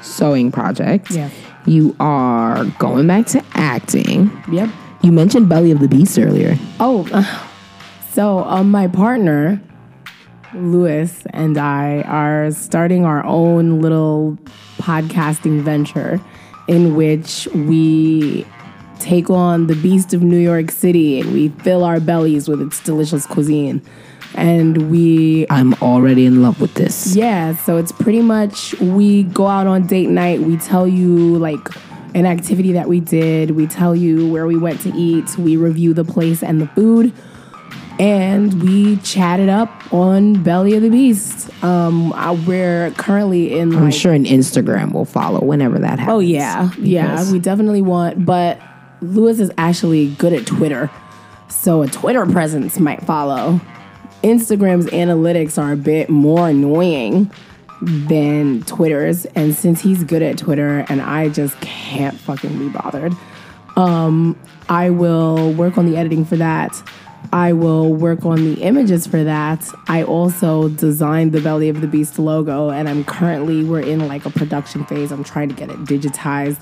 sewing 0.00 0.52
project. 0.52 1.10
Yeah. 1.10 1.30
You 1.66 1.94
are 2.00 2.64
going 2.78 3.06
back 3.06 3.26
to 3.26 3.44
acting. 3.54 4.30
Yep. 4.50 4.70
You 5.02 5.12
mentioned 5.12 5.48
Belly 5.48 5.70
of 5.70 5.80
the 5.80 5.88
Beast 5.88 6.18
earlier. 6.18 6.56
Oh, 6.80 7.04
so 8.12 8.40
um, 8.44 8.70
my 8.70 8.88
partner, 8.88 9.60
Lewis, 10.54 11.24
and 11.30 11.56
I 11.58 12.02
are 12.02 12.50
starting 12.50 13.04
our 13.04 13.24
own 13.24 13.80
little 13.80 14.38
podcasting 14.78 15.60
venture 15.60 16.20
in 16.68 16.96
which 16.96 17.48
we 17.54 18.46
take 18.98 19.30
on 19.30 19.66
the 19.68 19.76
beast 19.76 20.12
of 20.14 20.22
New 20.22 20.38
York 20.38 20.70
City 20.70 21.20
and 21.20 21.32
we 21.32 21.48
fill 21.48 21.84
our 21.84 22.00
bellies 22.00 22.48
with 22.48 22.60
its 22.60 22.82
delicious 22.82 23.26
cuisine. 23.26 23.82
And 24.38 24.90
we 24.90 25.46
I'm 25.50 25.74
already 25.82 26.24
in 26.26 26.42
love 26.42 26.60
with 26.60 26.74
this. 26.74 27.14
yeah, 27.16 27.56
so 27.56 27.76
it's 27.76 27.92
pretty 27.92 28.22
much 28.22 28.78
we 28.80 29.24
go 29.24 29.46
out 29.46 29.66
on 29.66 29.86
date 29.86 30.08
night, 30.08 30.40
we 30.40 30.56
tell 30.56 30.86
you 30.86 31.36
like 31.38 31.58
an 32.14 32.24
activity 32.24 32.72
that 32.72 32.88
we 32.88 33.00
did, 33.00 33.50
we 33.52 33.66
tell 33.66 33.94
you 33.94 34.28
where 34.30 34.46
we 34.46 34.56
went 34.56 34.80
to 34.82 34.90
eat, 34.94 35.36
we 35.36 35.56
review 35.56 35.92
the 35.92 36.04
place 36.04 36.42
and 36.42 36.60
the 36.60 36.66
food. 36.68 37.12
and 38.00 38.62
we 38.62 38.96
chatted 38.98 39.48
up 39.48 39.92
on 39.92 40.40
Belly 40.44 40.74
of 40.74 40.82
the 40.82 40.88
Beast. 40.88 41.50
Um, 41.64 42.12
I, 42.12 42.30
we're 42.30 42.92
currently 42.92 43.58
in. 43.58 43.74
I'm 43.76 43.90
sure 43.90 44.12
an 44.12 44.24
Instagram 44.24 44.92
will 44.92 45.04
follow 45.04 45.40
whenever 45.44 45.80
that 45.80 45.98
happens. 45.98 46.14
Oh 46.14 46.20
yeah, 46.20 46.70
yeah. 46.78 47.30
We 47.32 47.40
definitely 47.40 47.82
want, 47.82 48.24
but 48.24 48.60
Lewis 49.00 49.40
is 49.40 49.50
actually 49.58 50.10
good 50.14 50.32
at 50.32 50.46
Twitter, 50.46 50.90
so 51.48 51.82
a 51.82 51.88
Twitter 51.88 52.24
presence 52.26 52.78
might 52.78 53.02
follow. 53.02 53.60
Instagram's 54.22 54.86
analytics 54.86 55.62
are 55.62 55.72
a 55.72 55.76
bit 55.76 56.08
more 56.08 56.48
annoying 56.48 57.30
than 57.80 58.62
Twitter's, 58.64 59.24
and 59.26 59.54
since 59.54 59.80
he's 59.80 60.02
good 60.02 60.22
at 60.22 60.38
Twitter 60.38 60.84
and 60.88 61.00
I 61.00 61.28
just 61.28 61.60
can't 61.60 62.18
fucking 62.18 62.58
be 62.58 62.68
bothered, 62.68 63.12
um, 63.76 64.36
I 64.68 64.90
will 64.90 65.52
work 65.52 65.78
on 65.78 65.86
the 65.86 65.96
editing 65.96 66.24
for 66.24 66.36
that. 66.36 66.82
I 67.32 67.52
will 67.52 67.92
work 67.92 68.24
on 68.24 68.36
the 68.44 68.62
images 68.62 69.06
for 69.06 69.22
that. 69.22 69.68
I 69.86 70.02
also 70.02 70.68
designed 70.68 71.32
the 71.32 71.40
Belly 71.40 71.68
of 71.68 71.80
the 71.80 71.86
Beast 71.86 72.18
logo, 72.18 72.70
and 72.70 72.88
I'm 72.88 73.04
currently 73.04 73.64
we're 73.64 73.80
in 73.80 74.08
like 74.08 74.24
a 74.24 74.30
production 74.30 74.84
phase. 74.84 75.12
I'm 75.12 75.24
trying 75.24 75.48
to 75.48 75.54
get 75.54 75.70
it 75.70 75.78
digitized, 75.80 76.60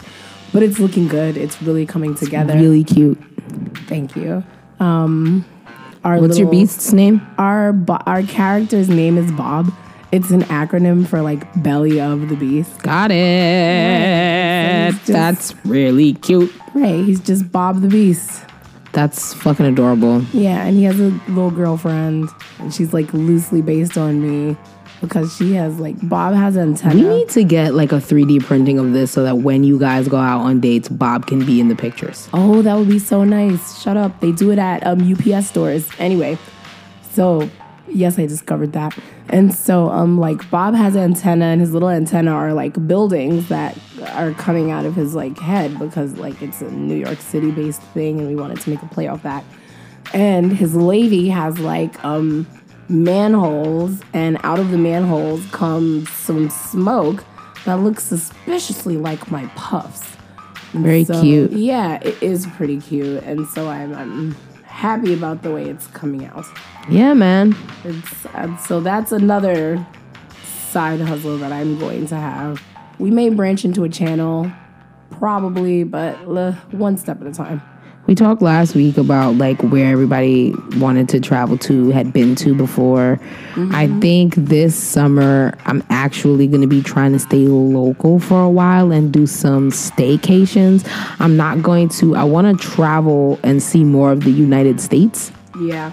but 0.53 0.63
it's 0.63 0.79
looking 0.79 1.09
good. 1.09 1.37
It's 1.37 1.63
really 1.63 1.87
coming 1.87 2.15
together. 2.15 2.55
Really 2.55 2.85
cute. 2.85 3.19
Thank 3.87 4.17
you. 4.17 4.45
Um, 4.81 5.45
our 6.07 6.21
What's 6.21 6.39
your 6.39 6.49
beast's 6.51 6.93
name? 6.93 7.21
Our 7.37 7.73
bo- 7.73 7.99
our 8.07 8.23
character's 8.23 8.89
name 8.89 9.19
is 9.19 9.31
Bob. 9.33 9.73
It's 10.13 10.31
an 10.31 10.43
acronym 10.45 11.07
for 11.07 11.21
like 11.21 11.43
Belly 11.63 12.01
of 12.01 12.29
the 12.29 12.37
Beast. 12.37 12.81
Got 12.83 13.11
it. 13.11 14.93
just- 14.93 15.07
That's 15.07 15.55
really 15.67 16.15
cute. 16.15 16.53
Right, 16.75 17.05
he's 17.05 17.21
just 17.21 17.51
Bob 17.51 17.81
the 17.83 17.89
Beast. 17.89 18.43
That's 18.93 19.35
fucking 19.35 19.67
adorable. 19.67 20.23
Yeah, 20.33 20.65
and 20.65 20.77
he 20.77 20.85
has 20.85 20.99
a 21.01 21.11
little 21.29 21.51
girlfriend, 21.51 22.29
and 22.61 22.73
she's 22.73 22.95
like 22.95 23.13
loosely 23.13 23.61
based 23.61 23.99
on 23.99 24.23
me 24.23 24.57
because 25.01 25.35
she 25.37 25.55
has 25.55 25.79
like 25.79 25.97
Bob 26.09 26.35
has 26.35 26.57
antenna. 26.57 26.95
We 26.95 27.03
need 27.03 27.29
to 27.31 27.45
get 27.45 27.75
like 27.75 27.93
a 27.93 27.97
3D 27.97 28.45
printing 28.45 28.79
of 28.79 28.93
this 28.93 29.11
so 29.13 29.23
that 29.25 29.39
when 29.39 29.65
you 29.65 29.79
guys 29.79 30.09
go 30.09 30.17
out 30.17 30.41
on 30.41 30.61
dates, 30.61 30.89
Bob 30.89 31.27
can 31.27 31.45
be 31.45 31.61
in 31.61 31.69
the 31.69 31.77
pictures. 31.77 32.29
oh, 32.33 32.63
that 32.63 32.75
would 32.75 32.89
be 32.89 32.99
so 32.99 33.25
nice. 33.25 33.81
Shut 33.83 33.97
up. 33.97 34.21
They 34.21 34.33
do 34.33 34.51
it 34.51 34.59
at 34.59 34.87
um, 34.87 35.01
UPS 35.13 35.49
stores. 35.49 35.89
Anyway, 35.99 36.39
so 37.13 37.49
yes, 37.89 38.19
I 38.19 38.27
discovered 38.27 38.73
that. 38.73 38.97
And 39.29 39.53
so 39.53 39.91
um 39.91 40.19
like 40.19 40.49
Bob 40.51 40.75
has 40.75 40.95
an 40.95 41.03
antenna 41.03 41.47
and 41.47 41.61
his 41.61 41.73
little 41.73 41.89
antenna 41.89 42.31
are 42.31 42.53
like 42.53 42.87
buildings 42.87 43.49
that 43.49 43.77
are 44.13 44.33
coming 44.35 44.71
out 44.71 44.85
of 44.85 44.95
his 44.95 45.15
like 45.15 45.37
head 45.39 45.79
because 45.79 46.13
like 46.17 46.41
it's 46.43 46.61
a 46.61 46.71
New 46.71 46.95
York 46.95 47.19
City 47.19 47.51
based 47.51 47.83
thing 47.83 48.21
and 48.21 48.29
we 48.29 48.37
wanted 48.37 48.61
to 48.61 48.71
make 48.71 48.83
a 48.83 48.87
play 48.87 49.09
off 49.09 49.23
that. 49.25 49.45
And 50.15 50.53
his 50.53 50.77
lady 50.77 51.29
has 51.31 51.59
like 51.59 52.03
um 52.05 52.47
manholes 52.89 54.01
and 54.13 54.39
out 54.43 54.59
of 54.59 54.71
the 54.71 54.79
manholes 54.79 55.45
comes 55.51 56.11
some 56.11 56.51
smoke 56.51 57.25
that 57.65 57.75
looks 57.81 58.05
suspiciously 58.05 58.97
like 58.97 59.31
my 59.31 59.47
puffs. 59.57 60.17
Very 60.73 61.05
So, 61.05 61.21
cute. 61.21 61.53
Yeah, 61.53 61.99
it 62.03 62.23
is 62.23 62.47
pretty 62.47 62.81
cute, 62.81 63.23
and 63.25 63.47
so 63.49 63.69
I'm, 63.69 63.95
I'm 63.95 64.33
happy 64.65 65.15
about 65.15 65.43
the 65.43 65.53
way 65.53 65.69
it's 65.69 65.87
coming 65.89 66.27
out. 66.27 66.45
Yeah, 66.89 67.15
man. 67.15 67.57
It's 67.85 68.27
uh, 68.27 68.57
so 68.59 68.81
that's 68.81 69.11
another 69.13 69.85
side 70.71 71.01
hustle 71.01 71.39
that 71.39 71.53
I'm 71.53 71.79
going 71.79 72.07
to 72.09 72.17
have. 72.17 72.63
We 72.99 73.11
may 73.11 73.31
branch 73.31 73.65
into 73.65 73.85
a 73.85 73.89
channel, 73.89 74.51
probably, 75.11 75.85
but 75.85 76.17
uh, 76.29 76.53
one 76.73 76.97
step 76.97 77.21
at 77.21 77.27
a 77.27 77.33
time. 77.33 77.63
We 78.07 78.15
talked 78.15 78.41
last 78.41 78.75
week 78.75 78.99
about 78.99 79.35
like 79.35 79.61
where 79.63 79.91
everybody 79.91 80.55
wanted 80.77 81.09
to 81.11 81.21
travel 81.21 81.59
to, 81.59 81.91
had 81.91 82.13
been 82.13 82.37
to 82.37 82.55
before. 82.55 83.13
I 83.13 83.87
mm-hmm. 83.87 84.01
think 84.01 84.35
this 84.37 84.77
summer 84.77 85.55
I'm 85.65 85.83
actually 85.91 86.47
going 86.47 86.61
to 86.61 86.69
be 86.69 86.83
trying 86.83 87.13
to 87.13 87.19
stay 87.19 87.49
local 87.49 88.21
for 88.21 88.45
a 88.45 88.49
while 88.49 88.93
and 88.93 89.13
do 89.13 89.27
some 89.27 89.71
staycations. 89.71 90.89
I'm 91.19 91.37
not 91.37 91.63
going 91.63 91.89
to, 91.91 92.15
I 92.15 92.25
want 92.25 92.61
to 92.61 92.67
travel 92.67 93.41
and 93.43 93.63
see 93.63 93.83
more 93.83 94.13
of 94.13 94.23
the 94.23 94.31
United 94.31 94.81
States. 94.81 95.33
Yeah, 95.61 95.93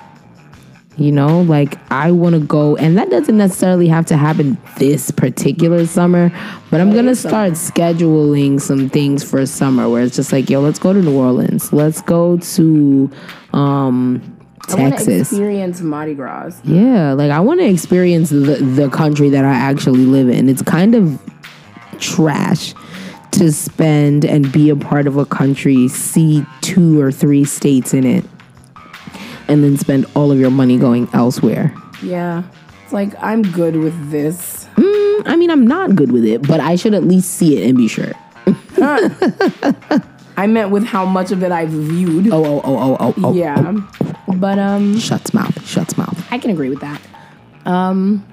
You 0.95 1.11
know, 1.11 1.41
like 1.41 1.79
I 1.91 2.11
want 2.11 2.35
to 2.35 2.41
go, 2.41 2.75
and 2.75 2.97
that 2.99 3.09
doesn't 3.09 3.35
necessarily 3.35 3.87
have 3.87 4.05
to 4.07 4.17
happen 4.17 4.59
this 4.77 5.09
particular 5.09 5.87
summer, 5.87 6.31
but 6.69 6.81
I'm 6.81 6.93
gonna 6.93 7.15
start 7.15 7.53
scheduling 7.53 8.61
some 8.61 8.89
things 8.89 9.23
for 9.23 9.43
summer 9.47 9.89
where 9.89 10.03
it's 10.03 10.15
just 10.15 10.31
like, 10.31 10.51
yo, 10.51 10.61
let's 10.61 10.77
go 10.77 10.93
to 10.93 11.01
New 11.01 11.17
Orleans, 11.17 11.73
let's 11.73 12.01
go 12.03 12.37
to 12.37 13.09
um, 13.53 14.21
I 14.69 14.75
want 14.75 14.93
to 14.93 14.97
Texas. 14.97 15.31
experience 15.31 15.81
Mardi 15.81 16.13
Gras. 16.13 16.61
Yeah, 16.63 17.13
like 17.13 17.31
I 17.31 17.39
want 17.39 17.59
to 17.59 17.65
experience 17.65 18.29
the 18.29 18.37
the 18.61 18.89
country 18.89 19.29
that 19.29 19.43
I 19.45 19.53
actually 19.53 20.05
live 20.05 20.29
in. 20.29 20.47
It's 20.47 20.61
kind 20.61 20.93
of 20.93 21.19
trash 21.99 22.75
to 23.31 23.51
spend 23.51 24.25
and 24.25 24.51
be 24.51 24.69
a 24.69 24.75
part 24.75 25.07
of 25.07 25.17
a 25.17 25.25
country, 25.25 25.87
see 25.87 26.45
two 26.61 27.01
or 27.01 27.11
three 27.11 27.45
states 27.45 27.93
in 27.93 28.05
it, 28.05 28.23
and 29.53 29.63
then 29.63 29.77
spend 29.77 30.05
all 30.15 30.31
of 30.31 30.39
your 30.39 30.49
money 30.49 30.77
going 30.77 31.07
elsewhere. 31.13 31.73
Yeah, 32.01 32.43
it's 32.83 32.91
like 32.91 33.13
I'm 33.21 33.43
good 33.43 33.75
with 33.75 34.09
this. 34.09 34.67
Mm, 34.75 35.23
I 35.27 35.35
mean, 35.35 35.51
I'm 35.51 35.65
not 35.65 35.95
good 35.95 36.11
with 36.11 36.25
it, 36.25 36.45
but 36.45 36.59
I 36.59 36.75
should 36.75 36.95
at 36.95 37.03
least 37.03 37.31
see 37.35 37.57
it 37.57 37.69
and 37.69 37.77
be 37.77 37.87
sure. 37.87 38.11
I 40.35 40.47
meant 40.47 40.71
with 40.71 40.83
how 40.83 41.05
much 41.05 41.31
of 41.31 41.43
it 41.43 41.51
I've 41.51 41.69
viewed. 41.69 42.33
Oh, 42.33 42.43
oh, 42.43 42.61
oh, 42.63 42.77
oh, 42.77 42.97
oh, 42.99 43.13
oh. 43.23 43.33
yeah, 43.33 43.79
but 44.27 44.57
um, 44.57 44.97
Shuts 44.97 45.33
mouth, 45.33 45.65
shuts 45.65 45.95
mouth. 45.97 46.27
I 46.31 46.39
can 46.39 46.49
agree 46.49 46.69
with 46.69 46.81
that. 46.81 46.99
Um, 47.65 48.27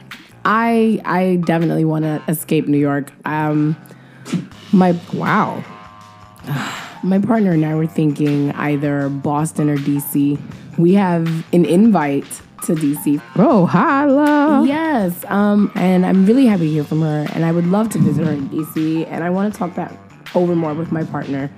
I 0.44 1.02
I 1.04 1.36
definitely 1.44 1.84
want 1.84 2.04
to 2.04 2.22
escape 2.28 2.66
New 2.66 2.78
York. 2.78 3.12
Um, 3.26 3.76
my 4.72 4.98
Wow. 5.12 5.62
my 7.02 7.18
partner 7.18 7.52
and 7.52 7.64
I 7.64 7.74
were 7.74 7.86
thinking 7.86 8.52
either 8.52 9.08
Boston 9.08 9.68
or 9.70 9.76
DC. 9.76 10.38
We 10.80 10.94
have 10.94 11.26
an 11.52 11.64
invite 11.66 12.24
to 12.64 12.74
DC. 12.74 13.20
Bro, 13.34 13.66
holla. 13.66 14.64
Yes, 14.66 15.24
um, 15.26 15.70
and 15.74 16.06
I'm 16.06 16.24
really 16.24 16.46
happy 16.46 16.64
to 16.64 16.70
hear 16.70 16.84
from 16.84 17.02
her, 17.02 17.26
and 17.34 17.44
I 17.44 17.52
would 17.52 17.66
love 17.66 17.90
to 17.90 17.98
visit 17.98 18.26
her 18.26 18.32
in 18.32 18.48
DC, 18.48 19.06
and 19.08 19.22
I 19.22 19.30
want 19.30 19.52
to 19.52 19.58
talk 19.58 19.74
that 19.74 19.94
over 20.34 20.54
more 20.56 20.72
with 20.74 20.90
my 20.90 21.04
partner. 21.04 21.50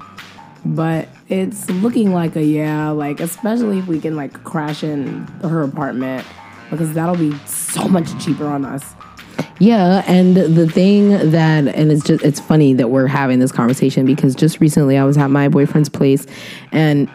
But 0.65 1.09
it's 1.29 1.69
looking 1.71 2.13
like 2.13 2.37
a 2.37 2.43
yeah, 2.43 2.91
like 2.91 3.21
especially 3.21 3.79
if 3.79 3.87
we 3.87 4.01
can 4.01 4.17
like 4.17 4.45
crash 4.45 4.83
in 4.83 5.27
her 5.43 5.63
apartment 5.63 6.27
because 6.71 6.93
that'll 6.95 7.17
be 7.17 7.37
so 7.47 7.87
much 7.89 8.25
cheaper 8.25 8.47
on 8.47 8.65
us. 8.65 8.95
Yeah, 9.59 10.03
and 10.09 10.37
the 10.37 10.69
thing 10.69 11.31
that 11.31 11.69
and 11.69 11.93
it's 11.93 12.05
just 12.05 12.25
it's 12.25 12.41
funny 12.41 12.75
that 12.75 12.91
we're 12.91 13.07
having 13.07 13.39
this 13.39 13.53
conversation 13.53 14.05
because 14.07 14.35
just 14.35 14.61
recently 14.61 14.99
I 14.99 15.05
was 15.05 15.17
at 15.17 15.31
my 15.31 15.49
boyfriend's 15.49 15.89
place 15.89 16.27
and 16.73 17.09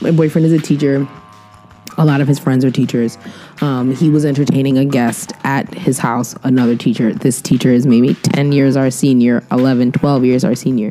my 0.00 0.10
boyfriend 0.10 0.46
is 0.46 0.52
a 0.52 0.58
teacher. 0.58 1.06
A 1.98 2.04
lot 2.04 2.20
of 2.20 2.28
his 2.28 2.38
friends 2.38 2.62
are 2.62 2.70
teachers. 2.70 3.16
Um, 3.62 3.94
he 3.94 4.10
was 4.10 4.26
entertaining 4.26 4.76
a 4.76 4.84
guest 4.84 5.32
at 5.44 5.72
his 5.72 5.98
house, 5.98 6.34
another 6.42 6.76
teacher. 6.76 7.14
This 7.14 7.40
teacher 7.40 7.70
is 7.70 7.86
maybe 7.86 8.12
10 8.12 8.52
years 8.52 8.76
our 8.76 8.90
senior, 8.90 9.42
11, 9.50 9.92
12 9.92 10.24
years 10.26 10.44
our 10.44 10.54
senior. 10.54 10.90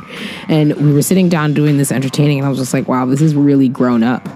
And 0.49 0.73
we 0.77 0.91
were 0.93 1.03
sitting 1.03 1.29
down 1.29 1.53
doing 1.53 1.77
this 1.77 1.91
entertaining, 1.91 2.39
and 2.39 2.47
I 2.47 2.49
was 2.49 2.57
just 2.57 2.73
like, 2.73 2.87
wow, 2.87 3.05
this 3.05 3.21
is 3.21 3.35
really 3.35 3.69
grown 3.69 4.01
up. 4.01 4.27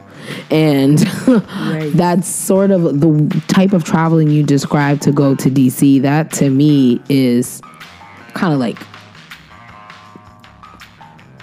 And 0.52 1.00
that's 1.96 2.28
sort 2.28 2.70
of 2.70 3.00
the 3.02 3.44
type 3.48 3.74
of 3.74 3.84
traveling 3.84 4.30
you 4.30 4.44
described 4.44 5.02
to 5.04 5.12
go 5.12 5.34
to 5.34 5.50
DC. 5.50 6.04
That 6.04 6.32
to 6.34 6.52
me 6.52 7.02
is 7.10 7.62
kind 8.36 8.54
of 8.54 8.60
like 8.60 8.78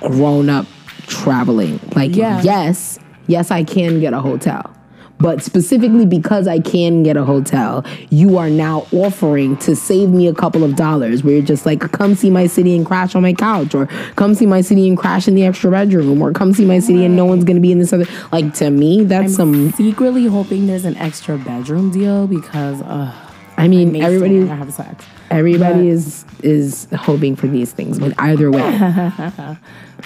grown 0.01 0.49
up 0.49 0.67
traveling. 1.09 1.81
Like, 1.97 2.15
Yeah. 2.15 2.41
yes, 2.43 2.99
yes, 3.27 3.51
I 3.51 3.65
can 3.65 4.01
get 4.01 4.13
a 4.13 4.21
hotel. 4.21 4.73
But 5.19 5.43
specifically 5.43 6.05
because 6.05 6.47
I 6.47 6.61
can 6.61 7.03
get 7.03 7.17
a 7.17 7.25
hotel, 7.25 7.87
you 8.11 8.37
are 8.37 8.51
now 8.51 8.87
offering 8.93 9.57
to 9.59 9.75
save 9.75 10.11
me 10.11 10.29
a 10.29 10.35
couple 10.35 10.63
of 10.63 10.77
dollars 10.77 11.25
where 11.25 11.35
you're 11.35 11.43
just 11.43 11.65
like, 11.65 11.81
come 11.93 12.15
see 12.15 12.29
my 12.29 12.47
city 12.47 12.77
and 12.77 12.85
crash 12.85 13.15
on 13.15 13.23
my 13.23 13.33
couch, 13.33 13.75
or 13.75 13.87
come 14.17 14.35
see 14.35 14.45
my 14.45 14.61
city 14.61 14.87
and 14.87 14.99
crash 14.99 15.27
in 15.27 15.35
the 15.35 15.45
extra 15.47 15.71
bedroom, 15.71 16.21
or 16.21 16.33
come 16.33 16.53
see 16.53 16.67
my 16.67 16.81
city 16.81 17.05
and 17.05 17.17
no 17.17 17.25
one's 17.25 17.45
gonna 17.45 17.61
be 17.61 17.73
in 17.73 17.79
this 17.79 17.95
other. 17.95 18.05
Like, 18.31 18.53
to 18.55 18.71
me, 18.71 19.05
that's 19.05 19.37
some. 19.37 19.73
secretly 19.73 20.27
hoping 20.27 20.67
there's 20.67 20.85
an 20.85 20.97
extra 20.99 21.39
bedroom 21.39 21.91
deal 21.91 22.27
because 22.27 22.83
uh, 22.83 23.15
I 23.57 23.69
mean, 23.69 23.97
everybody, 23.97 24.47
have 24.47 24.73
sex. 24.73 25.03
everybody 25.31 25.89
is 25.89 26.27
is 26.43 26.89
hoping 26.95 27.37
for 27.37 27.47
these 27.47 27.73
things, 27.73 27.99
but 27.99 28.13
either 28.19 28.51
way, 28.51 28.61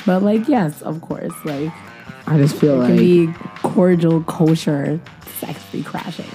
But 0.06 0.22
like, 0.22 0.48
yes, 0.48 0.82
of 0.82 1.00
course, 1.00 1.32
like 1.44 1.72
I 2.30 2.38
just 2.38 2.54
feel 2.54 2.80
it 2.80 2.86
can 2.86 2.96
like 2.96 2.98
be 3.00 3.34
cordial, 3.62 4.22
kosher, 4.22 5.00
sex-free 5.40 5.82
crashing. 5.82 6.30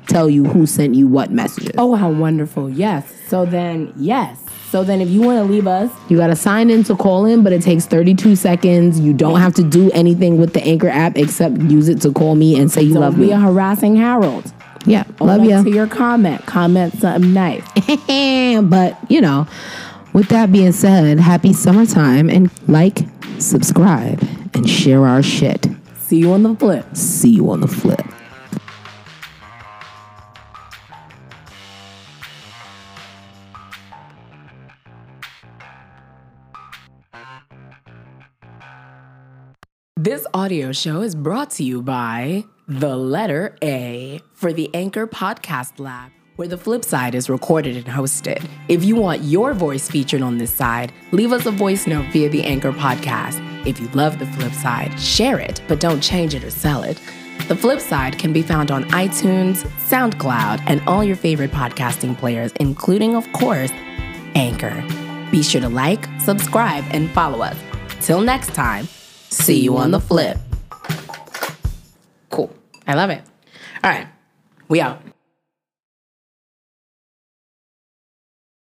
tell 0.07 0.29
you 0.29 0.43
who 0.45 0.65
sent 0.65 0.95
you 0.95 1.07
what 1.07 1.31
messages. 1.31 1.71
Oh, 1.77 1.95
how 1.95 2.09
wonderful. 2.11 2.69
Yes. 2.69 3.11
So 3.27 3.45
then, 3.45 3.93
yes. 3.97 4.39
So 4.69 4.83
then, 4.83 5.01
if 5.01 5.09
you 5.09 5.21
want 5.21 5.37
to 5.37 5.43
leave 5.43 5.67
us, 5.67 5.91
You 6.09 6.17
got 6.17 6.27
to 6.27 6.35
sign 6.35 6.71
in 6.71 6.83
to 6.85 6.95
call 6.95 7.25
in, 7.25 7.43
but 7.43 7.53
it 7.53 7.61
takes 7.61 7.85
32 7.85 8.35
seconds. 8.35 8.99
You 8.99 9.13
don't 9.13 9.39
have 9.39 9.53
to 9.55 9.63
do 9.63 9.91
anything 9.91 10.39
with 10.39 10.53
the 10.53 10.63
Anchor 10.63 10.89
app 10.89 11.15
except 11.15 11.57
use 11.61 11.89
it 11.89 12.01
to 12.01 12.11
call 12.11 12.33
me 12.33 12.59
and 12.59 12.71
say 12.71 12.81
you 12.81 12.93
don't 12.93 13.01
love 13.03 13.15
be 13.15 13.27
me. 13.27 13.31
a 13.31 13.37
harassing 13.39 13.95
Harold. 13.97 14.51
yeah, 14.87 15.03
Own 15.21 15.27
love 15.27 15.41
up 15.41 15.45
you. 15.47 15.63
To 15.63 15.69
your 15.69 15.85
comment, 15.85 16.43
comment 16.47 16.95
something 16.95 17.33
nice. 17.33 17.63
but, 18.69 18.97
you 19.11 19.21
know, 19.21 19.45
with 20.13 20.29
that 20.29 20.51
being 20.51 20.71
said, 20.71 21.19
happy 21.19 21.53
summertime 21.53 22.27
and 22.31 22.49
like, 22.67 22.99
subscribe, 23.37 24.21
and 24.55 24.67
share 24.67 25.05
our 25.05 25.21
shit. 25.21 25.67
See 25.99 26.17
you 26.17 26.31
on 26.33 26.41
the 26.41 26.55
flip. 26.55 26.85
See 26.95 27.29
you 27.29 27.51
on 27.51 27.61
the 27.61 27.67
flip. 27.67 28.01
This 40.03 40.27
audio 40.33 40.73
show 40.73 41.01
is 41.01 41.15
brought 41.15 41.49
to 41.51 41.63
you 41.63 41.81
by 41.81 42.43
the 42.67 42.97
letter 42.97 43.55
A 43.63 44.19
for 44.33 44.51
the 44.51 44.69
Anchor 44.75 45.07
Podcast 45.07 45.79
Lab, 45.79 46.11
where 46.35 46.49
the 46.49 46.57
flip 46.57 46.83
side 46.83 47.15
is 47.15 47.29
recorded 47.29 47.77
and 47.77 47.85
hosted. 47.85 48.45
If 48.67 48.83
you 48.83 48.97
want 48.97 49.21
your 49.21 49.53
voice 49.53 49.89
featured 49.89 50.21
on 50.21 50.39
this 50.39 50.53
side, 50.53 50.91
leave 51.13 51.31
us 51.31 51.45
a 51.45 51.51
voice 51.51 51.87
note 51.87 52.11
via 52.11 52.27
the 52.27 52.43
Anchor 52.43 52.73
Podcast. 52.73 53.39
If 53.65 53.79
you 53.79 53.87
love 53.93 54.19
the 54.19 54.25
flip 54.25 54.51
side, 54.51 54.99
share 54.99 55.39
it, 55.39 55.61
but 55.69 55.79
don't 55.79 56.03
change 56.03 56.35
it 56.35 56.43
or 56.43 56.51
sell 56.51 56.83
it. 56.83 56.99
The 57.47 57.55
flip 57.55 57.79
side 57.79 58.19
can 58.19 58.33
be 58.33 58.41
found 58.41 58.71
on 58.71 58.83
iTunes, 58.89 59.63
SoundCloud, 59.87 60.63
and 60.67 60.81
all 60.85 61.05
your 61.05 61.15
favorite 61.15 61.51
podcasting 61.51 62.17
players, 62.17 62.51
including, 62.59 63.15
of 63.15 63.31
course, 63.31 63.71
Anchor. 64.35 64.83
Be 65.31 65.41
sure 65.41 65.61
to 65.61 65.69
like, 65.69 66.09
subscribe, 66.19 66.83
and 66.89 67.09
follow 67.11 67.39
us. 67.39 67.57
Till 68.01 68.19
next 68.19 68.53
time, 68.53 68.85
see 69.33 69.59
you 69.59 69.77
on 69.77 69.91
the 69.91 69.99
flip. 69.99 70.37
Cool. 72.29 72.53
I 72.87 72.93
love 72.93 73.09
it. 73.09 73.21
All 73.83 73.91
right, 73.91 74.07
we 74.69 74.79
out. 74.81 75.01